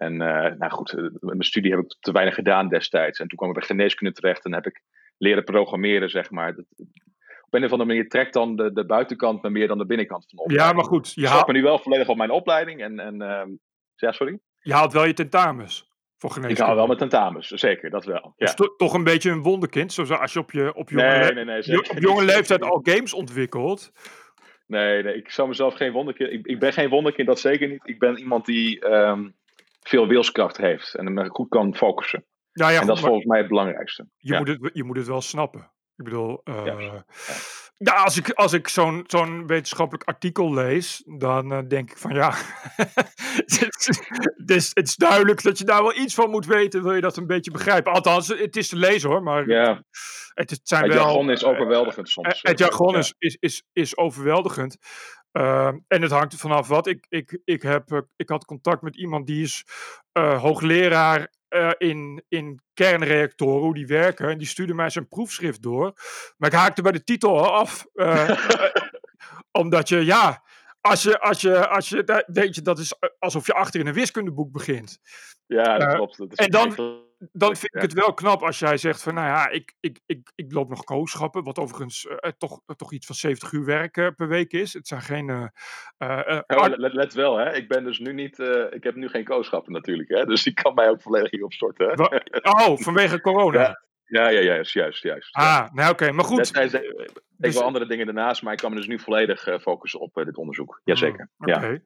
En 0.00 0.12
uh, 0.12 0.52
nou 0.58 0.70
goed, 0.70 0.92
met 0.92 1.20
mijn 1.20 1.42
studie 1.42 1.70
heb 1.70 1.80
ik 1.80 1.96
te 2.00 2.12
weinig 2.12 2.34
gedaan 2.34 2.68
destijds. 2.68 3.18
En 3.18 3.28
toen 3.28 3.38
kwam 3.38 3.48
ik 3.48 3.54
bij 3.54 3.66
geneeskunde 3.66 4.14
terecht 4.14 4.44
en 4.44 4.54
heb 4.54 4.66
ik 4.66 4.82
leren 5.18 5.44
programmeren, 5.44 6.10
zeg 6.10 6.30
maar. 6.30 6.54
Dat, 6.54 6.64
op 7.46 7.54
een 7.54 7.64
of 7.64 7.70
andere 7.70 7.88
manier 7.88 8.08
trekt 8.08 8.32
dan 8.32 8.56
de, 8.56 8.72
de 8.72 8.86
buitenkant 8.86 9.42
me 9.42 9.50
meer 9.50 9.68
dan 9.68 9.78
de 9.78 9.86
binnenkant 9.86 10.24
van 10.28 10.36
de 10.36 10.42
opleiding. 10.42 10.70
Ja, 10.70 10.76
maar 10.76 10.90
goed. 10.90 11.12
Je 11.14 11.28
haalt 11.28 11.46
me 11.46 11.52
nu 11.52 11.62
wel 11.62 11.78
volledig 11.78 12.08
op 12.08 12.16
mijn 12.16 12.30
opleiding. 12.30 12.82
En, 12.82 12.98
en 12.98 13.14
uh, 13.14 13.56
ja, 13.94 14.12
sorry? 14.12 14.38
Je 14.60 14.72
haalt 14.72 14.92
wel 14.92 15.04
je 15.04 15.12
tentamens. 15.12 15.88
Voor 16.16 16.30
geneeskunde. 16.30 16.60
Ik 16.60 16.66
haal 16.66 16.76
wel 16.76 16.86
mijn 16.86 16.98
tentamens, 16.98 17.48
zeker, 17.48 17.90
dat 17.90 18.04
wel. 18.04 18.34
Ja. 18.36 18.46
Is 18.46 18.54
to, 18.54 18.76
toch 18.76 18.94
een 18.94 19.04
beetje 19.04 19.30
een 19.30 19.42
wonderkind, 19.42 19.92
zoals 19.92 20.10
als 20.10 20.32
je 20.32 20.38
op 20.38 20.50
je 20.50 20.74
op 20.74 20.90
jonge, 20.90 21.32
nee, 21.32 21.32
nee, 21.32 21.44
nee, 21.44 21.90
op 21.90 21.98
jonge 21.98 22.24
leeftijd 22.24 22.62
al 22.62 22.80
games 22.82 23.14
ontwikkelt. 23.14 23.92
Nee, 24.66 25.02
nee, 25.02 25.16
ik 25.16 25.30
zou 25.30 25.48
mezelf 25.48 25.74
geen 25.74 25.92
wonderkind. 25.92 26.32
Ik, 26.32 26.46
ik 26.46 26.58
ben 26.58 26.72
geen 26.72 26.88
wonderkind, 26.88 27.26
dat 27.26 27.40
zeker 27.40 27.68
niet. 27.68 27.80
Ik 27.84 27.98
ben 27.98 28.18
iemand 28.18 28.44
die 28.44 28.86
um, 28.90 29.34
veel 29.80 30.06
wilskracht 30.06 30.56
heeft 30.56 30.94
en 30.94 31.06
hem 31.06 31.28
goed 31.30 31.48
kan 31.48 31.76
focussen. 31.76 32.24
Nou 32.52 32.72
ja, 32.72 32.80
en 32.80 32.86
dat 32.86 32.96
is 32.96 33.02
volgens 33.02 33.24
mij 33.24 33.38
het 33.38 33.48
belangrijkste. 33.48 34.08
Je, 34.16 34.32
ja. 34.32 34.38
moet 34.38 34.48
het, 34.48 34.70
je 34.72 34.84
moet 34.84 34.96
het 34.96 35.06
wel 35.06 35.20
snappen. 35.20 35.72
Ik 35.96 36.04
bedoel, 36.04 36.40
uh, 36.44 36.62
ja, 36.64 36.78
ja. 36.80 37.04
ja, 37.76 37.92
als 37.92 38.16
ik, 38.16 38.30
als 38.30 38.52
ik 38.52 38.68
zo'n 38.68 39.04
zo'n 39.06 39.46
wetenschappelijk 39.46 40.08
artikel 40.08 40.54
lees, 40.54 41.02
dan 41.18 41.52
uh, 41.52 41.58
denk 41.68 41.90
ik 41.90 41.98
van 41.98 42.14
ja, 42.14 42.30
het, 42.76 44.50
is, 44.50 44.70
het 44.74 44.88
is 44.88 44.96
duidelijk 44.96 45.42
dat 45.42 45.58
je 45.58 45.64
daar 45.64 45.82
wel 45.82 45.96
iets 45.96 46.14
van 46.14 46.30
moet 46.30 46.46
weten, 46.46 46.82
wil 46.82 46.94
je 46.94 47.00
dat 47.00 47.16
een 47.16 47.26
beetje 47.26 47.50
begrijpen. 47.50 47.92
Althans, 47.92 48.28
het 48.28 48.56
is 48.56 48.68
te 48.68 48.76
lezen 48.76 49.10
hoor, 49.10 49.22
maar 49.22 49.48
ja. 49.48 49.82
het, 50.34 50.50
het, 50.50 50.60
zijn 50.62 50.82
het 50.82 50.92
wel, 50.92 51.04
jargon 51.04 51.30
is 51.30 51.44
overweldigend 51.44 52.08
soms. 52.08 52.26
Het, 52.28 52.48
het 52.48 52.58
jargon 52.58 52.96
is, 52.96 53.14
is, 53.18 53.36
is, 53.40 53.62
is 53.72 53.96
overweldigend. 53.96 54.76
Uh, 55.32 55.66
en 55.66 56.02
het 56.02 56.10
hangt 56.10 56.32
er 56.32 56.38
vanaf 56.38 56.68
wat. 56.68 56.86
Ik, 56.86 57.06
ik, 57.08 57.40
ik, 57.44 57.62
heb, 57.62 57.92
uh, 57.92 57.98
ik 58.16 58.28
had 58.28 58.44
contact 58.44 58.82
met 58.82 58.96
iemand 58.96 59.26
die 59.26 59.42
is 59.42 59.64
uh, 60.12 60.40
hoogleraar 60.40 61.38
in, 61.78 62.24
in 62.28 62.60
kernreactoren, 62.74 63.62
hoe 63.62 63.74
die 63.74 63.86
werken. 63.86 64.28
En 64.28 64.38
die 64.38 64.46
stuurde 64.46 64.74
mij 64.74 64.90
zijn 64.90 65.08
proefschrift 65.08 65.62
door. 65.62 65.92
Maar 66.36 66.50
ik 66.50 66.58
haakte 66.58 66.82
bij 66.82 66.92
de 66.92 67.04
titel 67.04 67.52
af. 67.52 67.86
omdat 69.60 69.88
je, 69.88 70.04
ja, 70.04 70.42
als 70.80 71.02
je, 71.02 71.20
als 71.20 71.40
je, 71.40 71.68
als 71.68 71.88
je, 71.88 72.24
weet 72.26 72.54
je, 72.54 72.62
dat 72.62 72.78
is 72.78 72.94
alsof 73.18 73.46
je 73.46 73.52
achter 73.54 73.80
in 73.80 73.86
een 73.86 73.94
wiskundeboek 73.94 74.52
begint. 74.52 74.98
Ja, 75.46 75.78
dat 75.78 75.94
klopt. 75.94 76.18
Dat 76.18 76.32
is 76.32 76.38
en 76.38 76.50
dan, 76.50 76.68
dan 77.32 77.56
vind 77.56 77.74
ik 77.74 77.82
het 77.82 77.92
wel 77.92 78.14
knap 78.14 78.42
als 78.42 78.58
jij 78.58 78.76
zegt 78.76 79.02
van, 79.02 79.14
nou 79.14 79.26
ja, 79.26 79.48
ik, 79.48 79.74
ik, 79.80 80.00
ik, 80.06 80.32
ik 80.34 80.52
loop 80.52 80.68
nog 80.68 80.84
kooschappen, 80.84 81.44
wat 81.44 81.58
overigens 81.58 82.04
uh, 82.04 82.16
toch, 82.38 82.60
toch 82.76 82.92
iets 82.92 83.06
van 83.06 83.14
70 83.14 83.52
uur 83.52 83.64
werk 83.64 83.96
uh, 83.96 84.08
per 84.16 84.28
week 84.28 84.52
is. 84.52 84.72
Het 84.72 84.88
zijn 84.88 85.00
geen... 85.00 85.28
Uh, 85.28 86.40
oh, 86.46 86.66
let, 86.76 86.92
let, 86.92 87.14
wel, 87.14 87.36
hè. 87.36 87.54
Ik 87.54 87.68
ben 87.68 87.84
dus 87.84 87.98
nu 87.98 88.12
niet, 88.12 88.38
ik 88.70 88.82
heb 88.82 88.94
nu 88.94 89.08
geen 89.08 89.24
kooschappen 89.24 89.72
natuurlijk, 89.72 90.08
hè. 90.08 90.24
Dus 90.24 90.42
die 90.42 90.54
kan 90.54 90.74
mij 90.74 90.88
ook 90.88 91.02
volledig 91.02 91.30
hierop 91.30 91.52
storten, 91.52 91.88
hè? 91.88 91.94
Oh, 92.50 92.78
vanwege 92.78 93.20
corona? 93.20 93.58
Ja. 93.68 93.88
Ja, 94.10 94.28
ja, 94.28 94.40
juist, 94.40 94.72
juist, 94.72 95.02
juist. 95.02 95.34
Ah, 95.34 95.68
nou 95.72 95.90
oké, 95.92 96.12
maar 96.12 96.24
goed. 96.24 96.52
Eh, 96.52 96.64
Ik 96.64 97.20
dus- 97.36 97.54
wil 97.54 97.62
andere 97.62 97.86
dingen 97.86 98.06
daarnaast, 98.06 98.42
maar 98.42 98.52
ik 98.52 98.58
kan 98.58 98.70
me 98.70 98.76
dus 98.76 98.86
nu 98.86 98.98
volledig 98.98 99.46
eh, 99.46 99.58
focussen 99.58 100.00
op 100.00 100.16
eh, 100.16 100.24
dit 100.24 100.36
onderzoek. 100.36 100.80
Jazeker. 100.84 101.30
Mm. 101.36 101.48
Ja. 101.48 101.78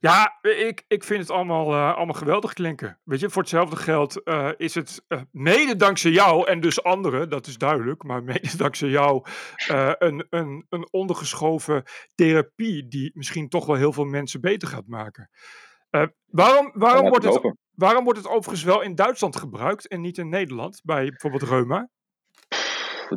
Ja, 0.00 0.38
ik, 0.42 0.84
ik 0.88 1.04
vind 1.04 1.20
het 1.20 1.30
allemaal, 1.30 1.74
allemaal 1.74 2.14
geweldig 2.14 2.52
klinken. 2.52 3.00
Weet 3.04 3.20
je, 3.20 3.30
voor 3.30 3.42
hetzelfde 3.42 3.76
geld 3.76 4.22
is 4.56 4.74
het 4.74 5.04
mede 5.30 5.76
dankzij 5.76 6.10
jou 6.10 6.48
en 6.48 6.60
dus 6.60 6.82
anderen, 6.82 7.28
dat 7.28 7.46
is 7.46 7.58
duidelijk, 7.58 8.02
maar 8.02 8.22
mede 8.22 8.56
dankzij 8.64 8.88
jou 8.88 9.26
een, 9.98 10.26
een, 10.30 10.66
een 10.68 10.88
ondergeschoven 10.90 11.82
therapie 12.14 12.88
die 12.88 13.10
misschien 13.14 13.48
toch 13.48 13.66
wel 13.66 13.76
heel 13.76 13.92
veel 13.92 14.04
mensen 14.04 14.40
beter 14.40 14.68
gaat 14.68 14.86
maken. 14.86 15.30
Waarom, 16.26 16.70
waarom, 16.74 17.08
wordt 17.08 17.24
het. 17.24 17.54
Waarom 17.80 18.04
wordt 18.04 18.18
het 18.18 18.28
overigens 18.28 18.62
wel 18.62 18.82
in 18.82 18.94
Duitsland 18.94 19.36
gebruikt 19.36 19.88
en 19.88 20.00
niet 20.00 20.18
in 20.18 20.28
Nederland, 20.28 20.80
bij 20.84 21.08
bijvoorbeeld 21.08 21.42
reuma? 21.42 21.88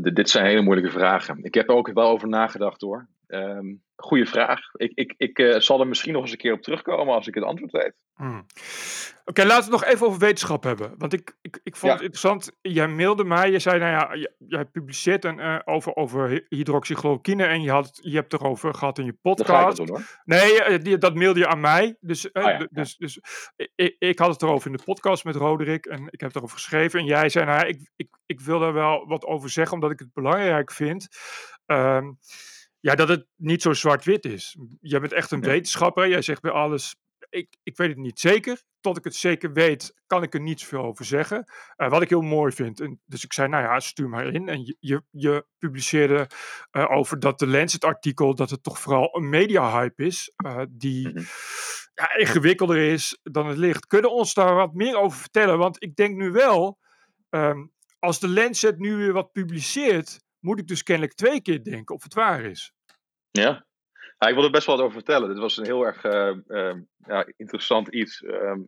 Dit 0.02 0.30
zijn 0.30 0.46
hele 0.46 0.62
moeilijke 0.62 0.92
vragen. 0.92 1.44
Ik 1.44 1.54
heb 1.54 1.70
er 1.70 1.76
ook 1.76 1.94
wel 1.94 2.10
over 2.10 2.28
nagedacht 2.28 2.82
hoor. 2.82 3.08
Ehm 3.34 3.66
goeie 3.96 4.26
vraag. 4.26 4.60
Ik, 4.74 4.92
ik, 4.96 5.14
ik 5.18 5.40
eh, 5.40 5.60
zal 5.60 5.80
er 5.80 5.88
misschien 5.88 6.14
nog 6.14 6.22
eens 6.22 6.32
een 6.32 6.38
keer 6.38 6.54
op 6.54 6.62
terugkomen 6.62 7.14
als 7.14 7.28
ik 7.28 7.36
het 7.36 7.44
antwoord 7.44 7.72
weet. 7.72 7.94
Hmm. 8.16 8.46
Oké, 9.26 9.44
laten 9.46 9.70
we 9.70 9.76
het 9.76 9.84
nog 9.84 9.94
even 9.94 10.08
over 10.08 10.20
wetenschap 10.20 10.64
hebben. 10.64 10.94
Want 10.98 11.14
ik, 11.14 11.38
ik, 11.42 11.60
ik 11.64 11.76
vond 11.76 11.92
Ja. 11.92 11.98
het 11.98 12.02
interessant. 12.02 12.52
Jij 12.62 12.88
mailde 12.88 13.24
mij. 13.24 13.52
Je 13.52 13.60
zei, 13.60 13.80
nou 13.80 13.92
ja, 13.92 14.28
jij 14.48 14.66
publiceert 14.66 15.26
een, 15.26 15.40
eh, 15.40 15.60
over, 15.66 15.96
over 15.96 16.30
hy- 16.30 16.46
hydroxychloroquine. 16.50 17.46
En 17.46 17.62
je, 17.62 17.72
had, 17.72 18.00
je 18.02 18.16
hebt 18.16 18.34
erover 18.34 18.74
gehad 18.74 18.98
in 19.00 19.06
je 19.06 19.18
podcast. 19.22 19.78
doen 19.78 19.88
hoor. 19.90 20.20
Nee, 20.26 20.64
eh, 20.64 20.84
die, 20.84 20.98
dat 20.98 21.16
mailde 21.16 21.40
je 21.40 21.48
aan 21.48 21.60
mij. 21.62 21.98
Dus, 22.00 22.34
Ah 22.34 22.44
ja, 22.44 22.68
dus, 22.72 22.98
dus 22.98 23.20
ik, 23.76 23.96
ik 24.00 24.20
had 24.20 24.30
het 24.34 24.42
erover 24.42 24.72
in 24.72 24.78
de 24.78 24.84
podcast 24.84 25.24
met 25.24 25.36
Roderick. 25.36 25.86
En 25.86 26.08
ik 26.10 26.20
heb 26.20 26.36
erover 26.36 26.56
geschreven. 26.56 27.00
En 27.00 27.06
jij 27.06 27.30
zei, 27.30 27.46
nou 27.46 27.58
ja, 27.60 27.64
ik, 27.66 27.90
ik, 27.96 28.08
ik 28.26 28.40
wil 28.40 28.60
daar 28.60 28.74
wel 28.74 29.08
wat 29.08 29.26
over 29.26 29.50
zeggen. 29.50 29.74
Omdat 29.74 29.92
ik 29.92 30.00
het 30.00 30.14
belangrijk 30.14 30.72
vind. 30.72 31.08
ehm, 31.66 32.12
ja, 32.84 32.96
dat 32.96 33.08
het 33.10 33.26
niet 33.36 33.62
zo 33.62 33.74
zwart-wit 33.74 34.26
is. 34.26 34.58
Jij 34.82 35.00
bent 35.00 35.14
echt 35.14 35.32
een 35.32 35.42
wetenschapper. 35.42 36.08
Jij 36.10 36.22
zegt 36.22 36.42
bij 36.42 36.52
alles. 36.52 36.96
Ik, 37.30 37.56
ik 37.64 37.78
weet 37.78 37.90
het 37.90 37.98
niet 37.98 38.20
zeker. 38.20 38.64
Tot 38.80 38.98
ik 38.98 39.04
het 39.04 39.16
zeker 39.16 39.54
weet, 39.54 39.94
kan 40.08 40.24
ik 40.24 40.34
er 40.34 40.42
niet 40.42 40.60
zoveel 40.60 40.84
over 40.84 41.06
zeggen. 41.06 41.44
Eh, 41.76 41.90
wat 41.90 42.02
ik 42.02 42.10
heel 42.10 42.22
mooi 42.22 42.52
vind. 42.52 42.80
En, 42.80 43.02
dus 43.06 43.24
ik 43.24 43.34
zei, 43.34 43.48
nou 43.48 43.64
ja, 43.64 43.80
stuur 43.80 44.10
maar 44.10 44.26
in. 44.34 44.50
En 44.50 44.66
je, 44.66 44.76
je, 44.80 45.04
je 45.10 45.46
publiceerde 45.58 46.28
eh, 46.72 46.92
over 46.92 47.20
dat 47.20 47.40
de 47.40 47.48
Lancet-artikel, 47.48 48.36
dat 48.36 48.50
het 48.50 48.64
toch 48.64 48.80
vooral 48.80 49.18
een 49.18 49.30
media-hype 49.30 50.04
is. 50.04 50.32
eh, 50.36 50.62
die 50.70 51.08
Mhm. 51.10 51.24
ja, 51.94 52.16
ingewikkelder 52.18 52.78
is 52.78 53.20
dan 53.24 53.48
het 53.48 53.58
licht. 53.58 53.88
Kun 53.88 54.00
je 54.02 54.10
ons 54.10 54.34
daar 54.34 54.56
wat 54.56 54.74
meer 54.74 54.98
over 54.98 55.20
vertellen? 55.20 55.58
Want 55.58 55.84
ik 55.84 55.96
denk 55.96 56.16
nu 56.16 56.32
wel, 56.32 56.80
ehm, 57.30 57.66
als 58.00 58.20
de 58.20 58.30
Lancet 58.30 58.78
nu 58.80 58.96
weer 58.96 59.14
wat 59.14 59.32
publiceert, 59.32 60.23
moet 60.44 60.60
ik 60.60 60.68
dus 60.68 60.84
kennelijk 60.84 61.14
twee 61.14 61.42
keer 61.42 61.64
denken 61.64 61.96
of 61.96 62.04
het 62.04 62.14
waar 62.14 62.44
is. 62.44 62.74
Ja. 63.32 63.66
Ja, 64.18 64.28
ik 64.28 64.36
wil 64.36 64.44
er 64.44 64.52
best 64.52 64.66
wel 64.66 64.76
wat 64.76 64.86
over 64.86 64.98
vertellen. 64.98 65.30
Dit 65.30 65.38
was 65.38 65.58
een 65.58 65.66
heel 65.66 65.86
erg 65.86 66.04
eh, 66.04 66.30
eh, 66.48 66.78
ja, 66.98 67.28
interessant 67.38 67.88
iets. 67.88 68.24
Ehm, 68.24 68.60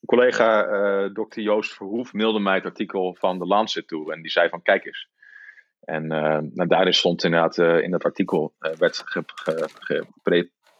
een 0.00 0.06
collega, 0.06 0.64
eh 0.64 1.14
dokter 1.14 1.42
Joost 1.42 1.74
Verhoef, 1.74 2.12
mailde 2.12 2.40
mij 2.40 2.54
het 2.54 2.64
artikel 2.64 3.16
van 3.18 3.38
de 3.38 3.46
Lancet 3.46 3.88
toe. 3.88 4.12
En 4.12 4.22
die 4.22 4.30
zei 4.30 4.48
van, 4.48 4.62
kijk 4.62 4.84
eens. 4.84 5.08
En 5.80 6.12
eh, 6.12 6.38
nou, 6.52 6.68
daarin 6.68 6.94
stond 6.94 7.24
inderdaad, 7.24 7.58
in 7.58 7.90
dat 7.90 8.04
artikel 8.04 8.54
werd 8.58 9.04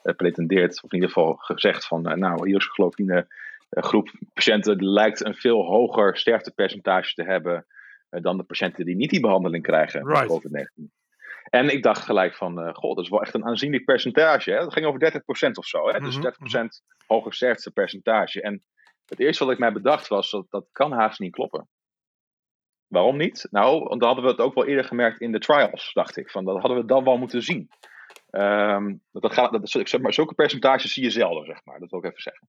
gepretendeerd, 0.02 0.82
of 0.82 0.92
in 0.92 0.98
ieder 0.98 1.08
geval 1.08 1.34
gezegd 1.34 1.86
van, 1.86 2.02
nou, 2.02 2.46
eh, 3.74 3.82
groep 3.82 4.10
patiënten 4.34 4.84
lijkt 4.84 5.24
een 5.24 5.34
veel 5.34 5.64
hoger 5.64 6.16
sterftepercentage 6.16 7.14
te 7.14 7.22
hebben 7.22 7.66
dan 8.22 8.36
de 8.36 8.42
patiënten 8.42 8.84
die 8.84 8.96
niet 8.96 9.10
die 9.10 9.20
behandeling 9.20 9.62
krijgen 9.62 10.06
Right. 10.06 10.20
met 10.20 10.28
COVID-19. 10.28 10.92
En 11.50 11.68
ik 11.68 11.82
dacht 11.82 12.02
gelijk 12.04 12.34
van, 12.34 12.60
eh 12.60 12.74
god, 12.74 12.96
dat 12.96 13.04
is 13.04 13.10
wel 13.10 13.22
echt 13.22 13.34
een 13.34 13.44
aanzienlijk 13.44 13.84
percentage. 13.84 14.50
Hè? 14.50 14.58
Dat 14.58 14.72
ging 14.72 14.86
over 14.86 15.00
30% 15.00 15.58
of 15.58 15.66
zo. 15.66 15.88
Hè? 15.88 16.00
Dus 16.00 16.14
Mhm, 16.16 16.22
30% 16.22 16.82
hoger 17.06 17.34
sterftepercentage. 17.34 18.42
En 18.42 18.64
het 19.06 19.20
eerste 19.20 19.44
wat 19.44 19.52
ik 19.52 19.58
mij 19.58 19.72
bedacht 19.72 20.08
was, 20.08 20.30
dat, 20.30 20.46
dat 20.48 20.66
kan 20.72 20.92
haast 20.92 21.18
niet 21.18 21.32
kloppen. 21.32 21.68
Waarom 22.86 23.16
niet? 23.16 23.46
Nou, 23.50 23.78
want 23.78 24.00
dan 24.00 24.08
hadden 24.08 24.24
we 24.24 24.30
het 24.30 24.40
ook 24.40 24.54
wel 24.54 24.66
eerder 24.66 24.84
gemerkt 24.84 25.20
in 25.20 25.32
de 25.32 25.38
trials, 25.38 25.90
dacht 25.92 26.16
ik. 26.16 26.30
Van, 26.30 26.44
dat 26.44 26.60
hadden 26.60 26.76
we 26.80 26.84
dan 26.84 27.04
wel 27.04 27.16
moeten 27.18 27.42
zien. 27.42 27.68
Ehm, 28.30 28.94
dat, 29.12 29.22
dat 29.22 29.32
gaat, 29.32 29.52
dat, 29.52 29.68
zeg 29.68 30.00
maar, 30.00 30.12
zulke 30.12 30.34
percentages 30.34 30.92
zie 30.92 31.02
je 31.02 31.10
zelden, 31.10 31.44
zeg 31.44 31.64
maar. 31.64 31.78
Dat 31.80 31.90
wil 31.90 31.98
ik 31.98 32.04
even 32.04 32.22
zeggen. 32.22 32.48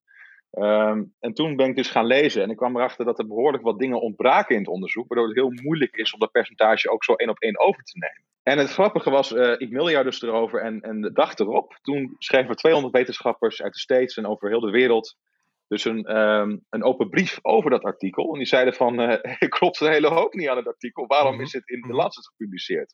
Ehm, 0.56 1.04
en 1.20 1.34
toen 1.34 1.56
ben 1.56 1.70
ik 1.70 1.76
dus 1.76 1.90
gaan 1.90 2.06
lezen 2.06 2.44
en 2.44 2.50
ik 2.50 2.58
kwam 2.58 2.76
erachter 2.76 3.06
dat 3.06 3.20
er 3.20 3.28
behoorlijk 3.28 3.64
wat 3.64 3.80
dingen 3.80 4.02
ontbraken 4.02 4.56
in 4.56 4.62
het 4.62 4.70
onderzoek, 4.72 5.08
waardoor 5.08 5.28
het 5.28 5.38
heel 5.38 5.52
moeilijk 5.64 5.96
is 5.96 6.14
om 6.14 6.20
dat 6.20 6.32
percentage 6.32 6.90
ook 6.92 7.04
zo 7.04 7.14
één 7.14 7.30
op 7.30 7.40
één 7.40 7.60
over 7.60 7.84
te 7.84 7.98
nemen. 7.98 8.24
En 8.44 8.58
het 8.58 8.70
grappige 8.72 9.10
was, 9.10 9.34
eh, 9.34 9.54
ik 9.58 9.72
mailde 9.72 9.92
jou 9.92 10.04
dus 10.04 10.22
erover 10.22 10.62
en, 10.62 10.82
en 10.82 11.02
de 11.02 11.12
dag 11.12 11.38
erop, 11.38 11.80
toen 11.82 12.16
schreven 12.18 12.50
er 12.50 12.56
200 12.56 12.94
wetenschappers 12.94 13.62
uit 13.62 13.74
de 13.74 13.80
States 13.80 14.18
en 14.18 14.26
over 14.28 14.50
heel 14.50 14.60
de 14.60 14.72
wereld 14.72 15.18
dus 15.68 15.86
een, 15.86 16.04
ehm, 16.06 16.58
een 16.70 16.84
open 16.84 17.10
brief 17.10 17.40
over 17.42 17.70
dat 17.70 17.84
artikel. 17.84 18.32
En 18.32 18.38
die 18.38 18.48
zeiden 18.48 18.74
van, 18.74 19.00
er 19.40 19.50
klopt 19.50 19.80
een 19.80 19.92
hele 19.92 20.08
hoop 20.08 20.34
niet 20.34 20.48
aan 20.50 20.58
het 20.58 20.68
artikel, 20.68 21.08
waarom 21.08 21.34
Mhm. 21.34 21.42
is 21.44 21.54
het 21.54 21.70
in 21.70 21.82
de 21.82 21.88
Mhm. 21.88 21.96
Lancet 21.96 22.28
gepubliceerd? 22.28 22.94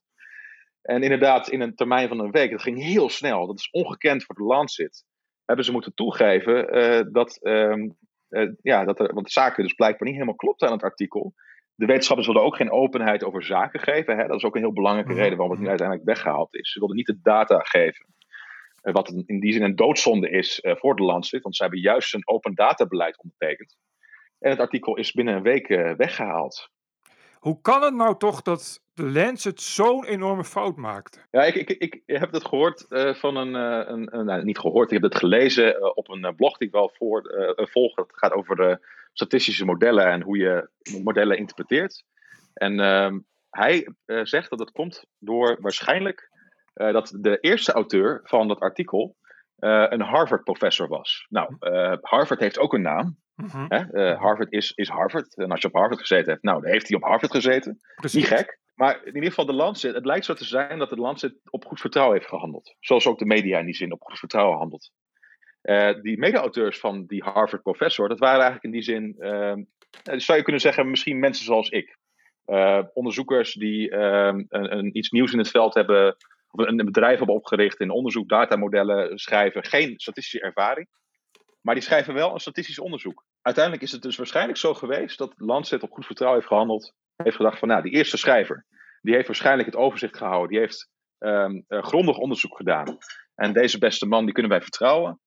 En 0.82 1.04
inderdaad, 1.04 1.50
in 1.50 1.62
een 1.62 1.76
termijn 1.76 2.08
van 2.08 2.19
een 2.19 2.32
week, 2.32 2.52
dat 2.52 2.62
ging 2.62 2.84
heel 2.84 3.10
snel, 3.10 3.47
dat 3.47 3.60
is 3.60 3.69
ongekend 3.71 4.24
voor 4.24 4.36
de 4.36 4.43
Lancet, 4.43 5.04
hebben 5.45 5.65
ze 5.65 5.71
moeten 5.71 5.93
toegeven 5.93 6.69
eh, 6.69 7.06
dat, 7.12 7.39
ehm, 7.41 7.89
eh, 8.30 8.49
ja, 8.62 8.86
dat 8.86 8.99
er, 8.99 9.13
want 9.13 9.25
de 9.25 9.32
zaken 9.32 9.63
dus 9.63 9.73
blijkbaar 9.73 10.08
niet 10.08 10.17
helemaal 10.17 10.36
klopt 10.36 10.63
aan 10.63 10.71
het 10.71 10.84
artikel. 10.84 11.34
De 11.75 11.86
wetenschappers 11.86 12.27
wilden 12.27 12.45
ook 12.45 12.56
geen 12.56 12.71
openheid 12.71 13.23
over 13.23 13.43
zaken 13.43 13.80
geven. 13.80 14.17
Hè? 14.17 14.27
Dat 14.27 14.36
is 14.36 14.43
ook 14.43 14.56
een 14.56 14.62
heel 14.62 14.73
belangrijke 14.73 15.12
Mhm, 15.12 15.19
reden 15.19 15.38
waarom 15.38 15.56
het 15.56 15.63
nu 15.63 15.69
uiteindelijk 15.69 16.08
weggehaald 16.08 16.56
is. 16.56 16.71
Ze 16.71 16.80
wilden 16.80 16.97
niet 16.97 17.06
de 17.06 17.19
data 17.21 17.60
geven. 17.60 18.06
Eh, 18.82 18.93
wat 18.93 19.23
in 19.25 19.39
die 19.39 19.54
zin 19.54 19.63
een 19.63 19.75
doodzonde 19.75 20.30
is 20.30 20.60
voor 20.63 20.95
de 20.95 21.04
Lancet, 21.04 21.41
want 21.41 21.56
ze 21.56 21.62
hebben 21.62 21.82
juist 21.82 22.13
een 22.13 22.27
open 22.27 22.56
databeleid 22.56 23.17
ondertekend. 23.17 23.75
En 24.41 24.49
het 24.49 24.60
artikel 24.60 24.97
is 24.97 25.12
binnen 25.12 25.36
een 25.36 25.41
week 25.41 25.69
eh, 25.69 25.93
weggehaald. 25.95 26.69
Hoe 27.41 27.62
kan 27.62 27.82
het 27.82 27.93
nou 27.93 28.17
toch 28.17 28.41
dat 28.41 28.84
de 28.93 29.04
Lancet 29.04 29.62
zo'n 29.62 30.06
enorme 30.06 30.43
fout 30.43 30.75
maakte? 30.75 31.19
Ja, 31.32 31.43
ik, 31.43 31.56
ik, 31.56 31.69
ik 31.69 32.01
heb 32.06 32.32
het 32.32 32.45
gehoord 32.45 32.86
eh, 32.91 33.13
van 33.13 33.36
een, 33.36 33.56
eh, 33.56 33.89
een, 33.89 34.17
een- 34.17 34.25
nou, 34.25 34.43
niet 34.43 34.60
gehoord, 34.60 34.91
ik 34.91 35.01
heb 35.01 35.12
het 35.12 35.19
gelezen 35.19 35.75
eh, 35.75 35.91
op 35.93 36.10
een 36.10 36.36
blog 36.36 36.58
die 36.58 36.67
ik 36.67 36.73
wel 36.73 36.91
voor, 36.93 37.21
volg. 37.56 37.95
Het 37.95 38.06
gaat 38.12 38.32
over 38.34 38.80
statistische 39.13 39.65
modellen 39.65 40.06
en 40.06 40.21
hoe 40.21 40.38
je 40.38 40.69
modellen 41.04 41.38
interpreteert. 41.38 42.04
En 42.54 42.80
ehm, 42.80 43.19
hij 43.49 43.88
zegt 44.23 44.49
dat 44.49 44.60
het 44.60 44.71
komt 44.71 45.06
door 45.19 45.58
waarschijnlijk 45.62 46.30
dat 46.73 47.17
de 47.19 47.39
eerste 47.39 47.71
auteur 47.71 48.19
van 48.23 48.47
dat 48.47 48.60
artikel 48.60 49.15
een 49.89 50.01
Harvard-professor 50.01 50.88
was. 50.88 51.25
Nou, 51.30 51.56
Harvard 52.01 52.39
heeft 52.39 52.60
ook 52.60 52.73
een 52.73 52.82
naam. 52.82 53.17
Mhm, 53.36 53.65
Hè? 53.67 53.78
Eh, 53.78 54.20
Harvard 54.20 54.52
is, 54.52 54.72
is 54.72 54.89
Harvard. 54.89 55.36
En 55.36 55.52
als 55.52 55.62
je 55.62 55.67
op 55.67 55.74
Harvard 55.74 56.00
gezeten 56.00 56.32
hebt, 56.32 56.44
nou, 56.44 56.62
dan 56.62 56.72
heeft 56.72 56.88
hij 56.88 56.98
op 56.98 57.04
Harvard 57.04 57.32
gezeten. 57.32 57.80
Precies. 57.96 58.30
Niet 58.30 58.39
gek. 58.39 58.60
Maar 58.76 59.00
in 59.04 59.15
ieder 59.15 59.30
geval 59.30 59.46
de 59.46 59.54
Lancet, 59.54 59.96
het 59.96 60.06
lijkt 60.06 60.26
zo 60.26 60.34
te 60.34 60.46
zijn 60.46 60.80
dat 60.80 60.89
de 60.89 60.96
Lancet 60.96 61.39
op 61.50 61.65
goed 61.65 61.80
vertrouwen 61.80 62.17
heeft 62.17 62.30
gehandeld. 62.30 62.76
Zoals 62.80 63.08
ook 63.08 63.20
de 63.20 63.26
media 63.26 63.60
in 63.60 63.65
die 63.65 63.76
zin 63.76 63.91
op 63.91 64.02
goed 64.02 64.20
vertrouwen 64.20 64.58
handelt. 64.58 64.91
Eh, 65.62 66.02
die 66.02 66.17
mede-auteurs 66.17 66.80
van 66.80 67.06
die 67.06 67.24
Harvard-professor, 67.24 68.10
dat 68.10 68.20
waren 68.20 68.41
eigenlijk 68.41 68.63
in 68.63 68.72
die 68.72 68.82
zin, 68.82 69.15
ehm, 69.20 69.63
eh, 70.04 70.20
zou 70.20 70.38
je 70.38 70.44
kunnen 70.44 70.62
zeggen, 70.62 70.89
misschien 70.89 71.20
mensen 71.20 71.46
zoals 71.46 71.70
ik. 71.70 72.00
Onderzoekers 72.94 73.54
die 73.54 73.89
ehm, 73.89 74.44
een, 74.48 74.78
een, 74.78 74.98
iets 74.98 75.10
nieuws 75.10 75.32
in 75.32 75.38
het 75.38 75.50
veld 75.50 75.74
hebben, 75.74 76.15
of 76.50 76.67
een, 76.67 76.80
een 76.80 76.86
bedrijf 76.86 77.17
hebben 77.17 77.36
opgericht 77.36 77.80
in 77.80 77.89
onderzoek, 77.89 78.30
datamodellen 78.30 79.17
schrijven, 79.17 79.65
geen 79.65 79.94
statistische 79.98 80.41
ervaring. 80.41 80.88
Maar 81.62 81.76
die 81.76 81.84
schrijven 81.84 82.13
wel 82.13 82.34
een 82.34 82.39
statistisch 82.39 82.80
onderzoek. 82.80 83.26
Uiteindelijk 83.41 83.84
is 83.84 83.91
het 83.91 84.02
dus 84.02 84.17
waarschijnlijk 84.17 84.58
zo 84.58 84.74
geweest 84.74 85.17
dat 85.17 85.34
Lancet 85.38 85.84
op 85.84 85.91
goed 85.91 86.06
vertrouwen 86.06 86.39
heeft 86.39 86.52
gehandeld. 86.52 86.93
Heeft 87.15 87.36
gedacht 87.36 87.60
van, 87.60 87.67
nou, 87.67 87.82
die 87.82 87.91
eerste 87.91 88.17
schrijver, 88.17 88.65
die 89.02 89.13
heeft 89.13 89.28
waarschijnlijk 89.28 89.67
het 89.67 89.78
overzicht 89.78 90.17
gehouden. 90.17 90.50
Die 90.50 90.60
heeft 90.60 90.89
ehm, 91.17 91.62
eh, 91.67 91.83
grondig 91.83 92.17
onderzoek 92.17 92.56
gedaan. 92.56 92.98
En 93.36 93.54
deze 93.54 93.77
beste 93.77 94.06
man, 94.06 94.25
die 94.25 94.33
kunnen 94.33 94.52
wij 94.52 94.62
vertrouwen. 94.62 95.19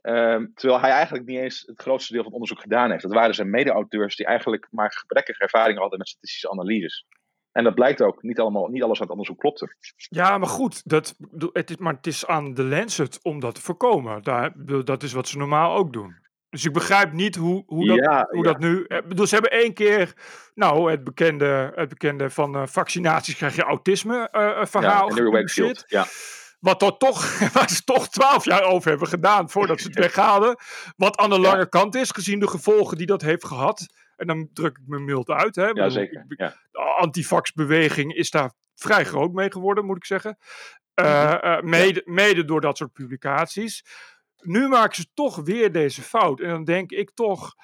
Ehm, 0.00 0.46
terwijl 0.54 0.80
hij 0.80 0.90
eigenlijk 0.90 1.26
niet 1.26 1.38
eens 1.38 1.62
het 1.66 1.80
grootste 1.80 2.12
deel 2.12 2.22
van 2.22 2.32
het 2.32 2.40
onderzoek 2.40 2.60
gedaan 2.60 2.90
heeft. 2.90 3.02
Dat 3.02 3.12
waren 3.12 3.34
zijn 3.34 3.50
mede-auteurs 3.50 4.16
die 4.16 4.26
eigenlijk 4.26 4.66
maar 4.70 4.92
gebrekkige 4.92 5.42
ervaring 5.42 5.78
hadden 5.78 5.98
met 5.98 6.08
statistische 6.08 6.50
analyses. 6.50 7.06
En 7.54 7.64
dat 7.64 7.74
blijkt 7.74 8.02
ook, 8.02 8.22
niet, 8.22 8.40
allemaal, 8.40 8.68
niet 8.68 8.82
alles 8.82 8.98
het 8.98 9.10
onderzoek 9.10 9.38
klopte. 9.38 9.76
Ja, 9.96 10.38
maar 10.38 10.48
goed, 10.48 10.88
dat, 10.88 11.14
het 11.52 11.70
is, 11.70 11.76
maar 11.76 11.94
het 11.94 12.06
is 12.06 12.26
aan 12.26 12.54
de 12.54 12.64
Lancet 12.64 13.18
om 13.22 13.40
dat 13.40 13.54
te 13.54 13.60
voorkomen. 13.60 14.22
Daar, 14.22 14.52
dat 14.84 15.02
is 15.02 15.12
wat 15.12 15.28
ze 15.28 15.38
normaal 15.38 15.76
ook 15.76 15.92
doen. 15.92 16.22
Dus 16.48 16.64
ik 16.64 16.72
begrijp 16.72 17.12
niet 17.12 17.36
hoe, 17.36 17.62
hoe, 17.66 17.86
dat, 17.86 17.96
Ja, 17.96 18.26
hoe 18.30 18.44
ja. 18.44 18.52
dat 18.52 18.60
nu... 18.60 18.86
bedoel, 19.08 19.26
ze 19.26 19.34
hebben 19.34 19.52
één 19.52 19.74
keer, 19.74 20.14
nou, 20.54 20.90
het 20.90 21.04
bekende, 21.04 21.72
het 21.74 21.88
bekende 21.88 22.30
van 22.30 22.54
eh, 22.56 22.66
vaccinaties 22.66 23.36
krijg 23.36 23.56
je 23.56 23.62
autisme 23.62 24.28
eh, 24.30 24.80
Ja. 24.80 25.06
Wakefield. 25.30 25.84
Ja. 25.86 26.06
Wat 26.60 26.98
toch, 26.98 27.38
waar 27.54 27.70
ze 27.70 27.84
toch 27.84 28.08
twaalf 28.08 28.44
jaar 28.44 28.62
over 28.62 28.90
hebben 28.90 29.08
gedaan 29.08 29.50
voordat 29.50 29.80
ze 29.80 29.86
het 29.86 29.98
weghaalden. 30.06 30.56
Wat 30.96 31.16
aan 31.16 31.30
de 31.30 31.40
lange 31.40 31.68
kant 31.68 31.94
is, 31.94 32.10
gezien 32.10 32.38
de 32.38 32.48
gevolgen 32.48 32.96
die 32.96 33.06
dat 33.06 33.22
heeft 33.22 33.46
gehad. 33.46 33.86
En 34.16 34.26
dan 34.26 34.48
druk 34.52 34.78
ik 34.78 34.82
me 34.86 34.98
mild 34.98 35.28
uit. 35.28 35.54
Hè. 35.56 35.66
Ja, 35.66 35.88
zeker. 35.88 36.24
Ja. 36.28 36.56
de 36.72 36.78
antivax-beweging 36.78 38.14
is 38.14 38.30
daar 38.30 38.52
vrij 38.74 39.04
groot 39.04 39.32
mee 39.32 39.52
geworden, 39.52 39.84
moet 39.84 39.96
ik 39.96 40.04
zeggen. 40.04 40.38
Eh, 40.94 41.24
Mhm. 41.24 41.34
eh, 41.36 41.60
mede, 41.62 42.02
mede 42.04 42.44
door 42.44 42.60
dat 42.60 42.76
soort 42.76 42.92
publicaties. 42.92 43.84
Nu 44.40 44.68
maken 44.68 44.96
ze 44.96 45.06
toch 45.14 45.36
weer 45.36 45.72
deze 45.72 46.02
fout. 46.02 46.40
En 46.40 46.48
dan 46.48 46.64
denk 46.64 46.90
ik 46.90 47.10
toch. 47.14 47.54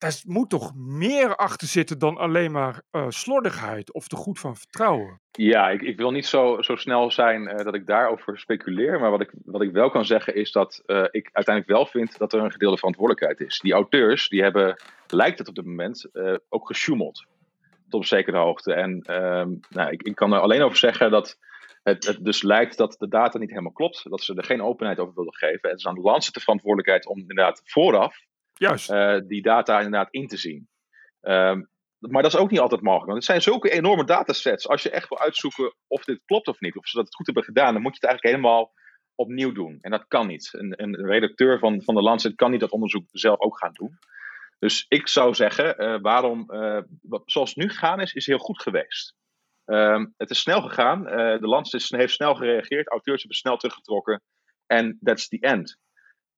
Er 0.00 0.20
moet 0.26 0.50
toch 0.50 0.72
meer 0.74 1.36
achter 1.36 1.68
zitten 1.68 1.98
dan 1.98 2.16
alleen 2.16 2.52
maar 2.52 2.82
eh, 2.90 3.06
slordigheid 3.08 3.92
of 3.92 4.08
te 4.08 4.16
goed 4.16 4.38
van 4.38 4.56
vertrouwen. 4.56 5.20
Ja, 5.30 5.68
ik, 5.70 5.82
ik 5.82 5.96
wil 5.96 6.10
niet 6.10 6.26
zo, 6.26 6.62
zo 6.62 6.76
snel 6.76 7.10
zijn 7.10 7.48
eh, 7.48 7.64
dat 7.64 7.74
ik 7.74 7.86
daarover 7.86 8.38
speculeer. 8.38 9.00
Maar 9.00 9.10
wat 9.10 9.20
ik, 9.20 9.32
wat 9.44 9.62
ik 9.62 9.72
wel 9.72 9.90
kan 9.90 10.04
zeggen 10.04 10.34
is 10.34 10.52
dat 10.52 10.82
eh, 10.86 11.04
ik 11.10 11.28
uiteindelijk 11.32 11.76
wel 11.76 11.86
vind 11.86 12.18
dat 12.18 12.32
er 12.32 12.40
een 12.40 12.52
gedeelde 12.52 12.76
verantwoordelijkheid 12.76 13.40
is. 13.40 13.60
Die 13.60 13.72
auteurs, 13.72 14.28
die 14.28 14.42
hebben, 14.42 14.76
lijkt 15.06 15.38
het 15.38 15.48
op 15.48 15.54
dit 15.54 15.64
moment, 15.64 16.08
ook 16.48 16.66
gesjoemeld. 16.66 17.26
Tot 17.88 18.00
op 18.00 18.06
zekere 18.06 18.38
hoogte. 18.38 18.72
En 18.74 19.00
ehm, 19.00 19.54
nou, 19.68 19.90
ik, 19.90 20.02
ik 20.02 20.14
kan 20.14 20.32
er 20.32 20.40
alleen 20.40 20.62
over 20.62 20.78
zeggen 20.78 21.10
dat 21.10 21.38
het, 21.82 22.06
het 22.06 22.24
dus 22.24 22.42
lijkt 22.42 22.76
dat 22.76 22.96
de 22.98 23.08
data 23.08 23.38
niet 23.38 23.50
helemaal 23.50 23.72
klopt. 23.72 24.10
Dat 24.10 24.22
ze 24.22 24.34
er 24.34 24.44
geen 24.44 24.62
openheid 24.62 24.98
over 24.98 25.14
wilden 25.14 25.34
geven. 25.34 25.70
Het 25.70 25.78
is 25.78 25.86
aan 25.86 25.94
de 25.94 26.00
Lancet 26.00 26.34
de 26.34 26.40
verantwoordelijkheid 26.40 27.06
om 27.06 27.18
inderdaad 27.18 27.62
vooraf 27.64 28.28
Juist. 28.60 28.90
eh, 28.90 29.18
die 29.26 29.42
data 29.42 29.76
inderdaad 29.76 30.10
in 30.10 30.26
te 30.26 30.36
zien. 30.36 30.68
Ehm, 31.20 31.62
maar 31.98 32.22
dat 32.22 32.32
is 32.32 32.38
ook 32.38 32.50
niet 32.50 32.60
altijd 32.60 32.80
mogelijk. 32.80 33.10
Want 33.10 33.16
het 33.16 33.26
zijn 33.26 33.42
zulke 33.42 33.70
enorme 33.70 34.04
datasets. 34.04 34.68
Als 34.68 34.82
je 34.82 34.90
echt 34.90 35.08
wil 35.08 35.18
uitzoeken 35.18 35.74
of 35.86 36.04
dit 36.04 36.22
klopt 36.24 36.48
of 36.48 36.60
niet, 36.60 36.76
of 36.76 36.86
ze 36.86 36.96
dat 36.96 37.14
goed 37.14 37.26
hebben 37.26 37.44
gedaan, 37.44 37.72
dan 37.72 37.82
moet 37.82 37.96
je 37.96 37.98
het 38.00 38.10
eigenlijk 38.10 38.36
helemaal 38.36 38.72
opnieuw 39.14 39.52
doen. 39.52 39.78
En 39.80 39.90
dat 39.90 40.06
kan 40.08 40.26
niet. 40.26 40.48
Een, 40.52 40.82
een 40.82 41.06
redacteur 41.06 41.58
van, 41.58 41.82
van 41.82 41.94
de 41.94 42.02
Lancet 42.02 42.34
kan 42.34 42.50
niet 42.50 42.60
dat 42.60 42.70
onderzoek 42.70 43.04
zelf 43.10 43.40
ook 43.40 43.58
gaan 43.58 43.72
doen. 43.72 43.98
Dus 44.58 44.84
ik 44.88 45.08
zou 45.08 45.34
zeggen, 45.34 45.76
eh, 45.76 46.00
waarom, 46.00 46.50
eh, 46.50 46.80
zoals 47.24 47.48
het 47.54 47.64
nu 47.64 47.68
gegaan 47.68 48.00
is, 48.00 48.12
is 48.12 48.26
heel 48.26 48.38
goed 48.38 48.62
geweest. 48.62 49.14
Ehm, 49.64 50.06
het 50.16 50.30
is 50.30 50.40
snel 50.40 50.62
gegaan. 50.62 51.02
de 51.40 51.48
Lancet 51.48 51.88
heeft 51.88 52.14
snel 52.14 52.34
gereageerd. 52.34 52.88
Auteurs 52.88 53.18
hebben 53.20 53.38
snel 53.38 53.56
teruggetrokken. 53.56 54.22
En 54.66 54.98
that's 55.02 55.28
the 55.28 55.38
end. 55.40 55.78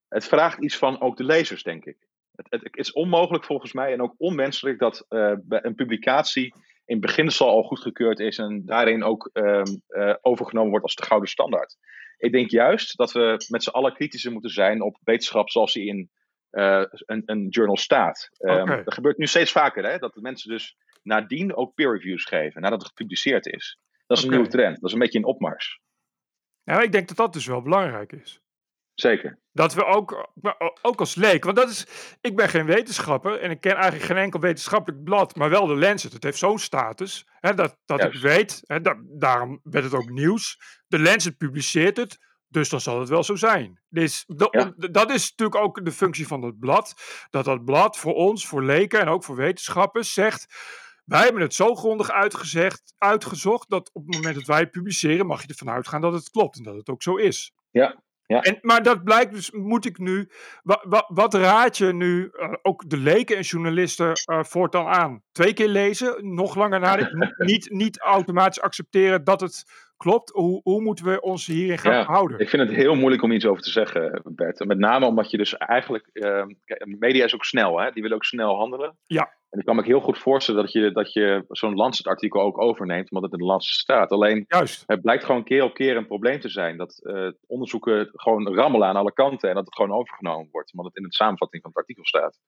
Het 0.08 0.24
vraagt 0.24 0.62
iets 0.62 0.76
van 0.76 1.00
ook 1.00 1.16
de 1.16 1.24
lezers, 1.24 1.62
denk 1.62 1.84
ik. 1.84 2.10
Het, 2.34 2.46
het, 2.50 2.62
het 2.62 2.76
is 2.76 2.92
onmogelijk 2.92 3.44
volgens 3.44 3.72
mij 3.72 3.92
en 3.92 4.02
ook 4.02 4.14
onwenselijk 4.16 4.78
dat 4.78 5.06
eh, 5.08 5.32
een 5.48 5.74
publicatie 5.74 6.54
in 6.84 7.00
beginsel 7.00 7.48
al 7.48 7.62
goedgekeurd 7.62 8.18
is 8.18 8.38
en 8.38 8.62
daarin 8.64 9.04
ook 9.04 9.30
ehm, 9.32 9.64
eh, 9.86 10.14
overgenomen 10.20 10.70
wordt 10.70 10.84
als 10.84 10.94
de 10.94 11.04
gouden 11.04 11.28
standaard. 11.28 11.76
Ik 12.18 12.32
denk 12.32 12.50
juist 12.50 12.96
dat 12.96 13.12
we 13.12 13.44
met 13.48 13.62
z'n 13.62 13.70
allen 13.70 13.94
kritischer 13.94 14.32
moeten 14.32 14.50
zijn 14.50 14.82
op 14.82 14.98
wetenschap 15.02 15.50
zoals 15.50 15.72
die 15.72 15.86
in 15.86 16.10
eh, 16.50 16.84
een, 16.90 17.22
een 17.24 17.48
journal 17.48 17.76
staat. 17.76 18.28
Ehm. 18.38 18.84
Dat 18.84 18.94
gebeurt 18.94 19.18
nu 19.18 19.26
steeds 19.26 19.52
vaker, 19.52 19.84
hè, 19.84 19.98
dat 19.98 20.14
de 20.14 20.20
mensen 20.20 20.50
dus 20.50 20.76
nadien 21.02 21.54
ook 21.54 21.74
peer 21.74 21.92
reviews 21.92 22.24
geven, 22.24 22.60
nadat 22.60 22.78
het 22.78 22.88
gepubliceerd 22.88 23.46
is. 23.46 23.78
Dat 24.06 24.18
is 24.18 24.24
een 24.24 24.30
nieuwe 24.30 24.48
trend, 24.48 24.74
dat 24.74 24.88
is 24.88 24.92
een 24.92 24.98
beetje 24.98 25.18
een 25.18 25.24
opmars. 25.24 25.80
Ja, 26.62 26.80
ik 26.80 26.92
denk 26.92 27.08
dat 27.08 27.16
dat 27.16 27.32
dus 27.32 27.46
wel 27.46 27.62
belangrijk 27.62 28.12
is. 28.12 28.41
Zeker. 28.94 29.38
Dat 29.52 29.74
we 29.74 29.84
ook, 29.84 30.30
ook 30.82 31.00
als 31.00 31.14
leek, 31.14 31.44
want 31.44 31.56
dat 31.56 31.70
is, 31.70 31.86
ik 32.20 32.36
ben 32.36 32.48
geen 32.48 32.66
wetenschapper 32.66 33.40
en 33.40 33.50
ik 33.50 33.60
ken 33.60 33.74
eigenlijk 33.74 34.04
geen 34.04 34.16
enkel 34.16 34.40
wetenschappelijk 34.40 35.02
blad, 35.04 35.36
maar 35.36 35.50
wel 35.50 35.66
de 35.66 35.76
Lancet. 35.76 36.12
Het 36.12 36.22
heeft 36.22 36.38
zo'n 36.38 36.58
status 36.58 37.26
hè, 37.40 37.54
dat, 37.54 37.78
dat 37.84 38.04
ik 38.04 38.14
weet, 38.14 38.60
hè, 38.66 38.80
da- 38.80 39.02
daarom 39.04 39.60
werd 39.62 39.84
het 39.84 39.94
ook 39.94 40.10
nieuws. 40.10 40.58
De 40.86 40.98
Lancet 40.98 41.36
publiceert 41.36 41.96
het, 41.96 42.18
dus 42.48 42.68
dan 42.68 42.80
zal 42.80 43.00
het 43.00 43.08
wel 43.08 43.22
zo 43.24 43.34
zijn. 43.36 43.80
Dus 43.88 44.24
Ja. 44.50 44.72
dat 44.76 45.10
is 45.10 45.30
natuurlijk 45.30 45.64
ook 45.64 45.84
de 45.84 45.92
functie 45.92 46.26
van 46.26 46.42
het 46.42 46.58
blad, 46.58 46.94
dat 47.30 47.44
dat 47.44 47.64
blad 47.64 47.98
voor 47.98 48.14
ons, 48.14 48.46
voor 48.46 48.62
leken 48.64 49.00
en 49.00 49.08
ook 49.08 49.24
voor 49.24 49.36
wetenschappers 49.36 50.12
zegt, 50.12 50.54
wij 51.04 51.22
hebben 51.22 51.42
het 51.42 51.54
zo 51.54 51.74
grondig 51.74 52.10
uitgezegd, 52.10 52.94
uitgezocht 52.98 53.70
dat 53.70 53.90
op 53.92 54.06
het 54.06 54.14
moment 54.14 54.34
dat 54.34 54.44
wij 54.46 54.58
het 54.60 54.70
publiceren 54.70 55.26
mag 55.26 55.42
je 55.42 55.48
ervan 55.48 55.70
uitgaan 55.70 56.00
dat 56.00 56.12
het 56.12 56.30
klopt 56.30 56.56
en 56.56 56.62
dat 56.62 56.74
het 56.76 56.88
ook 56.88 57.02
zo 57.02 57.16
is. 57.16 57.52
Ja. 57.70 58.02
Ja. 58.26 58.40
En, 58.40 58.58
maar 58.60 58.82
dat 58.82 59.04
blijkt 59.04 59.32
dus, 59.32 59.50
moet 59.50 59.84
ik 59.84 59.98
nu. 59.98 60.28
Wa, 60.62 60.84
wa- 60.88 61.04
wat 61.08 61.34
raad 61.34 61.78
je 61.78 61.92
nu 61.92 62.28
eh, 62.32 62.52
ook 62.62 62.90
de 62.90 62.96
leken 62.96 63.36
en 63.36 63.42
journalisten 63.42 64.12
eh, 64.12 64.42
voortaan 64.42 64.86
aan? 64.86 65.22
Twee 65.32 65.52
keer 65.52 65.68
lezen, 65.68 66.34
nog 66.34 66.54
langer 66.54 66.80
nadenken, 66.80 67.34
niet, 67.46 67.70
niet 67.70 68.00
automatisch 68.00 68.60
accepteren 68.60 69.24
dat 69.24 69.40
het 69.40 69.64
klopt. 69.96 70.30
Hoe, 70.30 70.60
hoe 70.62 70.82
moeten 70.82 71.04
we 71.04 71.20
ons 71.20 71.46
hierin 71.46 71.78
gaan 71.78 71.92
Ja, 71.92 72.04
houden? 72.04 72.38
Ik 72.38 72.48
vind 72.48 72.62
het 72.68 72.76
heel 72.76 72.94
moeilijk 72.94 73.22
om 73.22 73.32
iets 73.32 73.46
over 73.46 73.62
te 73.62 73.70
zeggen, 73.70 74.22
Bert. 74.24 74.64
Met 74.64 74.78
name 74.78 75.06
omdat 75.06 75.30
je 75.30 75.36
dus 75.36 75.56
eigenlijk. 75.56 76.08
ehm, 76.12 76.48
media 76.98 77.24
is 77.24 77.34
ook 77.34 77.44
snel, 77.44 77.80
hè? 77.80 77.90
die 77.90 78.02
willen 78.02 78.16
ook 78.16 78.24
snel 78.24 78.56
handelen. 78.56 78.96
Ja. 79.06 79.32
En 79.52 79.58
ik 79.58 79.64
kan 79.64 79.76
me 79.76 79.82
heel 79.84 80.00
goed 80.00 80.18
voorstellen 80.18 80.62
dat 80.62 80.72
je, 80.72 80.92
dat 80.92 81.12
je 81.12 81.44
zo'n 81.48 81.74
Lancet-artikel 81.74 82.40
ook 82.40 82.60
overneemt, 82.60 83.10
omdat 83.10 83.30
het 83.30 83.40
in 83.40 83.46
de 83.46 83.52
Lancet 83.52 83.74
staat. 83.74 84.10
Alleen 84.10 84.44
Juist. 84.48 84.82
het 84.86 85.02
blijkt 85.02 85.24
gewoon 85.24 85.44
keer 85.44 85.62
op 85.62 85.74
keer 85.74 85.96
een 85.96 86.06
probleem 86.06 86.40
te 86.40 86.48
zijn. 86.48 86.76
Dat 86.76 87.00
eh, 87.04 87.28
onderzoeken 87.46 88.10
gewoon 88.12 88.54
rammelen 88.54 88.88
aan 88.88 88.96
alle 88.96 89.12
kanten 89.12 89.48
en 89.48 89.54
dat 89.54 89.64
het 89.64 89.74
gewoon 89.74 89.98
overgenomen 89.98 90.48
wordt, 90.50 90.72
omdat 90.72 90.86
het 90.92 91.02
in 91.02 91.08
de 91.08 91.14
samenvatting 91.14 91.62
van 91.62 91.70
het 91.70 91.80
artikel 91.80 92.06
staat. 92.06 92.38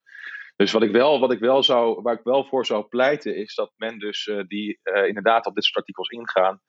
Dus 0.56 0.72
wat 0.72 0.82
ik 0.82 0.90
wel, 0.90 1.20
wat 1.20 1.32
ik 1.32 1.38
wel 1.38 1.62
zou, 1.62 2.02
waar 2.02 2.14
ik 2.14 2.24
wel 2.24 2.44
voor 2.44 2.66
zou 2.66 2.84
pleiten, 2.84 3.36
is 3.36 3.54
dat 3.54 3.72
men 3.76 3.98
dus 3.98 4.26
eh, 4.26 4.40
die 4.46 4.78
eh, 4.82 5.06
inderdaad 5.06 5.46
op 5.46 5.54
dit 5.54 5.64
soort 5.64 5.76
artikels 5.76 6.08
ingaan, 6.08 6.60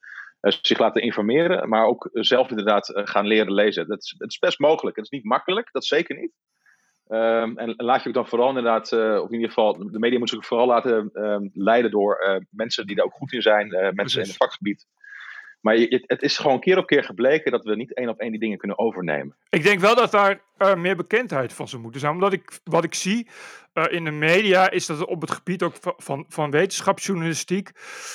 zich 0.62 0.80
laten 0.80 1.02
informeren, 1.02 1.70
maar 1.70 1.86
ook 1.86 2.10
zelf 2.12 2.50
inderdaad 2.50 2.92
gaan 2.94 3.28
leren 3.28 3.54
lezen. 3.54 3.88
Dat 3.88 4.04
is, 4.04 4.16
het 4.18 4.32
is 4.32 4.40
best 4.40 4.60
mogelijk. 4.60 4.96
Het 4.96 5.06
is 5.06 5.12
niet 5.12 5.24
makkelijk, 5.24 5.72
dat 5.72 5.86
zeker 5.86 6.16
niet. 6.16 6.32
Ehm, 7.08 7.58
en 7.58 7.74
laat 7.78 8.02
je 8.02 8.08
ook 8.08 8.16
dan 8.16 8.28
vooral 8.28 8.48
inderdaad, 8.48 8.92
eh, 8.92 9.20
of 9.22 9.28
in 9.28 9.34
ieder 9.34 9.48
geval, 9.48 9.92
de 9.92 10.00
media 10.00 10.20
moet 10.20 10.30
zich 10.30 10.46
vooral 10.46 10.68
laten 10.68 11.10
ehm, 11.14 11.48
leiden 11.54 11.92
door 11.92 12.16
eh, 12.16 12.42
mensen 12.50 12.88
die 12.88 12.96
daar 12.96 13.06
ook 13.06 13.14
goed 13.14 13.34
in 13.34 13.42
zijn, 13.42 13.72
eh, 13.72 13.92
mensen 13.92 14.22
in 14.22 14.28
het 14.28 14.38
vakgebied. 14.38 14.88
Maar 15.66 15.78
je- 15.78 16.04
het, 16.08 16.22
is 16.22 16.38
gewoon 16.38 16.60
keer 16.60 16.78
op 16.78 16.86
keer 16.86 17.04
gebleken 17.04 17.52
dat 17.52 17.64
we 17.64 17.76
niet 17.76 17.94
één 17.94 18.10
op 18.10 18.20
één 18.20 18.32
die 18.32 18.40
dingen 18.40 18.58
kunnen 18.58 18.80
overnemen. 18.80 19.36
Ik 19.50 19.64
denk 19.64 19.80
wel 19.80 19.96
dat 19.96 20.12
daar 20.12 20.42
eh, 20.58 20.76
meer 20.76 20.96
bekendheid 20.96 21.54
van 21.54 21.68
zou 21.68 21.82
moeten 21.82 22.00
zijn. 22.00 22.14
Omdat 22.14 22.34
ik, 22.34 22.60
wat 22.64 22.84
ik 22.84 22.94
zie 22.94 23.28
eh, 23.74 23.84
in 23.90 24.04
de 24.04 24.12
media 24.12 24.70
is 24.70 24.86
dat 24.86 25.06
op 25.06 25.22
het 25.22 25.32
gebied 25.32 25.64
ook 25.64 25.74
van, 25.82 26.26
van, 26.28 26.52
wetenschapsjournalistiek. 26.52 27.68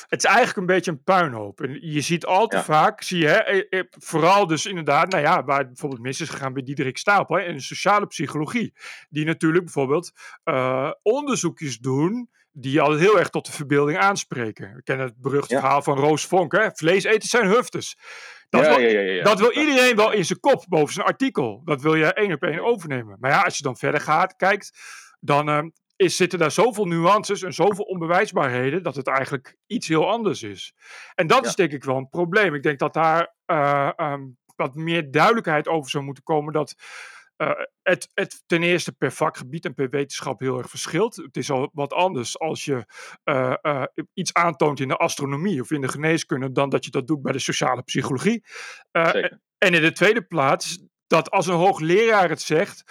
Het 0.09 0.19
is 0.19 0.25
eigenlijk 0.25 0.57
een 0.57 0.67
beetje 0.67 0.91
een 0.91 1.03
puinhoop. 1.03 1.61
En 1.61 1.79
je 1.81 2.01
ziet 2.01 2.27
al 2.27 2.47
te 2.47 2.57
Ja. 2.57 2.63
vaak, 2.63 3.03
zie 3.03 3.19
je, 3.19 3.27
hè, 3.27 3.39
eh, 3.69 3.83
vooral 3.91 4.47
dus 4.47 4.67
inderdaad, 4.67 5.11
nou 5.11 5.23
ja, 5.23 5.45
waar 5.45 5.59
het 5.59 5.67
bijvoorbeeld 5.67 6.03
mis 6.03 6.21
is 6.21 6.29
gegaan 6.29 6.53
bij 6.53 6.63
Diederik 6.63 6.99
Stapel 6.99 7.37
hè, 7.37 7.43
in 7.43 7.55
de 7.55 7.63
sociale 7.63 8.07
psychologie. 8.07 8.75
Die 9.09 9.25
natuurlijk 9.25 9.65
bijvoorbeeld 9.65 10.13
onderzoekjes 11.03 11.79
doen 11.79 12.29
die 12.53 12.81
al 12.81 12.97
heel 12.97 13.19
erg 13.19 13.29
tot 13.29 13.47
de 13.47 13.53
verbeelding 13.53 13.99
aanspreken. 13.99 14.75
We 14.75 14.83
kennen 14.83 15.07
het 15.07 15.21
beruchte 15.21 15.55
Ja. 15.55 15.61
verhaal 15.61 15.83
van 15.83 15.99
Roos 15.99 16.25
Vonk, 16.27 16.53
hè? 16.53 16.71
vleeseters 16.73 17.31
zijn 17.31 17.47
huftes. 17.47 17.97
Dat 18.49 18.65
ja, 18.65 18.77
wil- 18.77 18.89
ja, 18.89 19.23
dat 19.23 19.39
wil 19.41 19.53
iedereen 19.53 19.97
wel 19.97 20.13
in 20.13 20.25
zijn 20.25 20.41
kop 20.41 20.65
boven 20.69 20.95
zijn 20.95 21.07
artikel. 21.07 21.63
Dat 21.65 21.83
wil 21.83 21.95
je 21.95 22.13
één 22.13 22.33
op 22.33 22.43
één 22.43 22.65
overnemen. 22.65 23.17
Maar 23.21 23.31
ja, 23.31 23.41
als 23.41 23.57
je 23.57 23.63
dan 23.63 23.77
verder 23.77 24.01
gaat, 24.01 24.37
kijkt, 24.37 24.79
dan 25.21 25.49
ehm, 25.49 25.69
is, 25.97 26.17
zitten 26.17 26.39
daar 26.39 26.51
zoveel 26.51 26.85
nuances 26.85 27.43
en 27.43 27.53
zoveel 27.53 27.85
onbewijsbaarheden 27.85 28.83
dat 28.83 28.95
het 28.97 29.07
eigenlijk 29.07 29.57
iets 29.67 29.89
heel 29.89 30.09
anders 30.11 30.43
is. 30.43 30.75
En 31.15 31.27
dat 31.27 31.47
is 31.47 31.55
denk 31.55 31.73
ik 31.73 31.85
wel 31.85 31.97
een 31.97 32.09
probleem. 32.09 32.55
Ik 32.55 32.63
denk 32.63 32.79
dat 32.79 32.95
daar 32.95 33.35
eh, 33.45 33.91
ehm, 33.97 34.23
wat 34.57 34.75
meer 34.75 35.11
duidelijkheid 35.11 35.69
over 35.69 35.91
zou 35.91 36.05
moeten 36.05 36.23
komen 36.23 36.53
dat. 36.53 36.75
Eh, 37.41 37.51
het, 37.83 38.09
het 38.15 38.43
ten 38.47 38.63
eerste 38.63 38.93
per 38.93 39.13
vakgebied 39.13 39.65
en 39.65 39.75
per 39.75 39.89
wetenschap 39.89 40.41
heel 40.41 40.59
erg 40.59 40.71
verschilt. 40.71 41.17
Het 41.17 41.37
is 41.37 41.51
al 41.51 41.71
wat 41.73 41.93
anders 41.93 42.39
als 42.39 42.65
je 42.65 42.85
eh, 43.25 43.55
eh, 43.61 43.83
iets 44.15 44.33
aantoont 44.33 44.81
in 44.81 44.89
de 44.89 44.97
astronomie 44.97 45.61
of 45.61 45.71
in 45.71 45.81
de 45.81 45.89
geneeskunde 45.89 46.53
dan 46.53 46.69
dat 46.69 46.85
je 46.85 46.91
dat 46.91 47.07
doet 47.07 47.23
bij 47.23 47.33
de 47.33 47.39
sociale 47.39 47.83
psychologie. 47.83 48.45
En 49.59 49.75
in 49.75 49.83
de 49.83 49.93
tweede 49.93 50.23
plaats, 50.23 50.85
dat 51.07 51.31
als 51.31 51.47
een 51.47 51.55
hoogleraar 51.55 52.29
het 52.29 52.43
zegt, 52.43 52.83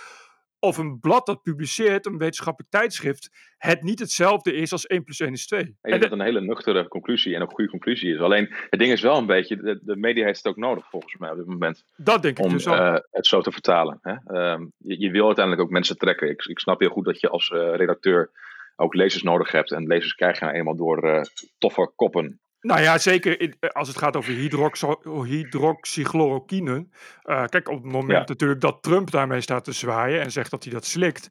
of 0.59 0.77
een 0.77 0.99
blad 0.99 1.25
dat 1.25 1.41
publiceert, 1.43 2.05
een 2.05 2.17
wetenschappelijk 2.17 2.71
tijdschrift, 2.71 3.29
het 3.57 3.81
niet 3.83 3.99
hetzelfde 3.99 4.53
is 4.53 4.71
als 4.71 4.87
1 4.87 5.03
plus 5.03 5.19
1 5.19 5.31
is 5.31 5.47
2. 5.47 5.59
Ik 5.61 5.67
En 5.81 5.89
denk 5.89 6.01
dat 6.01 6.11
een 6.11 6.21
hele 6.21 6.41
nuchtere 6.41 6.87
conclusie 6.87 7.35
en 7.35 7.41
ook 7.41 7.51
goede 7.53 7.69
conclusie 7.69 8.13
is. 8.13 8.19
Alleen 8.19 8.53
het 8.69 8.79
ding 8.79 8.91
is 8.91 9.01
wel 9.01 9.17
een 9.17 9.25
beetje, 9.25 9.55
de, 9.57 9.79
de 9.83 9.95
media 9.95 10.25
heeft 10.25 10.37
het 10.37 10.47
ook 10.47 10.57
nodig 10.57 10.89
volgens 10.89 11.17
mij 11.17 11.31
op 11.31 11.37
dit 11.37 11.45
moment. 11.45 11.83
dat 11.95 12.21
denk 12.21 12.37
ik 12.37 12.45
Om 12.45 12.51
dus 12.51 12.67
ook. 12.67 12.75
eh, 12.75 12.95
het 13.11 13.27
zo 13.27 13.41
te 13.41 13.51
vertalen. 13.51 13.99
Hè? 14.01 14.13
Ehm, 14.25 14.65
je, 14.77 14.99
je 14.99 15.11
wil 15.11 15.25
uiteindelijk 15.25 15.65
ook 15.65 15.71
mensen 15.71 15.97
trekken. 15.97 16.29
Ik, 16.29 16.45
ik 16.45 16.59
snap 16.59 16.79
heel 16.79 16.89
goed 16.89 17.05
dat 17.05 17.19
je 17.19 17.29
als 17.29 17.49
eh, 17.49 17.75
redacteur 17.75 18.29
ook 18.75 18.93
lezers 18.93 19.23
nodig 19.23 19.51
hebt. 19.51 19.71
En 19.71 19.87
lezers 19.87 20.13
krijg 20.15 20.39
je 20.39 20.45
nou 20.45 20.57
eenmaal 20.57 20.75
door 20.75 21.03
eh, 21.09 21.21
toffe 21.57 21.91
koppen. 21.95 22.39
Nou 22.61 22.81
ja, 22.81 22.97
zeker 22.97 23.41
in- 23.41 23.55
eh, 23.59 23.69
als 23.69 23.87
het 23.87 23.97
gaat 23.97 24.15
over 24.15 24.33
hydroxo- 24.33 25.23
hydroxychloroquine. 25.23 26.87
Eh, 27.23 27.45
kijk, 27.45 27.69
op 27.69 27.83
het 27.83 27.91
moment 27.91 28.11
Ja. 28.19 28.25
natuurlijk 28.25 28.61
dat 28.61 28.83
Trump 28.83 29.11
daarmee 29.11 29.41
staat 29.41 29.63
te 29.63 29.71
zwaaien 29.71 30.21
en 30.21 30.31
zegt 30.31 30.51
dat 30.51 30.63
hij 30.63 30.73
dat 30.73 30.85
slikt. 30.85 31.27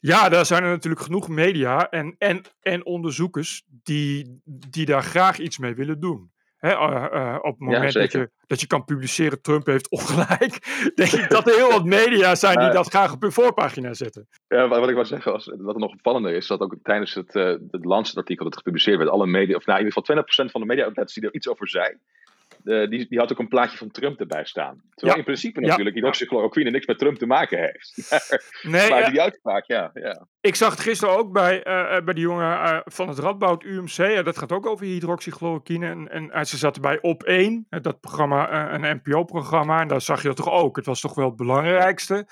Ja, 0.00 0.28
daar 0.28 0.46
zijn 0.46 0.62
er 0.62 0.70
natuurlijk 0.70 1.02
genoeg 1.02 1.28
media 1.28 1.90
en, 1.90 2.14
en, 2.18 2.42
en 2.60 2.84
onderzoekers 2.86 3.62
die, 3.82 4.40
die 4.44 4.86
daar 4.86 5.02
graag 5.02 5.38
iets 5.38 5.58
mee 5.58 5.74
willen 5.74 6.00
doen. 6.00 6.30
Hè, 6.60 6.70
uh, 6.70 7.06
uh, 7.12 7.36
op 7.40 7.50
het 7.50 7.58
moment 7.58 7.92
dat, 7.92 8.12
je, 8.12 8.30
dat 8.46 8.60
je 8.60 8.66
kan 8.66 8.84
publiceren, 8.84 9.42
Trump 9.42 9.66
heeft 9.66 9.90
ongelijk. 9.90 10.58
denk 10.94 11.12
ik 11.12 11.28
dat 11.28 11.48
er 11.48 11.54
heel 11.54 11.70
wat 11.78 11.84
media 11.84 12.34
zijn 12.34 12.58
die 12.58 12.70
dat 12.70 12.88
graag 12.88 13.12
op 13.12 13.20
hun 13.20 13.32
voorpagina 13.32 13.94
zetten. 13.94 14.28
Ja, 14.48 14.68
wat 14.68 14.88
ik 14.88 14.94
wou 14.94 15.06
zeggen, 15.06 15.32
was, 15.32 15.52
wat 15.58 15.74
er 15.74 15.80
nog 15.80 15.92
opvallender 15.92 16.32
is, 16.32 16.46
dat 16.46 16.60
ook 16.60 16.74
tijdens 16.82 17.14
het, 17.14 17.34
uh, 17.34 17.44
het 17.70 17.84
Lancet-artikel 17.84 18.44
dat 18.44 18.56
gepubliceerd 18.56 18.98
werd, 18.98 19.10
alle 19.10 19.26
media, 19.26 19.56
of 19.56 19.66
nou, 19.66 19.78
in 19.78 19.84
ieder 19.84 20.02
geval 20.02 20.46
20% 20.46 20.50
van 20.50 20.60
de 20.60 20.66
media-outlets 20.66 21.14
die 21.14 21.24
er 21.24 21.34
iets 21.34 21.48
over 21.48 21.68
zei, 21.68 21.96
uh, 22.64 22.88
die, 22.88 23.06
die 23.08 23.18
had 23.18 23.32
ook 23.32 23.38
een 23.38 23.48
plaatje 23.48 23.76
van 23.76 23.90
Trump 23.90 24.20
erbij 24.20 24.44
staan. 24.44 24.82
Terwijl 24.94 25.18
in 25.18 25.24
principe 25.24 25.60
natuurlijk 25.60 25.88
ja. 25.88 25.94
hydroxychloroquine 25.94 26.70
niks 26.70 26.86
met 26.86 26.98
Trump 26.98 27.18
te 27.18 27.26
maken 27.26 27.58
heeft. 27.58 28.10
nee, 28.62 28.90
maar 28.90 29.10
die 29.10 29.20
uitspraak, 29.20 29.64
ja, 29.64 29.90
ja. 29.94 30.26
Ik 30.40 30.54
zag 30.54 30.70
het 30.70 30.80
gisteren 30.80 31.16
ook 31.16 31.32
bij, 31.32 31.66
uh, 31.66 32.04
bij 32.04 32.14
die 32.14 32.22
jongen 32.22 32.82
van 32.84 33.08
het 33.08 33.18
Radboud 33.18 33.62
UMC. 33.64 34.24
dat 34.24 34.38
gaat 34.38 34.52
ook 34.52 34.66
over 34.66 34.86
hydroxychloroquine. 34.86 36.08
En, 36.08 36.30
en 36.30 36.46
ze 36.46 36.56
zaten 36.56 36.82
bij 36.82 37.00
Op 37.00 37.22
1, 37.22 37.66
dat 37.68 38.00
programma, 38.00 38.72
een 38.74 39.00
NPO-programma. 39.02 39.80
En 39.80 39.88
daar 39.88 40.00
zag 40.00 40.22
je 40.22 40.28
dat 40.28 40.36
toch 40.36 40.50
ook. 40.50 40.76
Het 40.76 40.86
was 40.86 41.00
toch 41.00 41.14
wel 41.14 41.26
het 41.26 41.36
belangrijkste. 41.36 42.26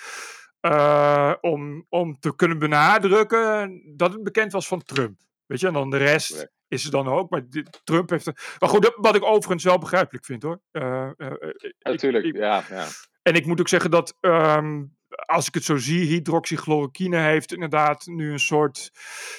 om, 1.41 1.87
om 1.89 2.19
te 2.21 2.37
kunnen 2.37 2.59
benadrukken 2.59 3.83
dat 3.97 4.13
het 4.13 4.23
bekend 4.23 4.53
was 4.53 4.69
van 4.69 4.83
Trump. 4.83 5.21
Weet 5.47 5.61
je, 5.61 5.67
en 5.67 5.73
dan 5.73 5.91
de 5.91 5.97
rest 5.97 6.57
is 6.69 6.85
er 6.85 6.91
dan 6.91 7.09
ook. 7.09 7.31
Maar 7.31 7.43
Trump 7.85 8.11
heeft. 8.11 8.27
Maar 8.59 8.69
goed, 8.69 8.93
wat 8.97 9.15
ik 9.15 9.25
overigens 9.25 9.65
wel 9.65 9.79
begrijpelijk 9.79 10.25
vind 10.25 10.43
hoor. 10.43 10.61
Uh, 10.73 11.11
uh, 11.17 11.33
Natuurlijk, 11.79 12.37
ja, 12.37 12.65
ja. 12.71 12.87
En 13.23 13.35
ik 13.35 13.47
moet 13.47 13.61
ook 13.61 13.69
zeggen 13.69 13.91
dat. 13.91 14.17
Um, 14.21 14.97
als 15.09 15.47
ik 15.47 15.55
het 15.55 15.65
zo 15.65 15.77
zie, 15.77 16.07
hydroxychloroquine 16.07 17.19
heeft 17.19 17.53
inderdaad 17.53 18.07
nu 18.07 18.33
een 18.33 18.41
soort. 18.41 18.91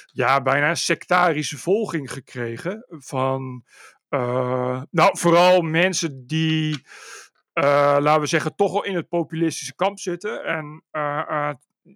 Ja, 0.05 0.41
bijna 0.41 0.75
sectarische 0.75 1.57
volging 1.57 2.11
gekregen. 2.11 2.85
Van. 2.89 3.63
Uh, 4.09 4.81
nou, 4.91 5.17
vooral 5.17 5.61
mensen 5.61 6.27
die. 6.27 6.83
laten 7.53 8.21
we 8.21 8.27
zeggen, 8.27 8.55
toch 8.55 8.73
al 8.73 8.83
in 8.83 8.95
het 8.95 9.09
populistische 9.09 9.75
kamp 9.75 9.99
zitten. 9.99 10.43
En 10.43 10.83
eh, 10.91 11.51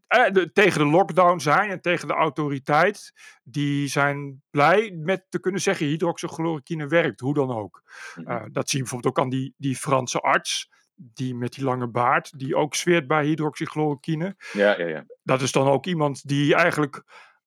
de, 0.08 0.50
tegen 0.54 0.80
de 0.80 0.86
lockdown 0.86 1.40
zijn 1.40 1.70
en 1.70 1.82
tegen 1.82 2.08
de 2.08 2.14
autoriteit, 2.14 3.14
die 3.44 3.88
zijn 3.88 4.42
blij 4.50 4.92
met 4.92 5.26
te 5.30 5.40
kunnen 5.40 5.62
zeggen 5.62 5.86
hydroxychloroquine 5.86 6.88
werkt, 6.88 7.20
hoe 7.20 7.34
dan 7.34 7.52
ook. 7.52 7.84
Uh, 8.16 8.44
dat 8.52 8.70
zie 8.70 8.78
je 8.78 8.84
bijvoorbeeld 8.84 9.18
ook 9.18 9.24
aan 9.24 9.30
die, 9.30 9.54
die 9.58 9.76
Franse 9.76 10.20
arts, 10.20 10.70
die 10.96 11.36
met 11.36 11.54
die 11.54 11.64
lange 11.64 11.88
baard, 11.88 12.40
die 12.40 12.56
ook 12.56 12.76
zweert 12.76 13.08
bij 13.08 13.26
hydroxychloroquine. 13.26 14.36
Ja, 14.52 14.80
ja, 14.80 14.88
ja. 14.88 15.06
Dat 15.24 15.42
is 15.42 15.52
dan 15.52 15.68
ook 15.68 15.86
iemand 15.86 16.28
die 16.28 16.56
eigenlijk 16.56 17.04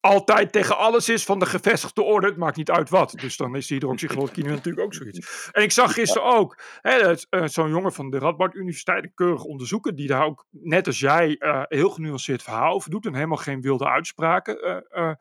altijd 0.06 0.52
tegen 0.52 0.78
alles 0.78 1.08
is 1.08 1.24
van 1.24 1.38
de 1.38 1.46
gevestigde 1.46 2.02
orde. 2.02 2.26
Het 2.26 2.36
maakt 2.36 2.56
niet 2.56 2.70
uit 2.70 2.90
wat. 2.90 3.14
Dus 3.20 3.36
dan 3.36 3.56
is 3.56 3.68
hydroxychloroquine 3.68 4.50
natuurlijk 4.56 4.84
ook 4.84 4.94
zoiets. 4.94 5.48
En 5.52 5.62
ik 5.62 5.72
zag 5.72 5.92
gisteren 5.92 6.28
ook 6.36 6.62
uh, 6.82 7.44
zo'n 7.44 7.70
jongen 7.70 7.92
van 7.92 8.10
de 8.10 8.18
Radboud 8.18 8.54
Universiteit, 8.54 9.04
een 9.04 9.14
keurig 9.14 9.44
onderzoeker, 9.44 9.94
die 9.94 10.06
daar 10.06 10.24
ook, 10.24 10.46
net 10.50 10.86
als 10.86 10.98
jij, 10.98 11.36
uh, 11.38 11.62
heel 11.64 11.90
genuanceerd 11.90 12.42
verhaal 12.42 12.74
over 12.74 12.90
doet 12.90 13.06
en 13.06 13.14
helemaal 13.14 13.36
geen 13.36 13.60
wilde 13.60 13.88
uitspraken 13.88 14.84
uh, 14.94 15.12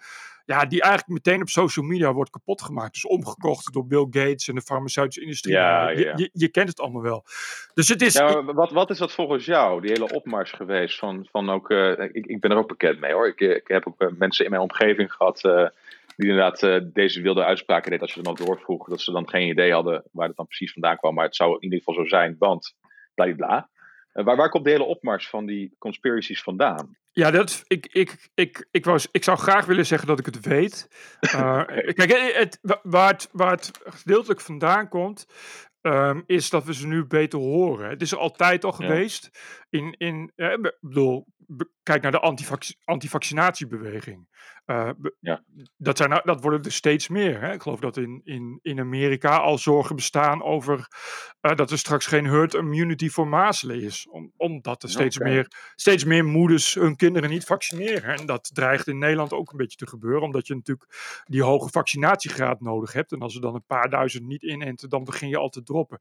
ja, 0.45 0.65
die 0.65 0.81
eigenlijk 0.81 1.13
meteen 1.13 1.41
op 1.41 1.49
social 1.49 1.85
media 1.85 2.13
wordt 2.13 2.29
kapot 2.29 2.61
gemaakt. 2.61 2.93
Dus 2.93 3.05
omgekocht 3.05 3.73
door 3.73 3.87
Bill 3.87 4.07
Gates 4.09 4.47
en 4.47 4.55
de 4.55 4.61
farmaceutische 4.61 5.21
industrie. 5.21 5.53
Ja, 5.53 5.89
ja. 5.89 5.97
Je, 5.97 6.13
je, 6.15 6.29
je, 6.33 6.47
kent 6.47 6.69
het 6.69 6.79
allemaal 6.79 7.01
wel. 7.01 7.23
Dus 7.73 7.87
het 7.87 8.01
is. 8.01 8.13
Ja, 8.13 8.43
wat, 8.43 8.71
wat 8.71 8.89
is 8.89 8.97
dat 8.97 9.11
volgens 9.11 9.45
jou, 9.45 9.81
die 9.81 9.91
hele 9.91 10.13
opmars 10.13 10.51
geweest? 10.51 10.99
Van, 10.99 11.27
van 11.31 11.49
ook, 11.49 11.69
uh, 11.69 11.99
ik, 11.99 12.25
ik 12.25 12.39
ben 12.39 12.51
er 12.51 12.57
ook 12.57 12.67
bekend 12.67 12.99
mee 12.99 13.13
hoor. 13.13 13.27
Ik, 13.27 13.39
ik 13.39 13.67
heb 13.67 13.87
ook 13.87 14.01
uh, 14.01 14.09
mensen 14.17 14.45
in 14.45 14.51
mijn 14.51 14.61
omgeving 14.61 15.13
gehad. 15.13 15.43
Uh, 15.43 15.67
die 16.15 16.29
inderdaad 16.29 16.93
deze 16.93 17.21
wilde 17.21 17.43
uitspraken 17.43 17.91
deden 17.91 18.05
als 18.05 18.13
je 18.13 18.21
dan 18.21 18.31
ook 18.31 18.45
doorvroeg. 18.45 18.87
Dat 18.87 19.01
ze 19.01 19.11
dan 19.11 19.29
geen 19.29 19.49
idee 19.49 19.73
hadden 19.73 20.03
waar 20.11 20.27
het 20.27 20.37
dan 20.37 20.47
precies 20.47 20.71
vandaan 20.71 20.97
kwam. 20.97 21.13
Maar 21.13 21.25
het 21.25 21.35
zou 21.35 21.53
in 21.53 21.63
ieder 21.63 21.77
geval 21.77 21.93
zo 21.93 22.05
zijn, 22.05 22.35
want 22.39 22.75
bla 23.13 23.33
bla. 23.33 23.69
waar, 24.11 24.35
waar 24.35 24.49
komt 24.49 24.63
de 24.63 24.69
hele 24.69 24.83
opmars 24.83 25.29
van 25.29 25.45
die 25.45 25.75
conspiracies 25.77 26.43
vandaan? 26.43 26.97
Ja, 27.15 27.31
dat, 27.31 27.63
ik, 27.67 27.87
ik, 27.91 28.29
ik, 28.33 28.67
ik, 28.71 28.85
was, 28.85 29.07
ik 29.11 29.23
zou 29.23 29.37
graag 29.37 29.65
willen 29.65 29.85
zeggen 29.85 30.07
dat 30.07 30.19
ik 30.19 30.25
het 30.25 30.45
weet. 30.45 30.87
Uh, 31.35 31.63
kijk, 31.97 32.33
het, 32.35 32.59
waar, 32.81 33.11
het, 33.11 33.29
waar 33.31 33.51
het 33.51 33.71
gedeeltelijk 33.83 34.41
vandaan 34.41 34.89
komt, 34.89 35.25
um, 35.81 36.23
is 36.25 36.49
dat 36.49 36.63
we 36.63 36.73
ze 36.73 36.87
nu 36.87 37.05
beter 37.05 37.39
horen. 37.39 37.89
Het 37.89 38.01
is 38.01 38.11
er 38.11 38.17
altijd 38.17 38.63
al 38.63 38.71
geweest. 38.71 39.29
In, 39.69 39.95
in, 39.97 40.31
eh, 40.35 40.53
bedoel, 40.79 41.27
kijk 41.83 42.01
naar 42.01 42.11
de 42.11 42.19
antivac 42.19 42.63
antivaccinatiebeweging. 42.83 44.27
Uh, 44.65 44.89
ja. 45.19 45.43
dat, 45.77 45.97
zijn, 45.97 46.21
dat 46.23 46.41
worden 46.41 46.63
er 46.63 46.71
steeds 46.71 47.07
meer. 47.07 47.41
Hè? 47.41 47.53
Ik 47.53 47.61
geloof 47.61 47.79
dat 47.79 47.97
in, 47.97 48.21
in, 48.23 48.59
in 48.61 48.79
Amerika 48.79 49.37
al 49.37 49.57
zorgen 49.57 49.95
bestaan 49.95 50.43
over 50.43 50.87
uh, 51.41 51.55
dat 51.55 51.71
er 51.71 51.77
straks 51.77 52.05
geen 52.05 52.25
herd 52.25 52.53
immunity 52.53 53.09
voor 53.09 53.27
mazelen 53.27 53.81
is. 53.81 54.07
Om, 54.09 54.31
omdat 54.37 54.83
er 54.83 54.89
steeds, 54.89 55.19
meer, 55.19 55.71
steeds 55.75 56.03
meer 56.03 56.25
moeders 56.25 56.73
hun 56.73 56.95
kinderen 56.95 57.29
niet 57.29 57.45
vaccineren. 57.45 58.17
En 58.17 58.25
dat 58.25 58.49
dreigt 58.53 58.87
in 58.87 58.97
Nederland 58.97 59.33
ook 59.33 59.51
een 59.51 59.57
beetje 59.57 59.77
te 59.77 59.87
gebeuren, 59.87 60.21
omdat 60.21 60.47
je 60.47 60.55
natuurlijk 60.55 61.23
die 61.25 61.43
hoge 61.43 61.69
vaccinatiegraad 61.69 62.61
nodig 62.61 62.93
hebt. 62.93 63.11
En 63.11 63.19
als 63.19 63.35
er 63.35 63.41
dan 63.41 63.55
een 63.55 63.65
paar 63.65 63.89
duizend 63.89 64.25
niet 64.25 64.43
inenten, 64.43 64.89
dan 64.89 65.03
begin 65.03 65.29
je 65.29 65.37
al 65.37 65.49
te 65.49 65.63
droppen. 65.63 65.99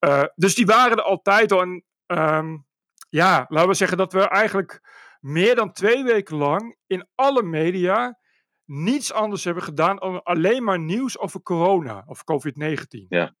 Uh, 0.00 0.24
dus 0.34 0.54
die 0.54 0.66
waren 0.66 0.96
er 0.96 1.02
altijd 1.02 1.52
al. 1.52 1.60
En 1.60 1.84
um, 2.06 2.66
ja, 3.08 3.46
laten 3.48 3.68
we 3.68 3.74
zeggen 3.74 3.98
dat 3.98 4.12
we 4.12 4.28
eigenlijk 4.28 4.80
meer 5.22 5.54
dan 5.54 5.72
twee 5.72 6.04
weken 6.04 6.36
lang 6.36 6.76
in 6.86 7.08
alle 7.14 7.42
media 7.42 8.18
niets 8.64 9.12
anders 9.12 9.44
hebben 9.44 9.62
gedaan 9.62 9.96
dan 9.96 10.22
alleen 10.22 10.64
maar 10.64 10.78
nieuws 10.78 11.18
over 11.18 11.42
corona 11.42 12.04
of 12.06 12.22
COVID-19. 12.24 13.06
Ja. 13.08 13.34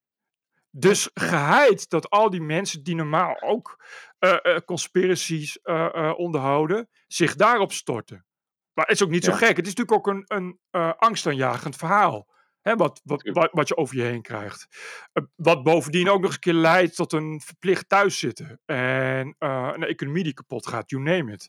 Dus 0.70 1.10
geheid 1.14 1.90
dat 1.90 2.10
al 2.10 2.30
die 2.30 2.40
mensen 2.40 2.82
die 2.82 2.94
normaal 2.94 3.40
ook 3.40 3.84
uh, 4.18 4.36
uh, 4.42 4.56
conspiracies 4.64 5.58
uh, 5.62 6.12
onderhouden, 6.16 6.88
zich 7.06 7.34
daarop 7.34 7.72
storten. 7.72 8.26
Maar 8.72 8.86
het 8.86 8.94
is 8.94 9.02
ook 9.02 9.10
niet 9.10 9.24
zo 9.24 9.32
gek. 9.32 9.56
Het 9.56 9.66
is 9.66 9.74
natuurlijk 9.74 9.92
ook 9.92 10.06
een, 10.06 10.24
een 10.26 10.58
angstaanjagend 10.96 11.76
verhaal. 11.76 12.28
Hè, 12.62 12.76
wat, 12.76 13.00
wat, 13.04 13.22
wat, 13.22 13.48
wat, 13.52 13.68
je 13.68 13.76
over 13.76 13.96
je 13.96 14.02
heen 14.02 14.22
krijgt. 14.22 14.66
Uh, 15.12 15.24
wat 15.34 15.62
bovendien 15.62 16.08
ook 16.08 16.16
nog 16.16 16.24
eens 16.24 16.34
een 16.34 16.40
keer 16.40 16.52
leidt 16.52 16.96
tot 16.96 17.12
een 17.12 17.40
verplicht 17.44 17.88
thuiszitten. 17.88 18.60
En 18.64 19.36
uh, 19.38 19.70
een 19.72 19.84
economie 19.84 20.24
die 20.24 20.34
kapot 20.34 20.66
gaat, 20.66 20.90
you 20.90 21.02
name 21.02 21.32
it. 21.32 21.48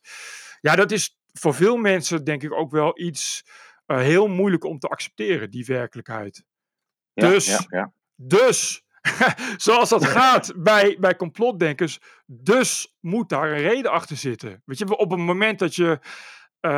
Ja, 0.60 0.76
dat 0.76 0.92
is 0.92 1.18
voor 1.32 1.54
veel 1.54 1.78
mensen 1.78 2.24
denk 2.24 2.44
ik 2.44 2.54
ook 2.54 2.72
wel 2.72 3.00
iets 3.00 3.44
uh, 3.88 3.98
heel 3.98 4.28
moeilijk 4.28 4.64
om 4.64 4.80
te 4.80 4.88
accepteren, 4.88 5.52
die 5.52 5.66
werkelijkheid. 5.66 6.44
Ja, 7.14 7.30
dus, 7.30 7.46
ja, 7.46 7.66
ja. 7.68 7.94
dus 8.16 8.84
zoals 9.58 9.90
dat 9.90 10.06
gaat 10.06 10.54
bij, 10.56 10.98
bij 11.00 11.16
complotdenkers, 11.16 12.00
dus 12.26 12.96
moet 13.00 13.30
daar 13.30 13.52
een 13.52 13.62
reden 13.62 13.92
achter 13.92 14.18
zitten. 14.18 14.62
Weet 14.66 14.78
je, 14.78 14.98
op 14.98 15.12
het 15.12 15.20
moment 15.20 15.60
dat 15.60 15.76
je 15.76 16.00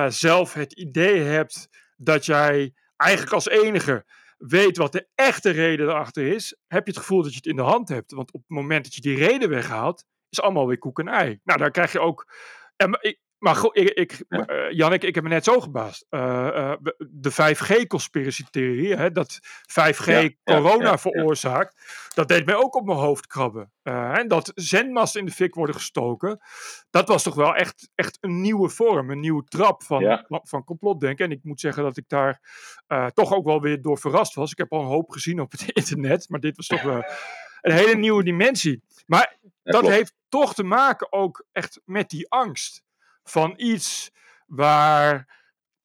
zelf 0.07 0.53
het 0.53 0.73
idee 0.73 1.19
hebt 1.19 1.67
dat 1.97 2.25
jij 2.25 2.73
eigenlijk 2.95 3.33
als 3.33 3.47
enige 3.49 4.05
weet 4.48 4.78
wat 4.78 4.91
de 4.91 5.08
echte 5.16 5.50
reden 5.50 5.88
erachter 5.88 6.28
is, 6.28 6.58
heb 6.68 6.86
je 6.86 6.91
het 6.91 7.02
gevoel 7.02 7.22
dat 7.22 7.32
je 7.32 7.38
het 7.38 7.46
in 7.46 7.56
de 7.56 7.62
hand 7.62 7.89
hebt. 7.89 8.12
Want 8.12 8.32
op 8.32 8.41
het 8.41 8.50
moment 8.50 8.84
dat 8.84 8.93
je 8.93 9.02
die 9.02 9.18
reden 9.18 9.50
weghaalt, 9.50 10.06
is 10.30 10.41
allemaal 10.41 10.68
weer 10.68 10.78
koek 10.78 11.00
en 11.00 11.08
ei. 11.08 11.39
Nou, 11.43 11.60
dan 11.60 11.72
krijg 11.72 11.91
je 11.91 12.00
ook. 12.00 12.32
En 12.76 12.98
ik, 13.02 13.20
maar 13.38 13.55
goed, 13.55 13.77
ik, 13.77 13.89
ik, 13.89 14.23
ja. 14.29 14.49
uh, 14.49 14.71
Jannik, 14.71 15.03
ik 15.03 15.15
heb 15.15 15.23
me 15.23 15.29
net 15.29 15.43
zo 15.43 15.59
gebaasd. 15.59 16.05
Uh, 16.09 16.21
uh, 16.21 16.73
de 16.97 17.31
5G-conspiratietheorie, 17.31 19.11
dat 19.11 19.39
5G 19.61 20.05
ja, 20.05 20.29
corona 20.43 20.89
ja, 20.89 20.97
veroorzaakt, 20.97 21.75
dat 22.13 22.27
deed 22.27 22.45
mij 22.45 22.55
ook 22.55 22.75
op 22.75 22.86
mijn 22.86 22.97
hoofd 22.97 23.27
krabben. 23.27 23.71
en 23.83 24.27
dat 24.27 24.51
zendmasten 24.55 25.19
in 25.19 25.25
de 25.25 25.31
fik 25.31 25.55
worden 25.55 25.75
gestoken, 25.75 26.39
dat 26.89 27.07
was 27.07 27.23
toch 27.23 27.36
wel 27.36 27.55
echt, 27.55 27.89
echt 27.95 28.17
een 28.21 28.41
nieuwe 28.41 28.69
vorm, 28.69 29.09
een 29.09 29.19
nieuwe 29.19 29.43
trap 29.43 29.83
van, 29.83 30.25
van 30.29 30.63
complotdenken. 30.63 31.25
En 31.25 31.31
ik 31.31 31.43
moet 31.43 31.59
zeggen 31.59 31.83
dat 31.83 31.97
ik 31.97 32.05
daar 32.07 32.41
toch 33.13 33.33
ook 33.33 33.45
wel 33.45 33.61
weer 33.61 33.81
door 33.81 33.97
verrast 33.97 34.36
was. 34.36 34.51
Ik 34.51 34.57
heb 34.57 34.71
al 34.71 34.81
een 34.81 34.88
hoop 34.88 35.09
gezien 35.09 35.39
op 35.39 35.51
het 35.51 35.71
internet, 35.79 36.29
maar 36.29 36.39
dit 36.39 36.55
was 36.55 36.67
toch 36.67 36.81
wel 36.81 37.03
een 37.61 37.73
hele 37.73 37.95
nieuwe 37.95 38.23
dimensie. 38.23 38.83
Maar 39.05 39.38
dat 39.63 39.88
heeft 39.88 40.13
toch 40.29 40.53
te 40.53 40.63
maken 40.63 41.11
ook 41.11 41.45
echt 41.51 41.81
met 41.86 42.09
die 42.09 42.29
angst 42.29 42.84
van 43.30 43.53
iets 43.57 44.11
waar 44.45 45.36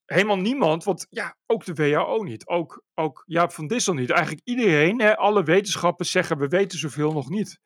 helemaal 0.06 0.38
niemand, 0.38 0.84
want 0.84 1.06
ja, 1.10 1.36
ook 1.46 1.64
de 1.64 1.74
WHO 1.74 2.22
niet, 2.22 2.46
ook, 2.46 2.82
ook 2.94 3.22
Jaap 3.26 3.52
van 3.52 3.66
Dissel 3.66 3.94
niet. 3.94 4.10
Eigenlijk 4.10 4.46
iedereen, 4.46 5.00
hè, 5.00 5.16
alle 5.16 5.42
wetenschappers 5.42 6.10
zeggen 6.10 6.38
we 6.38 6.48
weten 6.48 6.78
zoveel 6.78 7.12
nog 7.12 7.28
niet. 7.28 7.60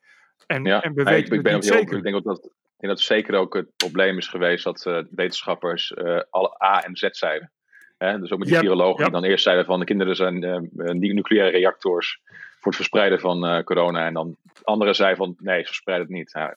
En, 0.47 0.64
ja, 0.64 0.83
en 0.83 0.95
we 0.95 1.03
weten 1.03 1.27
ik, 1.27 1.33
ik 1.33 1.43
ben 1.43 1.55
ook 1.55 1.64
zeker. 1.64 1.97
Ik 1.97 2.03
denk 2.03 2.16
ook 2.16 2.25
dat, 2.25 2.51
dat 2.79 3.01
zeker 3.01 3.35
ook 3.35 3.55
het 3.55 3.77
probleem 3.77 4.18
is 4.18 4.29
geweest 4.29 4.64
dat 4.64 4.85
uh, 4.87 4.99
wetenschappers 5.11 5.91
uh, 5.91 6.20
alle 6.31 6.62
A 6.64 6.83
en 6.83 6.97
Z 6.97 7.09
zeiden. 7.11 7.53
Hè? 7.99 8.18
Dus 8.18 8.33
ook 8.33 8.39
met 8.39 8.49
die 8.49 8.57
yep, 8.57 8.64
virologen 8.64 9.03
yep. 9.03 9.12
die 9.12 9.20
dan 9.20 9.31
eerst 9.31 9.45
zeiden 9.45 9.64
van 9.64 9.79
de 9.79 9.85
kinderen 9.85 10.16
zijn 10.16 10.43
uh, 10.43 10.91
nucleaire 10.91 11.57
reactors 11.57 12.20
voor 12.59 12.72
het 12.72 12.77
verspreiden 12.77 13.20
van 13.20 13.64
corona. 13.64 14.07
En 14.07 14.14
dan 14.14 14.37
anderen 14.62 14.95
zeiden 14.95 15.16
van 15.16 15.37
nee, 15.39 15.61
ze 15.61 15.66
verspreiden 15.66 16.07
het 16.07 16.16
niet. 16.16 16.35
Nou, 16.35 16.55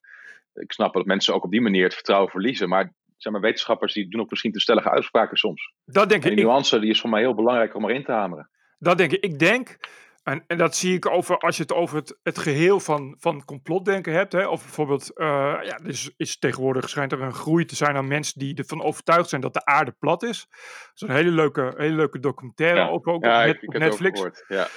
ik 0.53 0.71
snap 0.71 0.93
dat 0.93 1.05
mensen 1.05 1.33
ook 1.33 1.43
op 1.43 1.51
die 1.51 1.61
manier 1.61 1.83
het 1.83 1.93
vertrouwen 1.93 2.29
verliezen. 2.29 2.69
Maar 2.69 2.93
zeg 3.17 3.31
maar, 3.33 3.41
wetenschappers 3.41 3.93
die 3.93 4.09
doen 4.09 4.21
ook 4.21 4.29
misschien 4.29 4.51
te 4.51 4.59
stellige 4.59 4.89
uitspraken 4.89 5.37
soms. 5.37 5.73
Dat 5.85 6.09
denk 6.09 6.23
en 6.23 6.29
die 6.29 6.39
ik. 6.39 6.45
nuance 6.45 6.79
die 6.79 6.89
is 6.89 7.01
voor 7.01 7.09
mij 7.09 7.21
heel 7.21 7.35
belangrijk 7.35 7.75
om 7.75 7.89
erin 7.89 8.03
te 8.03 8.11
hameren. 8.11 8.49
Dat 8.79 8.97
denk 8.97 9.11
ik. 9.11 9.23
Ik 9.23 9.39
denk 9.39 9.77
En, 10.23 10.43
en 10.47 10.57
dat 10.57 10.75
zie 10.75 10.95
ik 10.95 11.05
over, 11.05 11.37
als 11.37 11.55
je 11.55 11.61
het 11.61 11.73
over 11.73 11.95
het, 11.95 12.19
het 12.23 12.37
geheel 12.37 12.79
van, 12.79 13.15
van 13.19 13.45
complotdenken 13.45 14.13
hebt. 14.13 14.31
Hè, 14.33 14.47
of 14.47 14.61
bijvoorbeeld, 14.61 15.11
uh, 15.15 15.27
ja, 15.61 15.77
dus 15.83 16.13
is 16.17 16.37
tegenwoordig 16.39 16.89
schijnt 16.89 17.11
er 17.11 17.21
een 17.21 17.33
groei 17.33 17.65
te 17.65 17.75
zijn 17.75 17.95
aan 17.95 18.07
mensen 18.07 18.39
die 18.39 18.55
ervan 18.55 18.81
overtuigd 18.83 19.29
zijn 19.29 19.41
dat 19.41 19.53
de 19.53 19.65
aarde 19.65 19.91
plat 19.99 20.23
is. 20.23 20.45
Dat 20.49 20.91
is 20.93 21.01
een 21.01 21.15
hele 21.15 21.31
leuke, 21.31 21.73
hele 21.77 21.95
leuke 21.95 22.19
documentaire 22.19 22.79
Ja. 22.79 22.87
ook, 22.87 23.07
ook 23.07 23.23
Ja, 23.23 23.39
op, 23.41 23.45
ik, 23.47 23.53
net- 23.53 23.61
ik 23.63 23.67
op 23.67 23.73
heb 23.73 23.81
het 23.83 23.93
ook 23.93 23.99
Netflix. 23.99 24.39
gehoord. 24.47 24.69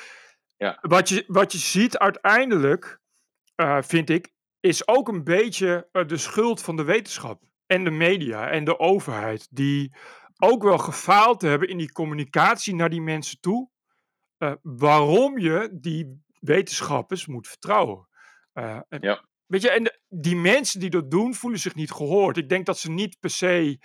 Ja. 0.57 0.79
Wat 0.81 1.09
je, 1.09 1.25
wat 1.27 1.53
je 1.53 1.59
ziet 1.59 1.99
uiteindelijk, 1.99 2.99
eh, 3.55 3.79
vind 3.81 4.11
ik, 4.11 4.33
is 4.61 4.89
ook 4.89 5.09
een 5.09 5.25
beetje 5.25 5.89
eh, 5.93 6.07
de 6.07 6.17
schuld 6.17 6.63
van 6.63 6.77
de 6.77 6.85
wetenschap 6.85 7.43
en 7.71 7.85
de 7.85 7.91
media 7.91 8.49
en 8.51 8.65
de 8.65 8.79
overheid, 8.79 9.49
die 9.51 9.95
ook 10.39 10.63
wel 10.63 10.79
gefaald 10.79 11.43
hebben 11.43 11.69
in 11.69 11.77
die 11.79 11.93
communicatie 11.93 12.75
naar 12.75 12.91
die 12.91 13.01
mensen 13.01 13.41
toe, 13.41 13.71
eh, 14.39 14.53
waarom 14.63 15.39
je 15.39 15.79
die 15.81 16.23
wetenschappers 16.41 17.27
moet 17.27 17.49
vertrouwen. 17.49 18.09
Eh, 18.53 18.81
en- 18.89 19.01
Ja. 19.03 19.29
Weet 19.47 19.63
je, 19.63 19.71
en 19.71 19.85
de- 19.85 20.01
die 20.09 20.37
mensen 20.37 20.81
die 20.81 20.91
dat 20.91 21.11
doen, 21.11 21.35
voelen 21.35 21.61
zich 21.61 21.75
niet 21.75 21.91
gehoord. 21.91 22.37
Ik 22.37 22.49
denk 22.49 22.67
dat 22.67 22.79
ze 22.79 22.91
niet 22.91 23.17
per 23.21 23.31
se. 23.31 23.79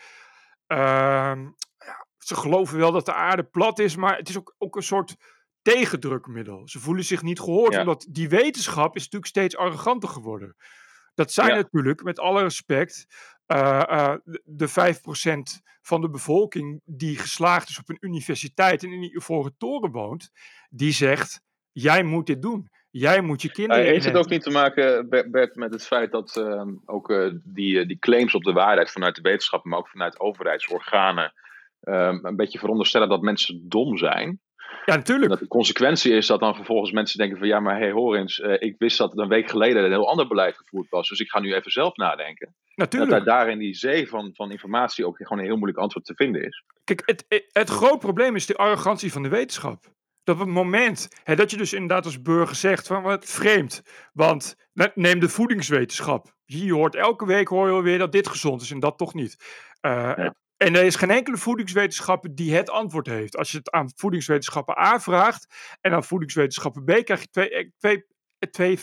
ehm, 0.67 1.41
ja, 1.77 2.07
ze 2.17 2.35
geloven 2.35 2.77
wel 2.77 2.91
dat 2.91 3.05
de 3.05 3.13
aarde 3.13 3.43
plat 3.43 3.79
is, 3.79 3.95
maar 3.95 4.17
het 4.17 4.29
is 4.29 4.37
ook, 4.37 4.55
ook 4.57 4.75
een 4.75 4.83
soort 4.83 5.15
tegendrukmiddel. 5.61 6.67
Ze 6.67 6.79
voelen 6.79 7.03
zich 7.03 7.21
niet 7.21 7.39
gehoord, 7.39 7.73
Ja. 7.73 7.79
omdat 7.79 8.05
die 8.09 8.29
wetenschap 8.29 8.95
is 8.95 9.01
natuurlijk 9.03 9.31
steeds 9.31 9.57
arroganter 9.57 10.09
geworden. 10.09 10.55
Dat 11.13 11.31
zijn 11.31 11.47
Ja. 11.49 11.55
natuurlijk, 11.55 12.03
met 12.03 12.19
alle 12.19 12.41
respect, 12.41 13.05
eh, 13.45 13.81
eh, 13.89 14.15
de- 14.23 14.41
de 14.45 14.67
5% 14.67 15.61
van 15.81 16.01
de 16.01 16.09
bevolking 16.09 16.81
die 16.85 17.17
geslaagd 17.17 17.69
is 17.69 17.79
op 17.79 17.89
een 17.89 17.97
universiteit 17.99 18.83
en 18.83 18.91
in 18.91 19.01
die 19.01 19.15
Ivoren 19.15 19.55
Toren 19.57 19.91
woont, 19.91 20.31
die 20.69 20.91
zegt, 20.91 21.41
jij 21.71 22.03
moet 22.03 22.25
dit 22.27 22.41
doen. 22.41 22.69
Jij 22.89 23.21
moet 23.21 23.41
je 23.41 23.51
kinderen 23.51 23.83
Eh, 23.83 23.89
heeft 23.89 24.05
het 24.05 24.15
ook 24.15 24.25
inenten." 24.25 24.35
niet 24.35 24.43
te 24.43 24.61
maken, 24.83 25.09
Ber- 25.09 25.29
Bert, 25.29 25.55
met 25.55 25.71
het 25.73 25.85
feit 25.85 26.11
dat 26.11 26.37
ehm, 26.37 26.69
ook 26.85 27.09
eh, 27.11 27.31
die, 27.43 27.79
eh, 27.79 27.87
die 27.87 27.99
claims 27.99 28.33
op 28.35 28.43
de 28.43 28.53
waarheid 28.53 28.91
vanuit 28.91 29.15
de 29.15 29.21
wetenschap, 29.21 29.63
maar 29.65 29.79
ook 29.79 29.89
vanuit 29.89 30.19
overheidsorganen, 30.19 31.33
ehm, 31.81 32.19
een 32.25 32.35
beetje 32.35 32.59
veronderstellen 32.59 33.09
dat 33.09 33.21
mensen 33.21 33.69
dom 33.69 33.97
zijn? 33.97 34.39
Ja, 34.85 34.95
natuurlijk. 34.95 35.29
dat 35.29 35.39
de 35.39 35.47
consequentie 35.47 36.13
is 36.13 36.27
dat 36.27 36.39
dan 36.39 36.55
vervolgens 36.55 36.91
mensen 36.91 37.17
denken 37.17 37.37
van 37.37 37.47
ja, 37.47 37.59
maar 37.59 37.77
hey, 37.77 37.91
hoor 37.91 38.15
eens, 38.15 38.39
eh, 38.39 38.55
ik 38.59 38.75
wist 38.77 38.97
dat 38.97 39.17
een 39.17 39.27
week 39.27 39.49
geleden 39.49 39.83
een 39.83 39.91
heel 39.91 40.09
ander 40.09 40.27
beleid 40.27 40.57
gevoerd 40.57 40.89
was, 40.89 41.09
dus 41.09 41.19
ik 41.19 41.29
ga 41.29 41.39
nu 41.39 41.53
even 41.53 41.71
zelf 41.71 41.95
nadenken. 41.95 42.47
En 42.47 42.53
dat 42.75 42.93
natuurlijk. 42.93 43.25
daar 43.25 43.49
in 43.49 43.59
die 43.59 43.73
zee 43.73 44.07
van, 44.07 44.31
van 44.33 44.51
informatie 44.51 45.05
ook 45.05 45.17
gewoon 45.17 45.39
een 45.39 45.45
heel 45.45 45.55
moeilijk 45.55 45.79
antwoord 45.79 46.05
te 46.05 46.15
vinden 46.15 46.45
is. 46.45 46.63
Kijk, 46.83 47.01
het, 47.05 47.47
het, 47.51 47.69
groot 47.69 47.99
probleem 47.99 48.35
is 48.35 48.45
de 48.45 48.55
arrogantie 48.55 49.11
van 49.11 49.23
de 49.23 49.29
wetenschap. 49.29 49.93
Dat 50.23 50.35
op 50.35 50.41
het 50.41 50.49
moment 50.49 51.07
hè, 51.23 51.35
dat 51.35 51.51
je 51.51 51.57
dus 51.57 51.73
inderdaad 51.73 52.05
als 52.05 52.21
burger 52.21 52.55
zegt 52.55 52.87
van 52.87 53.01
wat 53.01 53.25
vreemd. 53.25 53.83
Want 54.13 54.55
ne- 54.73 54.91
neem 54.95 55.19
de 55.19 55.29
voedingswetenschap. 55.29 56.35
Je 56.45 56.73
hoort 56.73 56.95
elke 56.95 57.25
week 57.25 57.47
hoor 57.47 57.75
je 57.75 57.81
weer 57.81 57.97
dat 57.97 58.11
dit 58.11 58.27
gezond 58.27 58.61
is 58.61 58.71
en 58.71 58.79
dat 58.79 58.97
toch 58.97 59.13
niet. 59.13 59.37
Eh, 59.81 60.13
Ja. 60.15 60.33
En 60.57 60.75
er 60.75 60.83
is 60.83 60.95
geen 60.95 61.11
enkele 61.11 61.37
voedingswetenschapper 61.37 62.35
die 62.35 62.55
het 62.55 62.69
antwoord 62.69 63.07
heeft. 63.07 63.37
Als 63.37 63.51
je 63.51 63.57
het 63.57 63.71
aan 63.71 63.91
voedingswetenschappen 63.95 64.77
A 64.79 64.99
vraagt 64.99 65.47
en 65.81 65.93
aan 65.93 66.03
voedingswetenschappen 66.03 66.83
B, 66.83 67.03
krijg 67.03 67.21
je 67.21 67.29
twee, 67.29 67.49
eh, 67.49 67.69
twee, 67.77 68.05
eh, 68.39 68.49
twee 68.49 68.79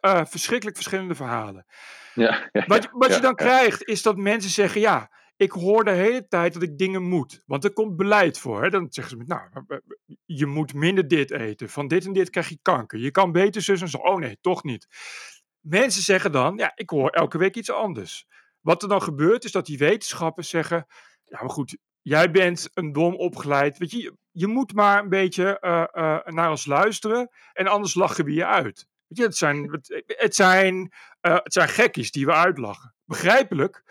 eh, 0.00 0.24
verschrikkelijk 0.24 0.76
verschillende 0.76 1.14
verhalen. 1.14 1.66
Ja, 2.14 2.48
ja, 2.52 2.64
Wat, 2.66 2.82
je- 2.82 2.88
wat 2.92 3.08
ja, 3.08 3.14
je 3.16 3.20
dan 3.22 3.34
krijgt, 3.34 3.84
is 3.84 4.02
dat 4.02 4.16
mensen 4.16 4.50
zeggen: 4.50 4.80
ja, 4.80 5.10
ik 5.36 5.50
hoor 5.52 5.84
de 5.84 5.90
hele 5.90 6.28
tijd 6.28 6.52
dat 6.52 6.62
ik 6.62 6.78
dingen 6.78 7.02
moet. 7.02 7.42
Want 7.46 7.64
er 7.64 7.72
komt 7.72 7.96
beleid 7.96 8.38
voor. 8.38 8.62
Hè? 8.62 8.70
Dan 8.70 8.86
zeggen 8.88 9.18
ze: 9.18 9.24
nou, 9.26 9.50
je 10.24 10.46
moet 10.46 10.74
minder 10.74 11.08
dit 11.08 11.30
eten. 11.30 11.68
Van 11.68 11.88
dit 11.88 12.04
en 12.06 12.12
dit 12.12 12.30
krijg 12.30 12.48
je 12.48 12.58
kanker. 12.62 12.98
Je 12.98 13.10
kan 13.10 13.32
beter 13.32 13.62
zus 13.62 13.80
en 13.80 13.88
zo. 13.88 13.98
Oh 13.98 14.18
nee, 14.18 14.38
toch 14.40 14.64
niet. 14.64 14.86
Mensen 15.60 16.02
zeggen 16.02 16.32
dan: 16.32 16.56
ja, 16.56 16.72
ik 16.74 16.90
hoor 16.90 17.10
elke 17.10 17.38
week 17.38 17.56
iets 17.56 17.70
anders. 17.70 18.26
Wat 18.60 18.82
er 18.82 18.88
dan 18.88 19.02
gebeurt, 19.02 19.44
is 19.44 19.52
dat 19.52 19.66
die 19.66 19.78
wetenschappers 19.78 20.48
zeggen: 20.48 20.86
ja, 21.24 21.38
maar 21.40 21.50
goed. 21.50 21.76
Jij 22.02 22.30
bent 22.30 22.70
een 22.74 22.92
dom 22.92 23.14
opgeleid. 23.14 23.78
Weet 23.78 23.90
je, 23.90 24.16
je, 24.30 24.46
moet 24.46 24.74
maar 24.74 25.02
een 25.02 25.08
beetje 25.08 25.58
eh, 25.60 25.84
eh, 25.92 26.26
naar 26.26 26.50
ons 26.50 26.66
luisteren. 26.66 27.30
En 27.52 27.66
anders 27.66 27.94
lachen 27.94 28.24
we 28.24 28.32
je 28.32 28.46
uit. 28.46 28.86
Weet 29.06 29.18
je, 29.18 29.24
het 29.24 29.36
zijn, 29.36 29.80
het, 30.06 30.34
zijn 30.34 30.92
eh, 31.20 31.32
het 31.42 31.52
zijn 31.52 31.68
gekkies 31.68 32.10
die 32.10 32.26
we 32.26 32.32
uitlachen. 32.32 32.94
Begrijpelijk. 33.04 33.82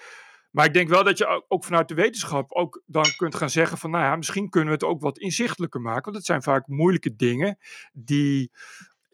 Maar 0.52 0.66
ik 0.66 0.74
denk 0.74 0.90
wel 0.90 1.04
dat 1.04 1.18
je 1.18 1.26
ook- 1.26 1.46
ook 1.48 1.64
vanuit 1.64 1.88
de 1.88 1.94
wetenschap 1.94 2.52
ook 2.52 2.82
dan 2.86 3.06
kunt 3.18 3.36
gaan 3.36 3.50
zeggen 3.50 3.78
van, 3.78 3.92
nou 3.92 4.04
ja, 4.04 4.16
misschien 4.16 4.50
kunnen 4.50 4.70
we 4.70 4.76
het 4.76 4.84
ook 4.94 5.02
wat 5.02 5.18
inzichtelijker 5.18 5.82
maken. 5.82 6.04
Want 6.04 6.16
het 6.16 6.26
zijn 6.26 6.44
vaak 6.44 6.68
moeilijke 6.68 7.16
dingen 7.16 7.58
die, 7.94 8.52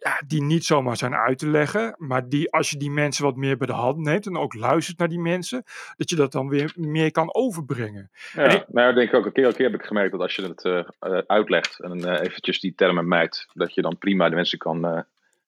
ja, 0.05 0.21
die 0.27 0.43
niet 0.43 0.65
zomaar 0.65 0.97
zijn 0.97 1.15
uit 1.15 1.37
te 1.37 1.47
leggen. 1.47 1.95
Maar 1.97 2.29
die, 2.29 2.51
als 2.51 2.69
je 2.69 2.77
die 2.77 2.91
mensen 2.91 3.23
wat 3.23 3.35
meer 3.35 3.57
bij 3.57 3.67
de 3.67 3.73
hand 3.73 3.97
neemt 3.97 4.25
en 4.25 4.37
ook 4.37 4.53
luistert 4.53 4.97
naar 4.97 5.07
die 5.07 5.19
mensen, 5.19 5.63
dat 5.97 6.09
je 6.09 6.15
dat 6.15 6.31
dan 6.31 6.47
weer 6.49 6.73
meer 6.75 7.11
kan 7.11 7.33
overbrengen. 7.35 8.09
Ja, 8.33 8.43
En 8.43 8.55
ik- 8.55 8.65
nou, 8.67 8.89
ik 8.89 8.95
denk 8.95 9.13
ook, 9.13 9.25
een 9.25 9.31
keer, 9.31 9.45
een 9.45 9.53
keer 9.55 9.71
heb 9.71 9.79
ik 9.79 9.85
gemerkt 9.85 10.11
dat 10.11 10.21
als 10.21 10.35
je 10.35 10.41
het 10.41 10.63
eh, 10.63 10.77
eh, 10.99 11.17
uitlegt 11.27 11.79
en 11.79 12.05
eh, 12.05 12.25
eventjes 12.25 12.59
die 12.59 12.73
termen 12.75 13.07
mijt, 13.07 13.47
dat 13.53 13.73
je 13.73 13.81
dan 13.81 13.97
prima 13.97 14.29
de 14.29 14.35
mensen 14.35 14.57
kan 14.57 15.05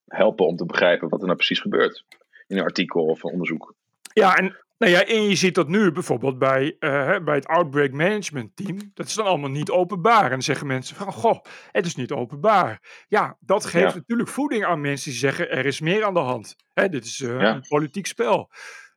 helpen 0.07 0.45
om 0.47 0.55
te 0.55 0.65
begrijpen 0.65 1.09
wat 1.09 1.19
er 1.19 1.25
nou 1.25 1.37
precies 1.37 1.59
gebeurt. 1.59 2.03
In 2.47 2.57
een 2.57 2.63
artikel 2.63 3.05
of 3.05 3.23
een 3.23 3.31
onderzoek. 3.31 3.73
Ja, 4.13 4.35
en, 4.35 4.55
nou 4.77 4.91
ja, 4.91 5.05
en 5.05 5.21
je 5.29 5.35
ziet 5.35 5.55
dat 5.55 5.67
nu 5.67 5.91
bijvoorbeeld 5.91 6.39
bij, 6.39 6.75
eh, 6.79 7.17
bij 7.23 7.35
het 7.35 7.47
Outbreak 7.47 7.91
Management 7.91 8.55
Team. 8.55 8.91
Dat 8.93 9.07
is 9.07 9.13
dan 9.13 9.25
allemaal 9.25 9.49
niet 9.49 9.69
openbaar. 9.69 10.23
En 10.23 10.29
dan 10.29 10.41
zeggen 10.41 10.67
mensen 10.67 10.95
van, 10.95 11.13
goh, 11.13 11.43
het 11.71 11.85
is 11.85 11.95
niet 11.95 12.11
openbaar. 12.11 12.81
Ja, 13.07 13.37
dat 13.39 13.65
geeft 13.65 13.93
Ja. 13.93 13.99
natuurlijk 13.99 14.29
voeding 14.29 14.65
aan 14.65 14.81
mensen 14.81 15.09
die 15.09 15.19
zeggen, 15.19 15.49
er 15.51 15.65
is 15.65 15.79
meer 15.79 16.05
aan 16.05 16.13
de 16.13 16.19
hand. 16.19 16.55
Hè, 16.73 16.89
dit 16.89 17.05
is 17.05 17.19
eh, 17.21 17.39
Ja. 17.41 17.55
een 17.55 17.65
politiek 17.67 18.07
spel. 18.07 18.51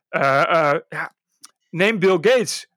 Eh, 0.09 0.73
ja, 0.89 1.13
neem 1.69 1.99
Bill 1.99 2.17
Gates. 2.21 2.69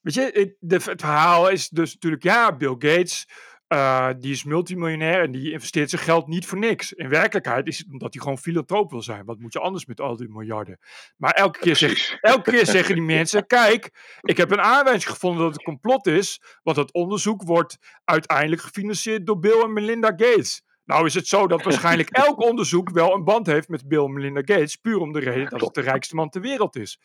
Weet 0.00 0.14
je, 0.14 0.54
het, 0.60 0.82
het 0.86 1.00
verhaal 1.00 1.48
is 1.48 1.68
dus 1.68 1.94
natuurlijk, 1.94 2.22
ja, 2.22 2.56
Bill 2.56 2.74
Gates, 2.78 3.28
eh, 3.70 4.08
die 4.18 4.32
is 4.32 4.44
multimiljonair 4.44 5.22
en 5.22 5.32
die 5.32 5.52
investeert 5.52 5.90
zijn 5.90 6.02
geld 6.02 6.26
niet 6.26 6.46
voor 6.46 6.58
niks. 6.58 6.92
In 6.92 7.08
werkelijkheid 7.08 7.66
is 7.66 7.78
het 7.78 7.86
omdat 7.90 8.12
hij 8.12 8.22
gewoon 8.22 8.38
filantroop 8.38 8.90
wil 8.90 9.02
zijn. 9.02 9.24
Wat 9.24 9.38
moet 9.38 9.52
je 9.52 9.58
anders 9.58 9.86
met 9.86 10.00
al 10.00 10.16
die 10.16 10.28
miljarden? 10.28 10.78
Maar 11.16 11.32
elke 11.32 11.58
keer, 11.58 11.76
zeg, 11.76 12.20
elke 12.20 12.50
keer 12.50 12.66
zeggen 12.66 12.94
die 12.94 13.04
mensen, 13.04 13.46
kijk, 13.56 13.90
ik 14.20 14.36
heb 14.36 14.50
een 14.50 14.60
aanwijzing 14.60 15.12
gevonden 15.12 15.42
dat 15.42 15.52
het 15.52 15.62
complot 15.62 16.06
is, 16.06 16.40
want 16.62 16.76
dat 16.76 16.92
onderzoek 16.92 17.42
wordt 17.42 17.76
uiteindelijk 18.04 18.62
gefinancierd 18.62 19.26
door 19.26 19.38
Bill 19.38 19.62
en 19.62 19.72
Melinda 19.72 20.08
Gates. 20.08 20.62
Nou 20.84 21.06
is 21.06 21.14
het 21.14 21.26
zo 21.26 21.46
dat 21.46 21.62
waarschijnlijk 21.62 22.10
elk 22.26 22.40
onderzoek 22.40 22.90
wel 22.90 23.14
een 23.14 23.24
band 23.24 23.46
heeft 23.46 23.68
met 23.68 23.88
Bill 23.88 24.04
en 24.04 24.12
Melinda 24.12 24.40
Gates, 24.40 24.76
puur 24.76 24.98
om 24.98 25.12
de 25.12 25.20
reden 25.20 25.50
dat 25.50 25.60
het 25.60 25.74
de 25.74 25.80
rijkste 25.80 26.14
man 26.14 26.28
ter 26.28 26.40
wereld 26.40 26.76
is. 26.76 27.00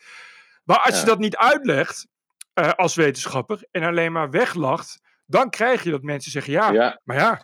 Maar 0.64 0.78
als 0.78 1.00
je 1.00 1.06
dat 1.06 1.18
niet 1.18 1.36
uitlegt 1.36 2.06
eh, 2.52 2.70
als 2.70 2.94
wetenschapper 2.94 3.68
en 3.70 3.82
alleen 3.82 4.12
maar 4.12 4.30
weglacht, 4.30 5.00
dan 5.26 5.50
krijg 5.50 5.82
je 5.82 5.90
dat 5.90 6.02
mensen 6.02 6.30
zeggen, 6.30 6.52
ja, 6.52 6.70
Ja, 6.72 7.00
maar 7.04 7.16
ja, 7.16 7.42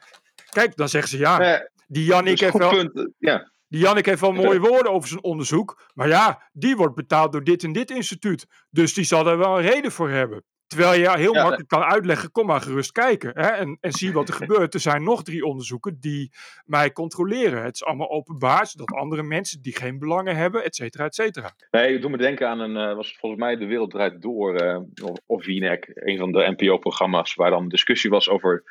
kijk, 0.51 0.76
dan 0.76 0.89
zeggen 0.89 1.11
ze 1.11 1.18
ja, 1.18 1.68
die 1.87 2.05
Jannik 2.05 2.41
heeft 2.41 2.59
wel, 2.59 2.70
punt. 2.70 3.11
Ja, 3.18 3.51
die 3.68 3.80
Jannik 3.80 4.07
heeft 4.07 4.20
wel 4.20 4.33
mooie 4.33 4.61
woorden 4.61 4.93
over 4.93 5.09
zijn 5.09 5.22
onderzoek. 5.22 5.91
Maar 5.95 6.09
ja, 6.09 6.51
die 6.53 6.76
wordt 6.76 6.95
betaald 6.95 7.33
door 7.33 7.45
dit 7.45 7.64
en 7.64 7.72
dit 7.72 7.91
instituut. 7.91 8.47
Dus 8.70 8.95
die 8.95 9.05
zal 9.05 9.26
er 9.26 9.39
wel 9.39 9.59
een 9.59 9.70
reden 9.70 9.93
voor 9.93 10.11
hebben. 10.11 10.45
Terwijl 10.67 11.01
je 11.01 11.19
heel 11.19 11.35
Ja, 11.35 11.43
makkelijk 11.43 11.69
kan 11.69 11.83
uitleggen, 11.83 12.31
kom 12.31 12.47
maar 12.47 12.61
gerust 12.61 12.93
kijken. 12.93 13.31
Hè, 13.35 13.47
en, 13.47 13.79
en 13.81 13.93
zie 13.93 14.13
wat 14.13 14.29
er 14.29 14.35
gebeurt. 14.45 14.75
Er 14.75 14.81
zijn 14.81 15.03
nog 15.03 15.23
drie 15.23 15.45
onderzoeken 15.45 15.97
die 16.01 16.33
mij 16.65 16.93
controleren. 16.93 17.63
Het 17.63 17.75
is 17.75 17.85
allemaal 17.85 18.11
openbaar, 18.11 18.67
zodat 18.67 18.93
andere 18.93 19.23
mensen 19.23 19.63
die 19.63 19.77
geen 19.77 19.99
belangen 19.99 20.37
hebben, 20.37 20.65
et 20.65 20.75
cetera, 20.75 21.05
et 21.05 21.15
cetera. 21.15 21.51
Nee, 21.71 21.99
doet 21.99 22.11
me 22.11 22.17
denken 22.17 22.49
aan 22.49 22.61
een, 22.61 22.77
eh, 22.77 22.95
was 22.95 23.17
volgens 23.19 23.41
mij 23.41 23.57
De 23.57 23.67
Wereld 23.67 23.91
Draait 23.91 24.23
Door, 24.23 24.55
eh, 24.55 24.79
of, 25.27 25.45
Wienek, 25.45 25.91
een 25.95 26.19
van 26.19 26.33
de 26.33 26.55
NPO-programma's, 26.57 27.35
waar 27.35 27.51
dan 27.51 27.69
discussie 27.69 28.11
was 28.11 28.29
over 28.29 28.65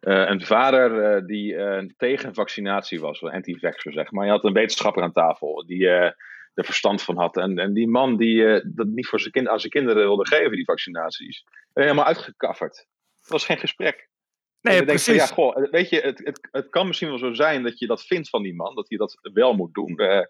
eh, 0.00 0.28
een 0.28 0.40
vader 0.42 1.02
eh, 1.02 1.26
die 1.26 1.56
eh, 1.56 1.84
tegen 1.96 2.34
vaccinatie 2.34 3.00
was, 3.00 3.22
een 3.22 3.30
anti-vaxxer 3.30 3.92
zeg 3.92 4.10
maar. 4.10 4.24
Je 4.24 4.30
had 4.30 4.44
een 4.44 4.52
wetenschapper 4.52 5.02
aan 5.02 5.12
tafel 5.12 5.64
die 5.66 5.88
eh, 5.88 6.10
er 6.56 6.64
verstand 6.64 7.02
van 7.02 7.16
had. 7.16 7.36
En, 7.36 7.58
en 7.58 7.72
die 7.72 7.88
man 7.88 8.16
die 8.16 8.46
eh, 8.46 8.64
dat 8.74 8.86
niet 8.86 9.06
voor 9.06 9.20
zijn 9.20 9.32
kind, 9.32 9.48
aan 9.48 9.60
zijn 9.60 9.72
kinderen 9.72 10.02
wilde 10.02 10.26
geven, 10.26 10.50
die 10.50 10.64
vaccinaties, 10.64 11.44
helemaal 11.72 12.04
uitgekafferd. 12.04 12.76
Het 13.20 13.30
was 13.30 13.44
geen 13.44 13.58
gesprek. 13.58 14.08
Nee, 14.60 14.84
precies. 14.84 15.04
van, 15.06 15.14
ja, 15.14 15.26
goh, 15.26 15.70
weet 15.70 15.88
je, 15.88 16.00
het, 16.00 16.18
het, 16.24 16.48
het 16.50 16.68
kan 16.68 16.86
misschien 16.86 17.08
wel 17.08 17.18
zo 17.18 17.32
zijn 17.32 17.62
dat 17.62 17.78
je 17.78 17.86
dat 17.86 18.04
vindt 18.06 18.28
van 18.28 18.42
die 18.42 18.54
man, 18.54 18.74
dat 18.74 18.88
hij 18.88 18.98
dat 18.98 19.18
wel 19.32 19.54
moet 19.54 19.74
doen. 19.74 19.96
eh, 19.96 20.26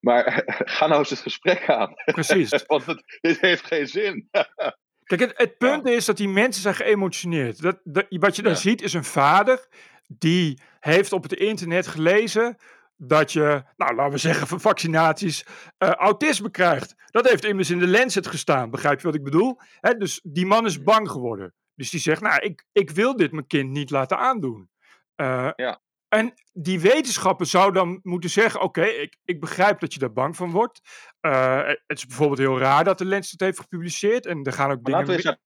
maar 0.00 0.42
ga 0.76 0.86
nou 0.86 0.98
eens 0.98 1.10
het 1.10 1.18
gesprek 1.18 1.68
aan. 1.68 1.94
precies. 2.04 2.64
Want 2.66 2.86
het, 2.86 3.18
dit 3.20 3.40
heeft 3.40 3.66
geen 3.66 3.86
zin. 3.86 4.28
Kijk, 5.04 5.20
het, 5.20 5.32
het 5.36 5.58
punt 5.58 5.86
is 5.86 6.04
dat 6.04 6.16
die 6.16 6.28
mensen 6.28 6.62
zijn 6.62 6.74
geëmotioneerd. 6.74 7.62
Dat, 7.62 7.80
dat, 7.84 8.06
wat 8.08 8.36
je 8.36 8.42
dan 8.42 8.52
Ja. 8.52 8.58
ziet 8.58 8.82
is 8.82 8.92
een 8.92 9.04
vader 9.04 9.66
die 10.06 10.58
heeft 10.80 11.12
op 11.12 11.22
het 11.22 11.32
internet 11.32 11.86
gelezen 11.86 12.56
dat 12.96 13.32
je, 13.32 13.62
nou 13.76 13.94
laten 13.94 14.12
we 14.12 14.18
zeggen 14.18 14.46
van 14.46 14.60
vaccinaties, 14.60 15.44
eh, 15.78 15.90
autisme 15.90 16.50
krijgt. 16.50 16.94
Dat 17.10 17.28
heeft 17.28 17.44
immers 17.44 17.70
in 17.70 17.78
de 17.78 17.88
Lancet 17.88 18.26
gestaan, 18.26 18.70
begrijp 18.70 19.00
je 19.00 19.06
wat 19.06 19.14
ik 19.14 19.24
bedoel? 19.24 19.60
Hè, 19.80 19.94
dus 19.94 20.20
die 20.24 20.46
man 20.46 20.66
is 20.66 20.82
bang 20.82 21.10
geworden. 21.10 21.54
Dus 21.74 21.90
die 21.90 22.00
zegt, 22.00 22.20
nou 22.20 22.40
ik, 22.40 22.64
ik 22.72 22.90
wil 22.90 23.16
dit 23.16 23.32
mijn 23.32 23.46
kind 23.46 23.70
niet 23.70 23.90
laten 23.90 24.18
aandoen. 24.18 24.70
Eh, 25.14 25.50
Ja. 25.56 25.82
En 26.08 26.32
die 26.52 26.80
wetenschapper 26.80 27.46
zou 27.46 27.72
dan 27.72 28.00
moeten 28.02 28.30
zeggen: 28.30 28.60
Oké, 28.60 28.84
ik, 28.84 29.16
ik 29.24 29.40
begrijp 29.40 29.80
dat 29.80 29.92
je 29.92 29.98
daar 29.98 30.12
bang 30.12 30.36
van 30.36 30.50
wordt. 30.50 30.80
Uh, 31.20 31.66
het 31.66 31.98
is 31.98 32.06
bijvoorbeeld 32.06 32.38
heel 32.38 32.58
raar 32.58 32.84
dat 32.84 32.98
de 32.98 33.04
Lens 33.04 33.30
het 33.30 33.40
heeft 33.40 33.58
gepubliceerd. 33.60 34.26
En 34.26 34.42
er 34.44 34.52
gaan 34.52 34.70
ook 34.70 34.74
Maar 34.82 34.84
dingen. 34.84 34.98
laten 34.98 35.06
we 35.06 35.28
eens 35.28 35.38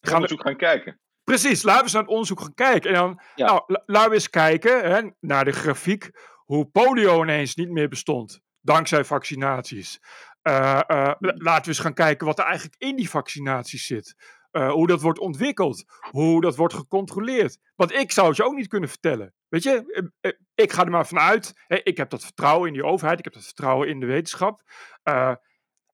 naar 0.00 0.14
onderzoek 0.14 0.40
gaan 0.42 0.56
kijken. 0.56 1.00
Precies, 1.24 1.62
laten 1.62 1.76
we 1.78 1.82
eens 1.84 1.92
naar 1.92 2.02
het 2.02 2.10
onderzoek 2.10 2.40
gaan 2.40 2.54
kijken. 2.54 2.90
En 2.90 2.96
dan, 2.96 3.20
Ja. 3.34 3.46
nou, 3.46 3.62
la- 3.66 3.82
laten 3.86 4.08
we 4.08 4.14
eens 4.14 4.30
kijken 4.30 4.90
hè, 4.94 5.10
naar 5.20 5.44
de 5.44 5.52
grafiek 5.52 6.10
hoe 6.50 6.66
polio 6.66 7.22
ineens 7.22 7.54
niet 7.54 7.70
meer 7.70 7.88
bestond. 7.88 8.40
Dankzij 8.60 9.04
vaccinaties. 9.04 10.00
Eh, 10.42 10.80
eh, 10.86 11.14
la- 11.18 11.34
laten 11.36 11.62
we 11.62 11.68
eens 11.68 11.78
gaan 11.78 11.94
kijken 11.94 12.26
wat 12.26 12.38
er 12.38 12.44
eigenlijk 12.44 12.74
in 12.78 12.96
die 12.96 13.10
vaccinaties 13.10 13.86
zit. 13.86 14.14
Eh, 14.50 14.70
hoe 14.70 14.86
dat 14.86 15.00
wordt 15.00 15.18
ontwikkeld. 15.18 15.84
Hoe 16.10 16.40
dat 16.40 16.56
wordt 16.56 16.74
gecontroleerd. 16.74 17.58
Want 17.76 17.92
ik 17.92 18.12
zou 18.12 18.28
het 18.28 18.36
je 18.36 18.44
ook 18.44 18.54
niet 18.54 18.68
kunnen 18.68 18.88
vertellen. 18.88 19.34
Weet 19.48 19.62
je, 19.62 20.10
ik 20.54 20.72
ga 20.72 20.84
er 20.84 20.90
maar 20.90 21.06
vanuit. 21.06 21.54
Ik 21.66 21.96
heb 21.96 22.10
dat 22.10 22.24
vertrouwen 22.24 22.66
in 22.68 22.72
die 22.72 22.84
overheid. 22.84 23.18
Ik 23.18 23.24
heb 23.24 23.34
dat 23.34 23.44
vertrouwen 23.44 23.88
in 23.88 24.00
de 24.00 24.06
wetenschap. 24.06 24.62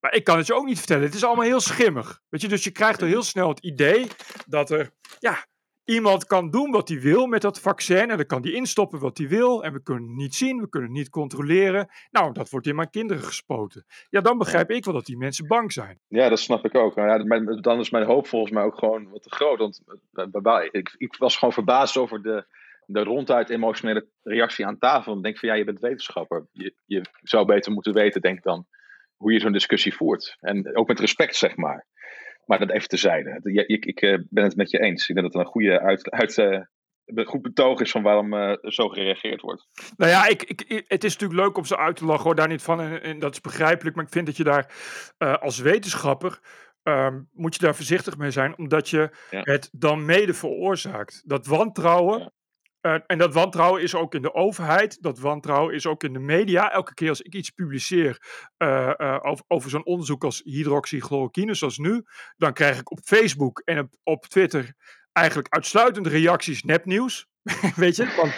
Maar 0.01 0.15
ik 0.15 0.25
kan 0.25 0.37
het 0.37 0.47
je 0.47 0.55
ook 0.55 0.67
niet 0.67 0.79
vertellen. 0.79 1.05
Het 1.05 1.15
is 1.15 1.25
allemaal 1.25 1.45
heel 1.45 1.61
schimmig. 1.61 2.21
Weet 2.29 2.41
je, 2.41 2.49
dus 2.49 2.65
je 2.65 2.71
krijgt 2.71 3.03
al 3.03 3.09
heel 3.09 3.23
snel 3.23 3.49
het 3.49 3.59
idee 3.65 4.07
dat 4.47 4.71
er 4.71 4.91
ja, 5.19 5.47
iemand 5.87 6.27
kan 6.27 6.51
doen 6.51 6.71
wat 6.71 6.89
hij 6.89 7.01
wil 7.01 7.27
met 7.27 7.43
dat 7.43 7.61
vaccin. 7.61 8.11
En 8.11 8.17
dan 8.17 8.27
kan 8.27 8.43
hij 8.43 8.53
instoppen 8.53 8.99
wat 8.99 9.19
hij 9.19 9.29
wil. 9.29 9.65
En 9.65 9.73
we 9.73 9.83
kunnen 9.83 10.05
het 10.05 10.17
niet 10.17 10.35
zien, 10.35 10.61
we 10.61 10.69
kunnen 10.69 10.89
het 10.89 10.99
niet 10.99 11.09
controleren. 11.09 11.89
Nou, 12.11 12.33
dat 12.33 12.51
wordt 12.51 12.67
in 12.67 12.75
mijn 12.75 12.91
kinderen 12.91 13.23
gespoten. 13.23 13.85
Ja, 14.09 14.21
dan 14.21 14.39
begrijp 14.39 14.71
ik 14.71 14.85
wel 14.85 14.95
dat 14.95 15.05
die 15.05 15.17
mensen 15.17 15.47
bang 15.47 15.73
zijn. 15.73 15.99
Ja, 16.09 16.29
dat 16.29 16.39
snap 16.39 16.65
ik 16.65 16.75
ook. 16.75 16.95
Dan 17.63 17.81
is 17.81 17.91
mijn 17.91 18.07
hoop 18.07 18.27
volgens 18.27 18.53
mij 18.53 18.63
ook 18.63 18.79
gewoon 18.79 19.11
wat 19.11 19.23
te 19.23 19.31
groot. 19.31 19.59
Want 19.59 19.83
eh, 20.13 20.69
ik, 20.71 20.95
ik 20.97 21.17
was 21.17 21.37
gewoon 21.37 21.55
verbaasd 21.55 21.97
over 21.97 22.23
de, 22.23 22.45
de 22.87 23.03
ronduit 23.03 23.51
emotionele 23.51 24.07
reactie 24.23 24.67
aan 24.67 24.79
tafel. 24.79 25.17
Ik 25.17 25.23
denk 25.23 25.39
van 25.39 25.49
ja, 25.49 25.55
je 25.55 25.65
bent 25.65 25.81
wetenschapper. 25.81 26.47
Je, 26.53 26.75
je 26.85 27.03
zou 27.23 27.47
beter 27.47 27.73
moeten 27.73 27.93
weten, 27.93 28.21
denk 28.21 28.37
ik 28.37 28.45
dan, 28.45 28.67
hoe 29.17 29.33
je 29.33 29.41
zo'n 29.41 29.53
discussie 29.53 29.95
voert. 29.95 30.37
En 30.41 30.77
ook 30.77 30.89
met 30.89 31.01
respect, 31.01 31.37
zeg 31.37 31.57
maar. 31.57 31.87
Maar 32.47 32.59
dat 32.59 32.71
even 32.71 32.89
terzijde. 32.89 33.41
Ja, 33.43 33.65
Ik, 33.67 33.85
ik 33.85 34.01
eh, 34.03 34.19
ben 34.29 34.45
het 34.45 34.57
met 34.57 34.71
je 34.71 34.79
eens. 34.79 35.09
Ik 35.09 35.15
denk 35.15 35.27
dat 35.27 35.35
het 35.37 35.45
een 35.47 35.53
goede 35.53 35.81
uit, 35.81 36.11
uit, 36.11 36.39
eh, 36.39 36.61
een 37.05 37.25
goed 37.27 37.43
betoog 37.43 37.81
is 37.81 37.91
van 37.91 38.03
waarom 38.03 38.35
eh, 38.35 38.53
zo 38.63 38.89
gereageerd 38.89 39.41
wordt. 39.41 39.69
Nou 39.97 40.11
ja, 40.11 40.27
ik, 40.27 40.43
ik, 40.43 40.63
ik- 40.63 40.85
het 40.89 41.05
is 41.05 41.13
natuurlijk 41.13 41.41
leuk 41.41 41.57
om 41.57 41.65
ze 41.65 41.77
uit 41.77 41.97
te 41.97 42.05
lachen, 42.05 42.25
hoor, 42.25 42.35
daar 42.35 42.49
niet 42.49 42.63
van. 42.63 42.81
En, 42.81 43.03
en 43.03 43.19
dat 43.19 43.33
is 43.33 43.41
begrijpelijk. 43.41 43.97
Maar 43.97 44.05
ik 44.05 44.13
vind 44.13 44.27
dat 44.27 44.37
je 44.37 44.45
daar 44.45 44.73
als 45.41 45.59
wetenschapper. 45.59 46.41
ehm, 46.83 47.21
moet 47.33 47.55
je 47.55 47.61
daar 47.61 47.75
voorzichtig 47.75 48.17
mee 48.17 48.31
zijn, 48.31 48.59
omdat 48.59 48.89
je 48.89 49.11
Ja. 49.31 49.41
het 49.43 49.69
dan 49.73 50.05
mede 50.05 50.35
veroorzaakt. 50.35 51.23
Dat 51.25 51.47
wantrouwen. 51.47 52.19
Ja. 52.19 52.31
Eh, 52.87 52.95
en 53.07 53.19
dat 53.19 53.35
wantrouwen 53.35 53.83
is 53.83 53.95
ook 53.95 54.15
in 54.15 54.23
de 54.23 54.35
overheid, 54.35 55.03
dat 55.03 55.19
wantrouwen 55.19 55.75
is 55.75 55.87
ook 55.87 56.05
in 56.05 56.13
de 56.13 56.19
media. 56.19 56.73
Elke 56.73 56.95
keer 56.95 57.09
als 57.09 57.21
ik 57.21 57.35
iets 57.35 57.51
publiceer 57.51 58.19
eh, 58.57 59.01
eh, 59.01 59.19
over, 59.23 59.45
over 59.49 59.71
zo'n 59.71 59.85
onderzoek 59.85 60.25
als 60.25 60.43
hydroxychloroquine, 60.45 61.55
zoals 61.55 61.79
nu, 61.79 62.03
dan 62.37 62.53
krijg 62.53 62.79
ik 62.79 62.91
op 62.91 62.99
Facebook 63.03 63.63
en 63.65 63.79
op, 63.79 63.91
op 64.03 64.27
Twitter 64.27 64.75
eigenlijk 65.13 65.55
uitsluitend 65.55 66.07
reacties 66.07 66.63
nepnieuws. 66.63 67.27
Weet 67.77 67.97
je? 67.97 68.15
Want, 68.17 68.35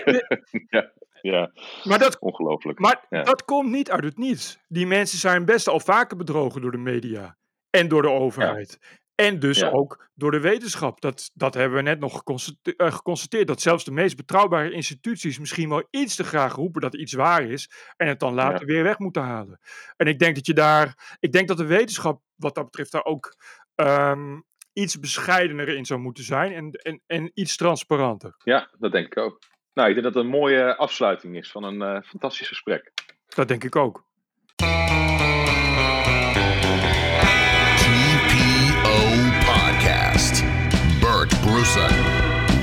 ja, 0.76 0.92
ja, 1.20 1.52
maar 1.84 1.98
dat 1.98 2.18
ongelooflijk. 2.18 2.78
maar 2.78 3.06
Ja. 3.10 3.22
dat 3.22 3.44
komt 3.44 3.70
niet 3.70 3.90
uit 3.90 4.04
het 4.04 4.18
niets. 4.18 4.58
Die 4.68 4.86
mensen 4.86 5.18
zijn 5.18 5.44
best 5.44 5.68
al 5.68 5.80
vaker 5.80 6.16
bedrogen 6.16 6.60
door 6.60 6.70
de 6.70 6.78
media 6.78 7.36
en 7.70 7.88
door 7.88 8.02
de 8.02 8.10
overheid. 8.10 8.78
En 9.14 9.38
dus 9.38 9.58
Ja. 9.58 9.70
ook 9.70 10.08
door 10.14 10.30
de 10.30 10.40
wetenschap. 10.40 11.00
Dat, 11.00 11.30
dat 11.34 11.54
hebben 11.54 11.76
we 11.76 11.82
net 11.82 12.00
nog 12.00 12.12
geconstate- 12.16 12.76
eh, 12.76 12.92
geconstateerd. 12.92 13.46
Dat 13.46 13.60
zelfs 13.60 13.84
de 13.84 13.90
meest 13.90 14.16
betrouwbare 14.16 14.70
instituties 14.70 15.38
misschien 15.38 15.68
wel 15.68 15.86
iets 15.90 16.14
te 16.16 16.24
graag 16.24 16.54
roepen 16.54 16.80
dat 16.80 16.94
iets 16.94 17.12
waar 17.12 17.42
is. 17.42 17.70
En 17.96 18.08
het 18.08 18.20
dan 18.20 18.34
later 18.34 18.66
weer 18.66 18.82
weg 18.82 18.98
moeten 18.98 19.22
halen. 19.22 19.60
En 19.96 20.06
ik 20.06 20.18
denk 20.18 20.34
dat 20.34 20.46
je 20.46 20.54
daar. 20.54 21.16
Ik 21.20 21.32
denk 21.32 21.48
dat 21.48 21.56
de 21.56 21.64
wetenschap 21.66 22.22
wat 22.36 22.54
dat 22.54 22.64
betreft 22.64 22.92
daar 22.92 23.04
ook 23.04 23.36
ehm, 23.74 24.40
iets 24.72 25.00
bescheidener 25.00 25.68
in 25.68 25.84
zou 25.84 26.00
moeten 26.00 26.24
zijn. 26.24 26.52
En, 26.52 26.70
en, 26.70 27.02
en 27.06 27.30
iets 27.34 27.56
transparanter. 27.56 28.34
ja, 28.38 28.70
dat 28.78 28.92
denk 28.92 29.06
ik 29.06 29.16
ook. 29.18 29.38
Nou, 29.74 29.88
ik 29.88 29.94
denk 29.94 30.06
dat 30.06 30.14
het 30.14 30.24
een 30.24 30.30
mooie 30.40 30.76
afsluiting 30.76 31.36
is 31.36 31.50
van 31.50 31.64
een 31.64 31.82
eh, 31.82 32.02
fantastisch 32.02 32.48
gesprek. 32.48 32.92
Dat 33.28 33.48
denk 33.48 33.64
ik 33.64 33.76
ook. 33.76 34.04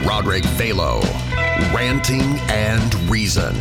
Roderick 0.05 0.43
Phalo, 0.43 1.01
Ranting 1.73 2.21
and 2.49 2.93
Reason. 3.09 3.55